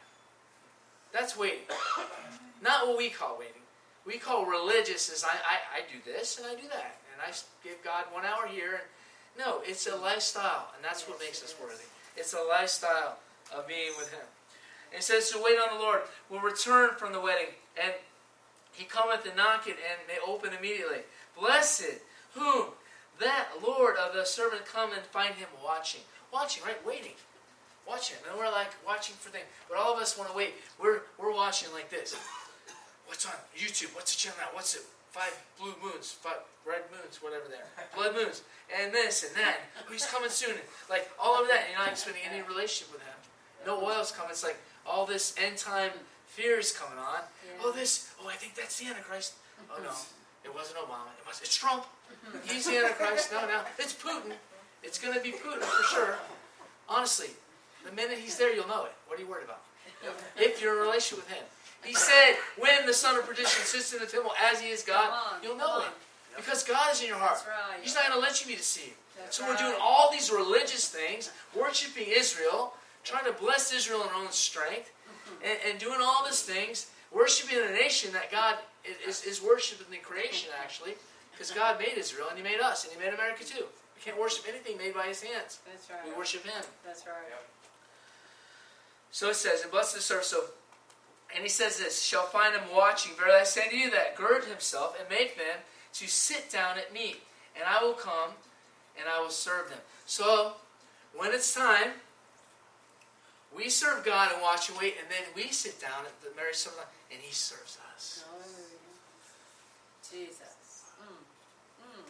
[1.13, 1.67] That's waiting.
[2.61, 3.61] Not what we call waiting.
[4.05, 6.99] We call religious as I, I, I do this and I do that.
[7.13, 7.31] And I
[7.63, 8.73] give God one hour here.
[8.73, 8.83] And,
[9.37, 10.69] no, it's a lifestyle.
[10.75, 11.87] And that's what makes us worthy.
[12.15, 13.17] It's a lifestyle
[13.53, 14.25] of being with Him.
[14.95, 17.53] It says, to wait on the Lord will return from the wedding.
[17.81, 17.93] And
[18.71, 20.99] he cometh and knocketh, and they open immediately.
[21.37, 21.99] Blessed
[22.33, 22.67] whom
[23.19, 26.01] that Lord of the servant come and find him watching.
[26.31, 26.85] Watching, right?
[26.85, 27.13] Waiting
[27.87, 28.17] watching.
[28.29, 29.45] And we're like watching for things.
[29.69, 30.53] But all of us want to wait.
[30.81, 32.15] We're, we're watching like this.
[33.07, 33.95] What's on YouTube?
[33.95, 34.49] What's the channel now?
[34.53, 34.81] What's it?
[35.11, 37.87] Five blue moons, five red moons, whatever they are.
[37.95, 38.43] Blood moons.
[38.67, 39.59] And this and that.
[39.89, 40.55] He's coming soon.
[40.89, 41.63] Like all of that.
[41.63, 43.15] And you're not expecting any relationship with him.
[43.65, 44.31] No oil's coming.
[44.31, 45.91] It's like all this end time
[46.27, 47.21] fear is coming on.
[47.45, 47.63] Yeah.
[47.63, 48.11] Oh, this.
[48.21, 49.33] Oh, I think that's the Antichrist.
[49.71, 49.89] Oh, no.
[50.45, 51.09] It wasn't Obama.
[51.19, 51.85] It was, it's Trump.
[52.45, 53.31] He's the Antichrist.
[53.31, 53.61] No, no.
[53.79, 54.33] It's Putin.
[54.83, 56.15] It's going to be Putin for sure.
[56.87, 57.29] Honestly,
[57.83, 58.91] the minute he's there, you'll know it.
[59.07, 59.61] What are you worried about?
[60.37, 61.43] If you're in a relationship with him.
[61.83, 65.09] He said, when the son of perdition sits in the temple as he is God,
[65.09, 65.85] on, you'll know it.
[66.37, 67.43] Because God is in your heart.
[67.47, 67.81] Right.
[67.81, 68.93] He's not going to let you be deceived.
[69.17, 72.73] That's So we're doing all these religious things, worshiping Israel,
[73.05, 75.45] trying to bless Israel in our own strength, mm-hmm.
[75.45, 79.87] and, and doing all these things, worshiping a nation that God is, is, is worshiping
[79.89, 80.63] the creation, mm-hmm.
[80.63, 80.93] actually,
[81.31, 83.65] because God made Israel and He made us, and He made America too.
[83.95, 85.59] We can't worship anything made by His hands.
[85.65, 85.99] That's right.
[86.05, 86.63] We worship Him.
[86.85, 87.15] That's right.
[89.15, 90.25] So it says, and blessed is the servant.
[90.25, 90.43] So,
[91.33, 93.13] and he says this, shall find him watching.
[93.15, 95.59] Verily I say to you that gird himself and make them
[95.93, 97.21] to sit down at meat,
[97.55, 98.31] and I will come
[98.99, 99.79] and I will serve them.
[100.05, 100.55] So,
[101.15, 101.91] when it's time,
[103.55, 106.59] We serve God and watch and wait, and then we sit down at the marriage
[106.59, 108.25] supper and He serves us.
[110.03, 110.83] Jesus.
[110.99, 111.23] Mm.
[111.81, 112.07] Mm.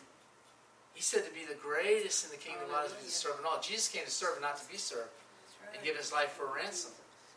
[0.94, 3.24] He said to be the greatest in the kingdom of God is to be Hallelujah.
[3.24, 3.62] servant all.
[3.62, 5.14] Jesus came to serve and not to be served,
[5.62, 6.92] That's and give His life for a ransom.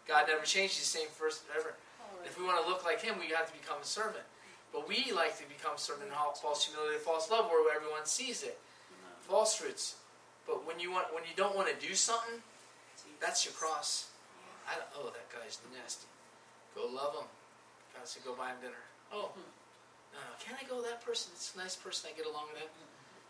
[0.09, 0.81] God never changed.
[0.81, 1.77] He's the same first ever.
[2.25, 4.25] If we want to look like Him, we have to become a servant.
[4.73, 8.59] But we like to become servant in false humility, false love, where everyone sees it.
[9.21, 9.97] False fruits.
[10.47, 12.41] But when you want, when you don't want to do something,
[13.21, 14.11] that's your cross.
[14.69, 16.07] I don't, oh, that guy's nasty.
[16.75, 17.29] Go love him.
[17.95, 18.85] God said, go buy him dinner.
[19.13, 20.33] Oh, no, no.
[20.39, 21.33] Can I go with that person?
[21.35, 22.11] It's a nice person.
[22.13, 22.71] I get along with him.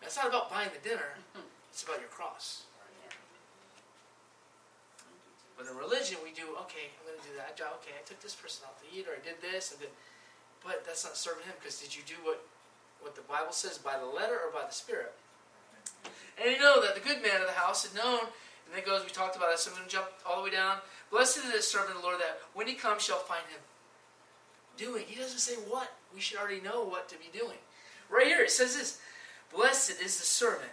[0.02, 1.15] It's not about buying the dinner.
[1.35, 1.47] Mm-hmm.
[1.70, 2.66] It's about your cross.
[5.59, 7.59] But in religion, we do, okay, I'm going to do that.
[7.59, 9.90] I- Okay, I took this person out to eat, or I did this, and did,
[10.62, 12.47] but that's not serving him, because did you do what,
[13.02, 15.15] what the Bible says, by the letter or by the Spirit?
[16.39, 18.31] And you know that the good man of the house had known,
[18.69, 20.45] and then it goes, we talked about that, so I'm going to jump all the
[20.45, 20.77] way down.
[21.11, 23.61] Blessed is the servant of the Lord that when he comes shall find him
[24.77, 25.05] doing.
[25.07, 25.90] He doesn't say what.
[26.15, 27.57] We should already know what to be doing.
[28.11, 29.01] Right here, it says this
[29.55, 30.70] Blessed is the servant.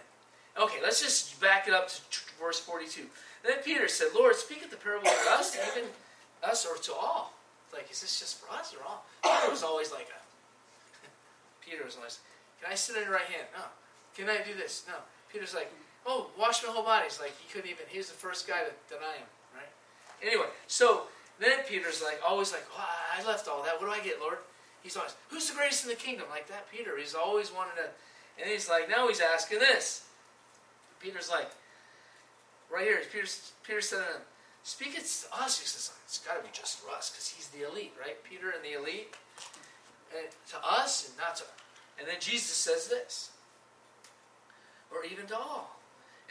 [0.60, 2.00] Okay, let's just back it up to
[2.38, 3.02] verse 42.
[3.44, 5.88] Then Peter said, Lord, speak of the parable to us, even
[6.42, 7.32] us, or to all.
[7.72, 9.06] Like, is this just for us or all?
[9.22, 10.20] Peter was always like a.
[11.64, 13.46] Peter was always, like, can I sit on your right hand?
[13.54, 13.64] No.
[14.16, 14.84] Can I do this?
[14.88, 14.94] No.
[15.32, 15.72] Peter's like,
[16.06, 17.04] oh, wash my whole body.
[17.04, 19.70] He's like, he couldn't even, he was the first guy to deny him, right?
[20.22, 21.02] Anyway, so
[21.38, 22.88] then Peter's like, always like, oh,
[23.18, 23.80] I left all that.
[23.80, 24.38] What do I get, Lord?
[24.82, 26.26] He's always, who's the greatest in the kingdom?
[26.30, 26.96] Like that, Peter.
[26.96, 27.88] He's always wanted to,
[28.40, 30.04] and he's like, now he's asking this.
[31.00, 31.50] Peter's like,
[32.72, 33.26] right here, Peter,
[33.66, 34.22] Peter said to him,
[34.62, 35.58] speak it to us.
[35.58, 38.22] He says, it's got to be just for us because he's the elite, right?
[38.24, 39.14] Peter and the elite.
[40.16, 41.44] And to us and not to,
[41.98, 43.30] and then Jesus says this,
[44.90, 45.75] or even to all.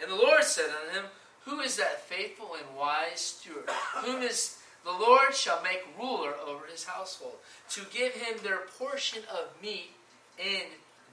[0.02, 1.06] And the Lord said unto him,
[1.46, 3.70] Who is that faithful and wise steward,
[4.04, 7.36] whom is the Lord shall make ruler over his household,
[7.72, 9.92] to give him their portion of meat
[10.38, 10.64] in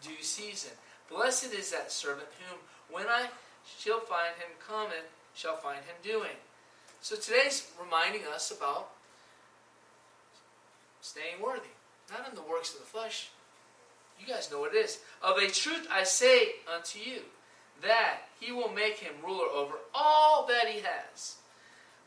[0.02, 0.72] due season?
[1.09, 2.59] Blessed is that servant whom,
[2.90, 3.28] when I
[3.78, 5.04] shall find him coming,
[5.34, 6.36] shall find him doing.
[7.00, 8.90] So today's reminding us about
[11.00, 11.74] staying worthy,
[12.10, 13.30] not in the works of the flesh.
[14.20, 15.00] You guys know what it is.
[15.22, 17.22] Of a truth I say unto you,
[17.82, 21.36] that he will make him ruler over all that he has.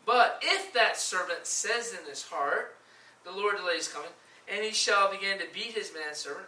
[0.06, 2.76] But if that servant says in his heart,
[3.24, 4.12] The Lord delays coming,
[4.48, 6.48] and he shall begin to beat his manservant,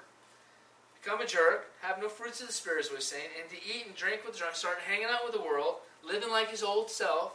[1.02, 3.86] become a jerk, have no fruits of the Spirit, as we're saying, and to eat
[3.88, 7.34] and drink with drunk, start hanging out with the world, living like his old self,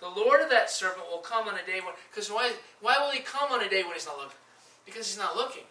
[0.00, 1.94] the Lord of that servant will come on a day when.
[2.10, 4.36] Because why, why will he come on a day when he's not looking?
[4.84, 5.64] Because he's not looking.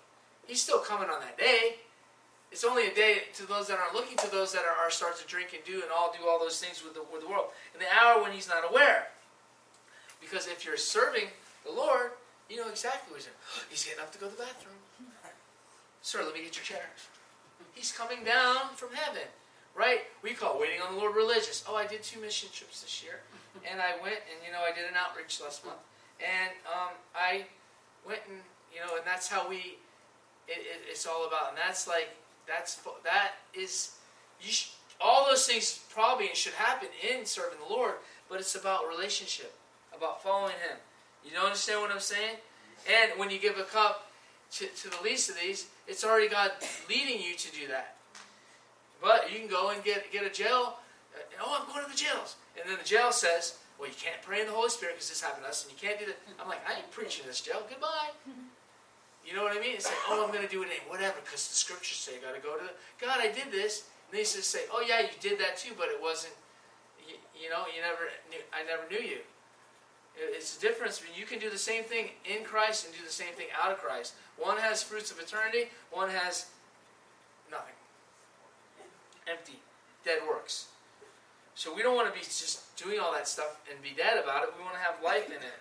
[0.48, 1.76] He's still coming on that day.
[2.56, 5.20] It's only a day to those that aren't looking, to those that are, are start
[5.20, 7.52] to drink and do and all do all those things with the, with the world.
[7.74, 9.12] In the hour when he's not aware.
[10.22, 11.28] Because if you're serving
[11.66, 12.16] the Lord,
[12.50, 13.44] you know exactly what he's doing.
[13.70, 14.80] He's getting up to go to the bathroom.
[16.02, 16.88] Sir, let me get your chair.
[17.74, 19.28] He's coming down from heaven.
[19.76, 20.08] Right?
[20.24, 21.66] We call waiting on the Lord religious.
[21.68, 23.20] Oh, I did two mission trips this year.
[23.70, 25.84] And I went and, you know, I did an outreach last month.
[26.24, 27.48] And um, I
[28.08, 28.40] went and,
[28.72, 29.80] you know, and that's how we,
[30.48, 31.50] it, it, it's all about.
[31.50, 32.16] And that's like,
[32.48, 33.96] that's, that is,
[34.42, 37.94] you sh- all those things probably should happen in serving the Lord,
[38.30, 39.54] but it's about relationship,
[39.96, 40.78] about following Him.
[41.24, 42.38] You don't understand what I'm saying?
[42.88, 44.12] And when you give a cup
[44.54, 46.52] to, to the least of these, it's already God
[46.90, 47.96] leading you to do that.
[49.02, 50.78] But you can go and get, get a jail.
[51.16, 52.36] uh, oh, I'm going to the jails.
[52.60, 55.22] And then the jail says, well, you can't pray in the Holy Spirit because this
[55.22, 56.18] happened to us, and you can't do that.
[56.42, 57.62] I'm like, I ain't preaching this jail.
[57.70, 58.16] Goodbye.
[59.26, 59.74] You know what I mean?
[59.74, 62.22] It's like, oh, I'm going to do it anyway, whatever, because the scriptures say I
[62.22, 62.70] got to go to
[63.02, 63.86] God, I did this.
[64.10, 66.34] And they just say, oh, yeah, you did that too, but it wasn't,
[67.08, 69.18] you, you know, you never knew, I never knew you.
[70.16, 71.02] It- It's the difference.
[71.02, 73.72] Mean, you can do the same thing in Christ and do the same thing out
[73.72, 74.14] of Christ.
[74.38, 76.46] One has fruits of eternity, one has
[77.50, 77.74] nothing.
[79.28, 79.58] Empty,
[80.06, 80.68] dead works.
[81.56, 84.44] So we don't want to be just doing all that stuff and be dead about
[84.44, 84.50] it.
[84.58, 85.60] We want to have life in it.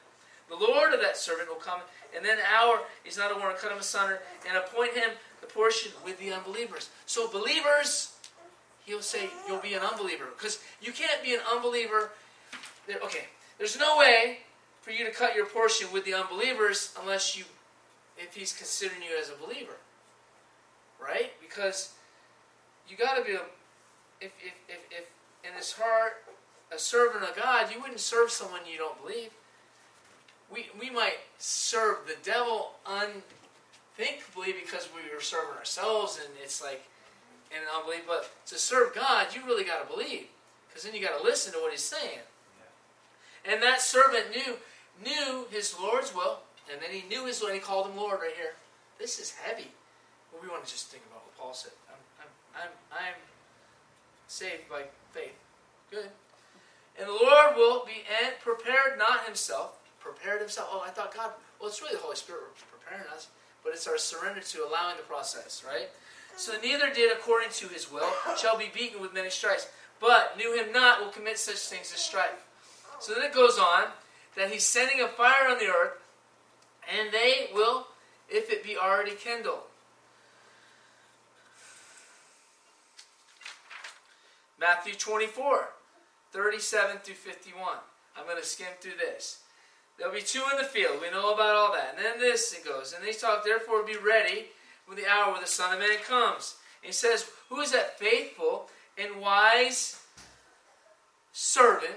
[0.49, 1.81] The Lord of that servant will come,
[2.15, 5.11] and then our is not a to cut him asunder and appoint him
[5.41, 6.91] the portion with the unbelievers.
[7.07, 8.13] So believers,
[8.85, 12.13] he'll say you'll be an unbeliever because you can't be an unbeliever.
[12.87, 13.25] there- Okay,
[13.59, 14.41] there's no way
[14.83, 17.45] for you to cut your portion with the unbelievers unless you,
[18.19, 19.77] if he's considering you as a believer,
[21.01, 21.33] right?
[21.41, 21.93] Because
[22.89, 23.41] you got to be a,
[24.21, 25.05] if, if, if, if
[25.49, 26.23] in his heart
[26.71, 29.31] a servant of God, you wouldn't serve someone you don't believe.
[30.55, 36.85] We, we might serve the devil unthinkably because we were serving ourselves and it's like
[37.51, 38.03] in unbelief.
[38.07, 40.27] But to serve God, you really got to believe
[40.69, 42.21] because then you got to listen to what he's saying.
[43.45, 44.57] And that servant knew
[45.05, 46.39] knew his Lord's will,
[46.71, 48.55] and then he knew his Lord, and he called him Lord right here.
[48.99, 49.69] This is heavy.
[50.33, 51.73] Well, we want to just think about what Paul said.
[51.91, 52.25] I'm,
[52.55, 53.15] I'm, I'm, I'm
[54.29, 54.83] saved by
[55.13, 55.35] faith.
[55.91, 56.11] Good.
[56.99, 60.69] And the Lord will be and prepared not himself, prepared himself.
[60.71, 63.29] Oh, I thought God, well, it's really the Holy Spirit preparing us,
[63.65, 65.89] but it's our surrender to allowing the process, right?
[66.37, 69.69] So neither did according to his will, shall be beaten with many stripes,
[70.01, 72.47] but knew him not will commit such things as strife.
[73.01, 73.85] So then it goes on
[74.37, 76.03] that he's sending a fire on the earth,
[76.99, 77.87] and they will,
[78.29, 79.61] if it be already kindled.
[84.61, 85.69] Matthew 24,
[86.33, 87.77] 37 through 51.
[88.17, 89.44] I'm going to skim through this.
[89.99, 91.01] There'll be two in the field.
[91.01, 91.95] We know about all that.
[91.97, 92.93] And then this it goes.
[92.93, 94.47] And they talk, therefore be ready
[94.87, 96.57] when the hour when the Son of Man comes.
[96.83, 98.69] And he says, Who is that faithful
[98.99, 100.01] and wise
[101.33, 101.97] servant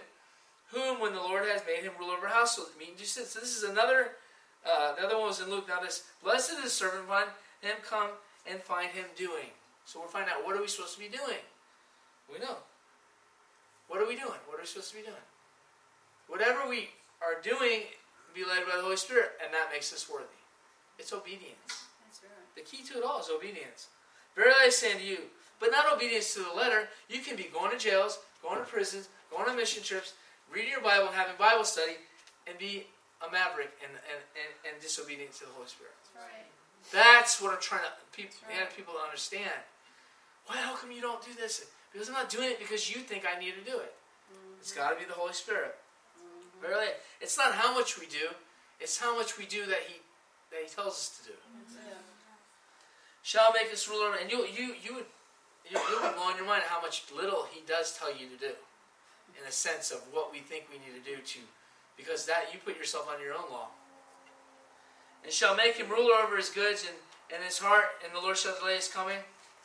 [0.71, 3.55] whom, when the Lord has made him ruler over household, meet and do So this
[3.55, 4.11] is another.
[4.65, 5.67] Uh, the other one was in Luke.
[5.67, 7.29] Now this, blessed is the servant find
[7.61, 8.09] him come
[8.49, 9.55] and find him doing.
[9.85, 11.39] So we'll find out what are we supposed to be doing.
[12.31, 12.57] We know.
[13.87, 14.39] What are we doing?
[14.47, 15.15] What are we supposed to be doing?
[16.27, 16.89] Whatever we
[17.21, 17.89] are doing,
[18.33, 20.37] be led by the Holy Spirit, and that makes us worthy.
[20.99, 21.85] It's obedience.
[22.05, 22.55] That's right.
[22.55, 23.87] The key to it all is obedience.
[24.35, 25.17] Verily I say unto you,
[25.59, 26.89] but not obedience to the letter.
[27.09, 30.13] You can be going to jails, going to prisons, going on mission trips,
[30.53, 31.97] reading your Bible, having Bible study,
[32.47, 32.85] and be
[33.25, 35.93] a maverick and, and, and, and disobedient to the Holy Spirit.
[36.13, 36.47] That's right.
[36.93, 38.69] That's what I'm trying to people, right.
[38.69, 39.57] get people to understand.
[40.45, 40.57] Why?
[40.57, 41.65] How come you don't do this?
[41.91, 43.93] Because I'm not doing it because you think I need to do it.
[44.31, 44.61] Mm-hmm.
[44.61, 45.75] It's got to be the Holy Spirit.
[46.61, 46.87] Verily,
[47.21, 48.33] it's not how much we do;
[48.79, 50.01] it's how much we do that He
[50.51, 51.35] that He tells us to do.
[51.75, 51.93] Yeah.
[53.23, 55.05] Shall make us ruler, and you you you would
[55.69, 58.53] you, you'll be blowing your mind how much little He does tell you to do,
[59.39, 61.39] in a sense of what we think we need to do to,
[61.97, 63.67] because that you put yourself under your own law.
[65.23, 66.95] And shall make him ruler over his goods and,
[67.35, 69.17] and his heart, and the Lord shall delay his coming.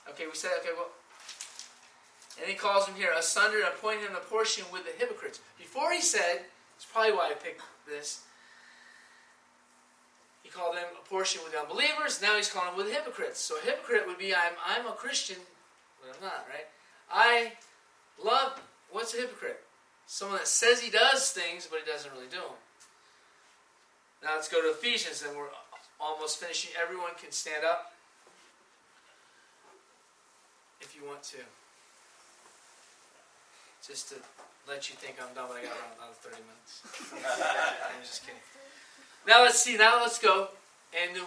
[0.09, 0.70] Okay, we said okay.
[0.77, 0.89] Well,
[2.40, 5.40] and he calls him here asunder and appoint him a portion with the hypocrites.
[5.59, 6.47] Before he said,
[6.83, 8.23] it's probably why I picked this.
[10.43, 12.21] He called them a portion with the unbelievers.
[12.21, 13.39] Now he's calling them with hypocrites.
[13.39, 15.37] So a hypocrite would be I'm I'm a Christian,
[16.01, 16.67] but I'm not, right?
[17.09, 17.53] I
[18.23, 18.61] love
[18.91, 19.61] what's a hypocrite?
[20.07, 22.59] Someone that says he does things, but he doesn't really do them.
[24.25, 25.55] Now let's go to Ephesians, and we're
[26.01, 26.73] almost finishing.
[26.83, 27.93] Everyone can stand up
[30.81, 31.39] if you want to.
[33.87, 34.15] Just to
[34.69, 36.83] let you think I'm done, but I got around another 30 minutes.
[37.91, 38.41] I'm just kidding.
[39.27, 39.77] Now let's see.
[39.77, 40.49] Now let's go
[40.95, 41.23] and to,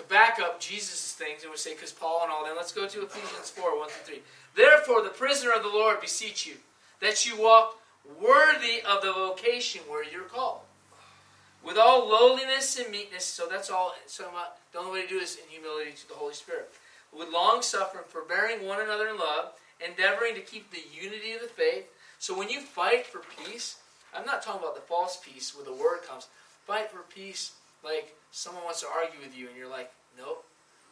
[0.00, 2.54] to back up Jesus' things, and we say because Paul and all them.
[2.56, 4.22] Let's go to Ephesians 4 1 through 3.
[4.56, 6.54] Therefore, the prisoner of the Lord beseech you
[7.00, 7.78] that you walk
[8.20, 10.60] worthy of the vocation where you're called,
[11.64, 13.24] with all lowliness and meekness.
[13.24, 13.94] So that's all.
[14.06, 14.24] So
[14.72, 16.70] the only way to do is in humility to the Holy Spirit,
[17.16, 19.52] with long suffering, forbearing one another in love,
[19.86, 21.86] endeavoring to keep the unity of the faith.
[22.18, 23.76] So when you fight for peace,
[24.14, 26.28] I'm not talking about the false peace where the word comes.
[26.66, 27.52] Fight for peace
[27.84, 30.44] like someone wants to argue with you and you're like, nope.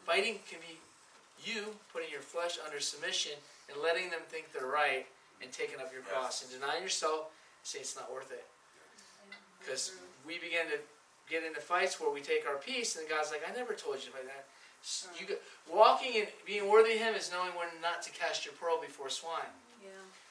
[0.05, 0.77] Fighting can be
[1.45, 3.33] you putting your flesh under submission
[3.71, 5.05] and letting them think they're right
[5.41, 8.45] and taking up your cross and denying yourself and say it's not worth it.
[9.59, 9.93] Because
[10.25, 10.77] we begin to
[11.29, 14.11] get into fights where we take our peace and God's like, I never told you
[14.11, 14.45] to fight that.
[15.19, 15.35] You go,
[15.71, 19.09] walking and being worthy of Him is knowing when not to cast your pearl before
[19.09, 19.53] swine.
[19.83, 19.89] Yeah.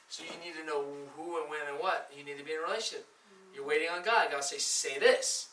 [0.09, 0.85] So you need to know
[1.17, 2.11] who and when and what.
[2.17, 3.07] You need to be in a relationship.
[3.55, 4.29] You're waiting on God.
[4.31, 5.49] God says, say this.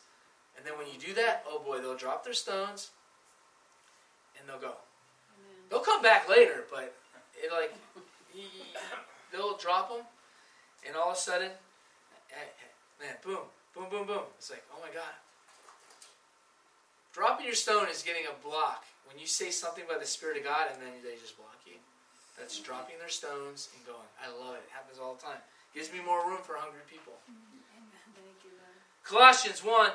[0.57, 2.89] And then when you do that, oh boy, they'll drop their stones
[4.39, 4.73] and they'll go.
[4.73, 5.61] Amen.
[5.69, 6.95] They'll come back later, but
[7.37, 7.73] it like
[9.31, 10.05] they'll drop them,
[10.87, 11.51] and all of a sudden,
[12.31, 13.45] eh, eh, man, boom,
[13.75, 14.25] boom, boom, boom.
[14.37, 15.13] It's like, oh my God.
[17.17, 18.85] Dropping your stone is getting a block.
[19.09, 21.73] When you say something by the Spirit of God and then they just block you,
[22.37, 22.69] that's mm-hmm.
[22.69, 24.05] dropping their stones and going.
[24.21, 24.61] I love it.
[24.69, 25.41] It happens all the time.
[25.73, 27.17] Gives me more room for hungry people.
[27.25, 27.81] Mm-hmm.
[27.81, 28.05] Amen.
[28.13, 28.77] Thank you, Lord.
[29.01, 29.89] Colossians 1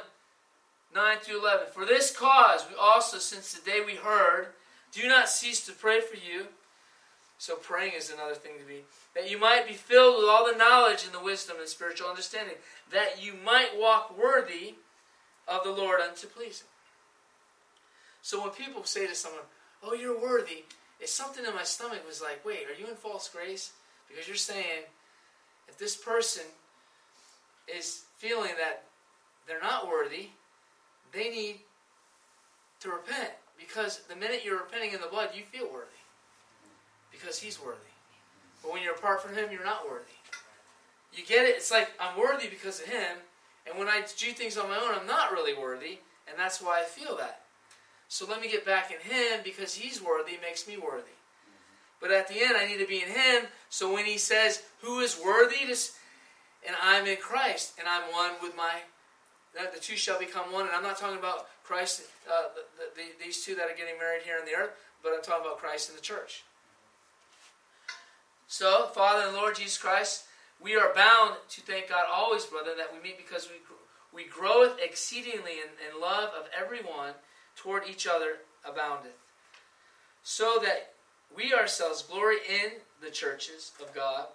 [0.95, 1.67] 9 through 11.
[1.73, 4.49] For this cause, we also, since the day we heard,
[4.91, 6.49] do not cease to pray for you.
[7.39, 8.83] So, praying is another thing to be.
[9.15, 12.57] That you might be filled with all the knowledge and the wisdom and spiritual understanding.
[12.93, 14.75] That you might walk worthy
[15.47, 16.67] of the Lord unto pleasing.
[18.23, 19.43] So, when people say to someone,
[19.83, 20.65] Oh, you're worthy,
[21.01, 23.73] it's something in my stomach was like, Wait, are you in false grace?
[24.09, 24.85] Because you're saying,
[25.69, 26.45] if this person
[27.67, 28.85] is feeling that
[29.47, 30.29] they're not worthy,
[31.13, 31.57] they need
[32.81, 33.31] to repent.
[33.59, 35.87] Because the minute you're repenting in the blood, you feel worthy.
[37.11, 37.79] Because He's worthy.
[38.63, 40.13] But when you're apart from Him, you're not worthy.
[41.13, 41.57] you get it?
[41.57, 43.19] It's like I'm worthy because of Him,
[43.67, 46.81] and when I do things on my own, I'm not really worthy, and that's why
[46.81, 47.42] I feel that.
[48.13, 51.17] So let me get back in Him because He's worthy, makes me worthy.
[51.99, 53.47] But at the end, I need to be in Him.
[53.71, 55.75] So when He says, "Who is worthy?" to
[56.67, 58.83] and I'm in Christ, and I'm one with my.
[59.55, 63.43] The two shall become one, and I'm not talking about Christ, uh, the, the, these
[63.47, 64.73] two that are getting married here on the earth,
[65.03, 66.45] but I'm talking about Christ and the church.
[68.47, 70.25] So, Father and Lord Jesus Christ,
[70.61, 73.57] we are bound to thank God always, brother, that we meet because we
[74.13, 77.15] we groweth exceedingly in, in love of everyone
[77.57, 79.19] toward each other aboundeth,
[80.23, 80.95] so that
[81.35, 82.73] we ourselves glory in
[83.03, 84.27] the churches of God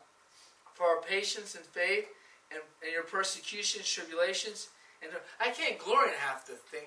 [0.74, 2.08] for our patience and faith
[2.52, 4.70] and, and your persecutions, tribulations.
[5.02, 6.86] And I can't glory in half the thing,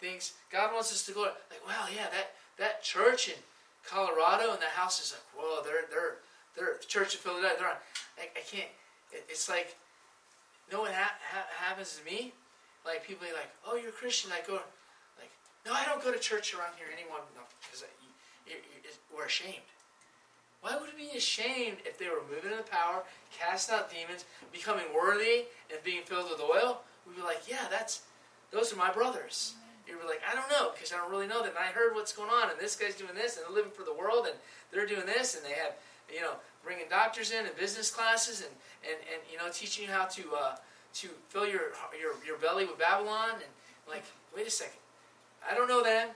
[0.00, 0.34] things.
[0.52, 1.30] God wants us to glory.
[1.50, 3.34] Like, wow, yeah, that, that church in
[3.88, 6.16] Colorado and the house is like, whoa, they're, they're,
[6.56, 7.76] they're, the church in Philadelphia, they're on.
[8.18, 8.68] I, can't,
[9.12, 9.76] it, it's like,
[10.72, 12.32] know what ha- ha- happens to me?
[12.84, 14.30] Like, people are like, oh, you're a Christian.
[14.32, 14.60] I go,
[15.66, 17.18] no, I don't go to church around here anymore.
[17.60, 17.84] Because
[19.14, 19.66] we're ashamed.
[20.60, 23.02] Why would we be ashamed if they were moving in the power,
[23.36, 26.82] casting out demons, becoming worthy, and being filled with oil?
[27.06, 28.02] We'd be like, yeah, that's
[28.50, 29.54] those are my brothers.
[29.86, 31.52] You'd be like, I don't know, because I don't really know them.
[31.58, 33.94] I heard what's going on, and this guy's doing this, and they're living for the
[33.94, 34.34] world, and
[34.72, 35.74] they're doing this, and they have,
[36.12, 36.34] you know,
[36.64, 38.50] bringing doctors in and business classes, and,
[38.82, 40.56] and, and you know, teaching you how to uh,
[40.94, 43.52] to fill your, your your belly with Babylon, and
[43.88, 44.80] like, wait a second,
[45.48, 46.08] I don't know them,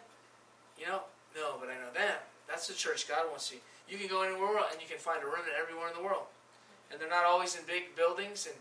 [0.79, 1.03] you know,
[1.35, 2.19] no, but I know them.
[2.49, 3.59] That's the church God wants you.
[3.89, 6.27] You can go anywhere and you can find a remnant everywhere in the world.
[6.91, 8.57] And they're not always in big buildings and,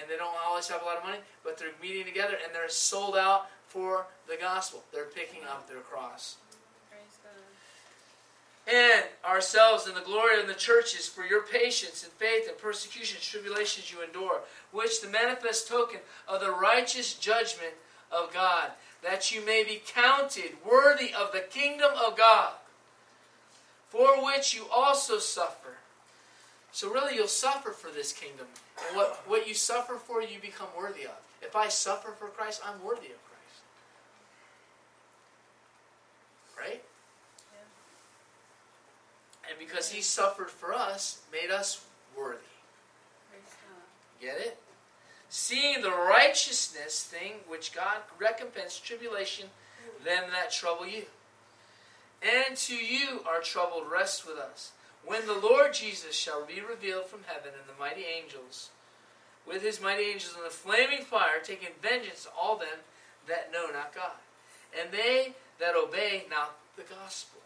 [0.00, 2.68] and they don't always have a lot of money, but they're meeting together and they're
[2.68, 4.82] sold out for the gospel.
[4.92, 6.36] They're picking up their cross.
[8.66, 13.24] And ourselves in the glory of the churches for your patience and faith and persecutions,
[13.24, 14.40] tribulations you endure,
[14.70, 15.98] which the manifest token
[16.28, 17.72] of the righteous judgment
[18.12, 18.70] of God,
[19.02, 22.52] that you may be counted worthy of the kingdom of God
[23.88, 25.76] for which you also suffer.
[26.70, 28.46] So really you'll suffer for this kingdom.
[28.88, 31.20] And what, what you suffer for, you become worthy of.
[31.42, 33.60] If I suffer for Christ, I'm worthy of Christ.
[36.58, 36.82] Right?
[37.52, 39.50] Yeah.
[39.50, 41.84] And because he suffered for us, made us
[42.16, 42.38] worthy.
[44.20, 44.56] Get it?
[45.34, 49.48] Seeing the righteousness thing which God recompense tribulation,
[50.04, 51.06] them that trouble you
[52.22, 54.72] and to you our troubled rest with us.
[55.06, 58.68] When the Lord Jesus shall be revealed from heaven and the mighty angels,
[59.48, 62.84] with his mighty angels in the flaming fire, taking vengeance on all them
[63.26, 64.20] that know not God,
[64.78, 67.40] and they that obey not the gospel.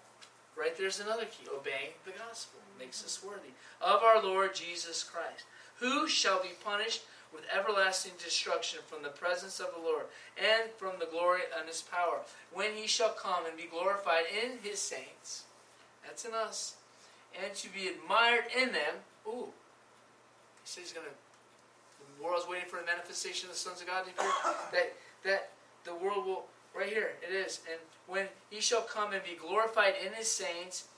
[0.56, 1.46] Right there's another key.
[1.54, 5.44] Obeying the gospel makes us worthy of our Lord Jesus Christ,
[5.76, 10.06] who shall be punished with everlasting destruction from the presence of the Lord
[10.38, 12.20] and from the glory and his power,
[12.52, 15.44] when he shall come and be glorified in his saints,
[16.04, 16.76] that's in us,
[17.42, 19.02] and to be admired in them.
[19.26, 21.12] Ooh, he says he's going to,
[22.18, 24.30] the world's waiting for the manifestation of the sons of God to appear,
[24.72, 24.92] that,
[25.24, 25.50] that
[25.84, 26.44] the world will,
[26.74, 30.88] right here, it is, and when he shall come and be glorified in his saints,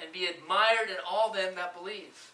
[0.00, 2.32] and be admired in all them that believe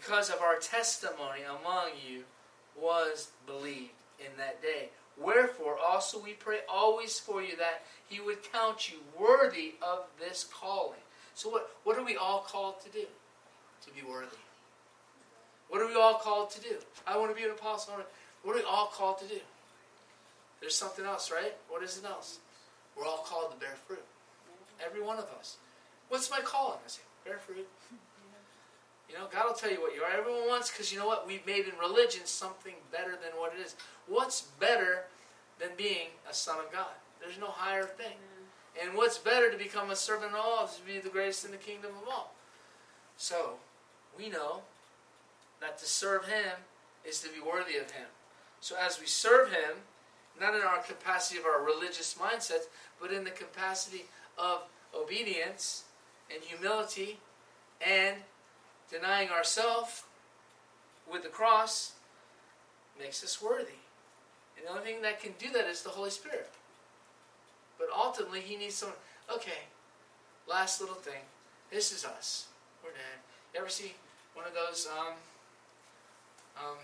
[0.00, 2.22] because of our testimony among you
[2.80, 3.90] was believed
[4.20, 4.90] in that day.
[5.18, 10.46] Wherefore also we pray always for you that he would count you worthy of this
[10.52, 11.00] calling.
[11.34, 13.06] So what, what are we all called to do?
[13.86, 14.36] To be worthy.
[15.68, 16.76] What are we all called to do?
[17.06, 17.94] I want to be an apostle.
[18.42, 19.40] What are we all called to do?
[20.60, 21.54] There's something else, right?
[21.68, 22.38] What is it else?
[22.96, 24.04] We're all called to bear fruit.
[24.84, 25.56] Every one of us.
[26.08, 26.78] What's my calling?
[26.84, 27.66] I say, bear fruit.
[29.08, 30.10] You know, God will tell you what you are.
[30.10, 31.26] Everyone wants, because you know what?
[31.26, 33.76] We've made in religion something better than what it is.
[34.06, 35.04] What's better
[35.60, 36.94] than being a son of God?
[37.20, 38.16] There's no higher thing.
[38.16, 38.88] Mm-hmm.
[38.88, 41.50] And what's better to become a servant of all is to be the greatest in
[41.50, 42.34] the kingdom of all.
[43.16, 43.54] So,
[44.18, 44.62] we know
[45.60, 46.52] that to serve Him
[47.04, 48.06] is to be worthy of Him.
[48.60, 49.84] So, as we serve Him,
[50.38, 52.64] not in our capacity of our religious mindsets,
[53.00, 54.04] but in the capacity
[54.36, 54.62] of
[54.94, 55.84] obedience
[56.32, 57.18] and humility
[57.80, 58.16] and
[58.90, 60.04] denying ourselves
[61.10, 61.92] with the cross
[62.98, 63.78] makes us worthy.
[64.56, 66.50] And the only thing that can do that is the Holy Spirit.
[67.78, 68.96] But ultimately, He needs someone.
[69.32, 69.68] Okay,
[70.48, 71.22] last little thing.
[71.70, 72.46] This is us.
[72.82, 73.20] We're dead.
[73.52, 73.94] You ever see
[74.34, 74.86] one of those?
[74.86, 75.14] Um,
[76.56, 76.78] um,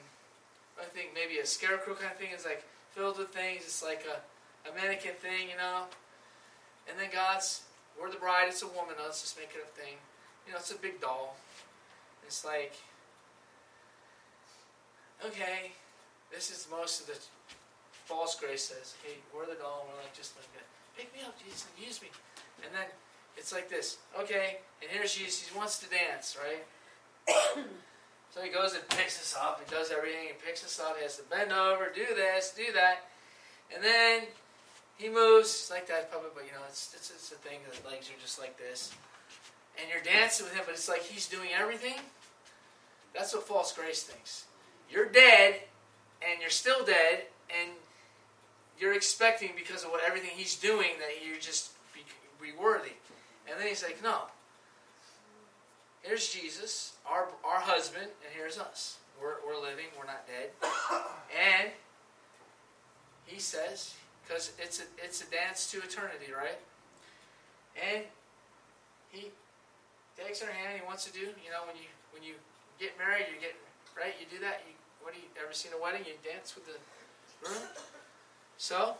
[0.80, 3.62] I think maybe a scarecrow kind of thing is like filled with things.
[3.64, 5.84] It's like a, a mannequin thing, you know.
[6.88, 7.62] And then God's,
[8.00, 8.46] we're the bride.
[8.48, 8.96] It's a woman.
[9.02, 9.94] Let's just make it a thing.
[10.46, 11.36] You know, it's a big doll.
[12.26, 12.74] It's like,
[15.26, 15.72] okay,
[16.32, 17.18] this is most of the
[18.04, 20.66] false grace says, okay, we're the doll, we're like just like that.
[20.96, 22.08] Pick me up, Jesus, and use me.
[22.64, 22.86] And then
[23.36, 26.64] it's like this, okay, and here's Jesus, he wants to dance, right?
[28.34, 31.02] so he goes and picks us up, he does everything, he picks us up, he
[31.02, 33.08] has to bend over, do this, do that,
[33.74, 34.22] and then
[34.96, 38.10] he moves like that puppet, but you know, it's, it's, it's a thing, the legs
[38.10, 38.92] are just like this.
[39.78, 41.96] And you're dancing with him, but it's like he's doing everything.
[43.14, 44.44] That's what false grace thinks.
[44.90, 45.60] You're dead,
[46.20, 47.70] and you're still dead, and
[48.78, 52.00] you're expecting because of what everything he's doing that you just be,
[52.40, 52.92] be worthy.
[53.50, 54.22] And then he's like, no.
[56.02, 58.98] Here's Jesus, our, our husband, and here's us.
[59.20, 60.50] We're, we're living, we're not dead.
[61.32, 61.70] And
[63.24, 66.58] he says, because it's a, it's a dance to eternity, right?
[67.74, 68.04] And
[69.10, 69.30] he
[70.24, 72.34] takes her hand, and he wants to do, you know, when you when you
[72.78, 73.54] get married, you get
[73.98, 74.62] right, you do that.
[74.66, 76.06] You what do you ever seen a wedding?
[76.06, 76.78] You dance with the
[77.42, 77.62] groom.
[78.56, 78.94] So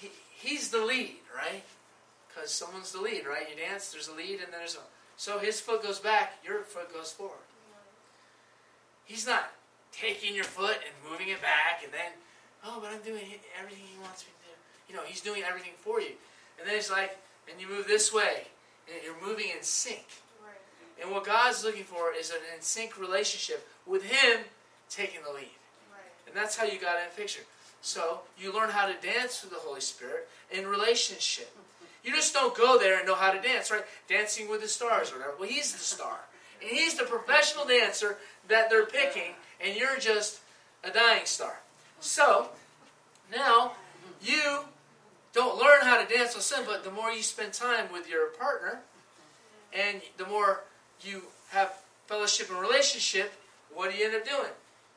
[0.00, 1.62] he, he's the lead, right?
[2.28, 3.46] Because someone's the lead, right?
[3.48, 4.84] You dance, there's a lead, and there's a
[5.16, 7.46] so his foot goes back, your foot goes forward.
[9.04, 9.52] He's not
[9.92, 12.12] taking your foot and moving it back, and then
[12.64, 14.54] oh, but I'm doing everything he wants me to do.
[14.88, 16.12] You know, he's doing everything for you,
[16.58, 17.18] and then he's like,
[17.50, 18.46] and you move this way,
[19.04, 20.04] you're moving in sync.
[21.00, 24.40] And what God's looking for is an in sync relationship with Him
[24.88, 25.50] taking the lead.
[26.26, 27.42] And that's how you got in a picture.
[27.80, 31.50] So you learn how to dance with the Holy Spirit in relationship.
[32.04, 33.84] You just don't go there and know how to dance, right?
[34.08, 35.34] Dancing with the stars or whatever.
[35.38, 36.20] Well, He's the star.
[36.60, 38.18] And He's the professional dancer
[38.48, 39.34] that they're picking,
[39.64, 40.40] and you're just
[40.84, 41.60] a dying star.
[42.00, 42.48] So
[43.34, 43.72] now
[44.20, 44.64] you
[46.02, 48.28] don't learn how to dance with sin, but the more you spend time with your
[48.28, 48.80] partner,
[49.72, 50.64] and the more
[51.00, 51.72] you have
[52.06, 53.32] fellowship and relationship,
[53.74, 54.52] what do you end up doing?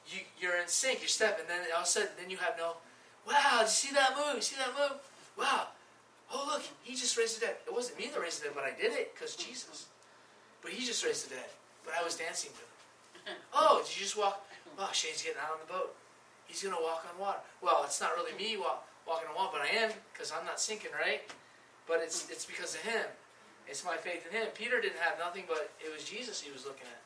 [0.07, 2.55] You, you're in sync, you're stepping, and then all of a sudden, then you have
[2.57, 2.77] no,
[3.27, 4.35] wow, did you see that move?
[4.35, 4.99] You see that move?
[5.37, 5.67] Wow.
[6.31, 7.55] Oh, look, he just raised the dead.
[7.65, 9.87] It wasn't me that raised the dead, but I did it because Jesus.
[10.61, 11.49] But he just raised the dead,
[11.83, 12.67] but I was dancing with him.
[13.53, 14.45] Oh, did you just walk?
[14.77, 15.95] Oh, Shane's getting out on the boat.
[16.45, 17.39] He's going to walk on water.
[17.61, 20.59] Well, it's not really me walk, walking on water, but I am because I'm not
[20.59, 21.21] sinking, right?
[21.87, 23.05] But it's, it's because of him.
[23.67, 24.47] It's my faith in him.
[24.53, 27.01] Peter didn't have nothing, but it was Jesus he was looking at.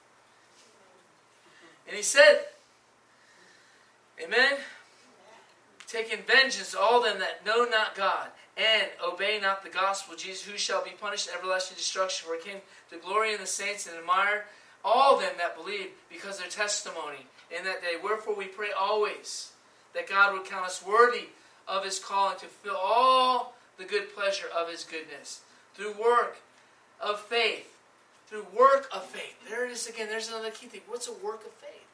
[1.88, 2.42] And he said,
[4.24, 4.58] Amen.
[5.88, 8.28] Taking vengeance all them that know not God
[8.58, 12.28] and obey not the gospel of Jesus, who shall be punished in everlasting destruction.
[12.28, 12.58] For it came
[12.92, 14.46] to glory in the saints and admire
[14.84, 17.26] all them that believe because their testimony
[17.58, 17.94] in that day.
[18.02, 19.52] Wherefore we pray always
[19.94, 21.28] that God would count us worthy
[21.70, 25.42] of his calling to fulfill all the good pleasure of his goodness
[25.76, 26.38] through work
[27.00, 27.76] of faith.
[28.28, 29.36] Through work of faith.
[29.48, 30.08] There it is again.
[30.10, 30.82] There's another key thing.
[30.88, 31.88] What's a work of faith?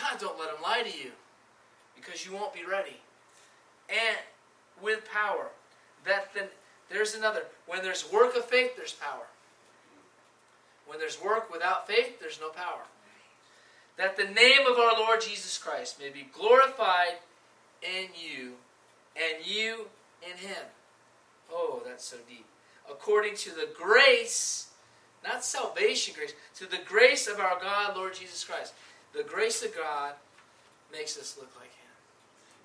[0.00, 1.10] God, don't let him lie to you
[1.94, 2.96] because you won't be ready.
[3.88, 4.18] And
[4.82, 5.48] with power.
[6.04, 6.44] That then
[6.90, 7.42] there's another.
[7.66, 9.26] When there's work of faith, there's power.
[10.86, 12.82] When there's work without faith, there's no power.
[13.98, 17.18] That the name of our Lord Jesus Christ may be glorified
[17.82, 18.52] in you
[19.16, 19.86] and you
[20.22, 20.64] in him.
[21.52, 22.46] Oh, that's so deep.
[22.90, 24.68] According to the grace,
[25.24, 28.72] not salvation grace, to the grace of our God, Lord Jesus Christ.
[29.14, 30.14] The grace of God
[30.92, 31.90] makes us look like him.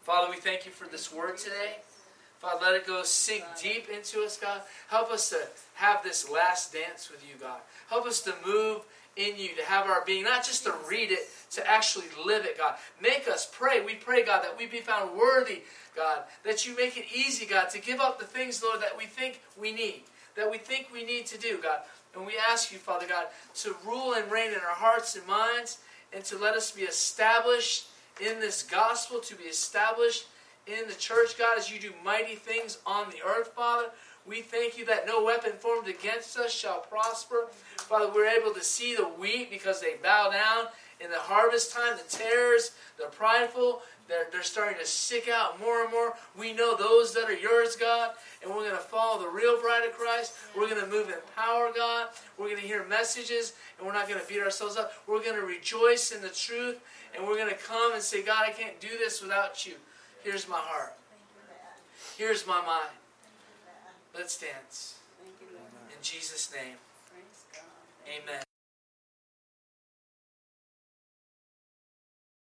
[0.01, 1.77] Father, we thank you for this word today.
[2.39, 4.61] Father, let it go sink deep into us, God.
[4.89, 5.39] Help us to
[5.75, 7.61] have this last dance with you, God.
[7.89, 8.81] Help us to move
[9.15, 12.57] in you, to have our being, not just to read it, to actually live it,
[12.57, 12.75] God.
[13.01, 13.83] Make us pray.
[13.83, 15.61] We pray, God, that we be found worthy,
[15.95, 19.05] God, that you make it easy, God, to give up the things, Lord, that we
[19.05, 20.03] think we need,
[20.35, 21.79] that we think we need to do, God.
[22.15, 23.25] And we ask you, Father God,
[23.55, 25.79] to rule and reign in our hearts and minds,
[26.11, 27.87] and to let us be established
[28.21, 30.27] in this gospel, to be established
[30.67, 33.89] in the church, God, as you do mighty things on the earth, Father.
[34.25, 37.47] We thank you that no weapon formed against us shall prosper.
[37.77, 40.67] Father, we're able to see the wheat because they bow down.
[41.01, 45.83] In the harvest time, the tares, the prideful, they're, they're starting to stick out more
[45.83, 46.13] and more.
[46.37, 49.85] We know those that are yours, God, and we're going to follow the real bride
[49.85, 50.33] of Christ.
[50.55, 52.07] We're going to move in power, God.
[52.37, 54.93] We're going to hear messages, and we're not going to beat ourselves up.
[55.07, 56.79] We're going to rejoice in the truth,
[57.15, 59.73] and we're going to come and say, God, I can't do this without you.
[60.23, 60.93] Here's my heart.
[62.17, 62.89] Here's my mind.
[64.15, 64.99] Let's dance.
[65.25, 66.77] In Jesus' name.
[68.07, 68.52] Amen.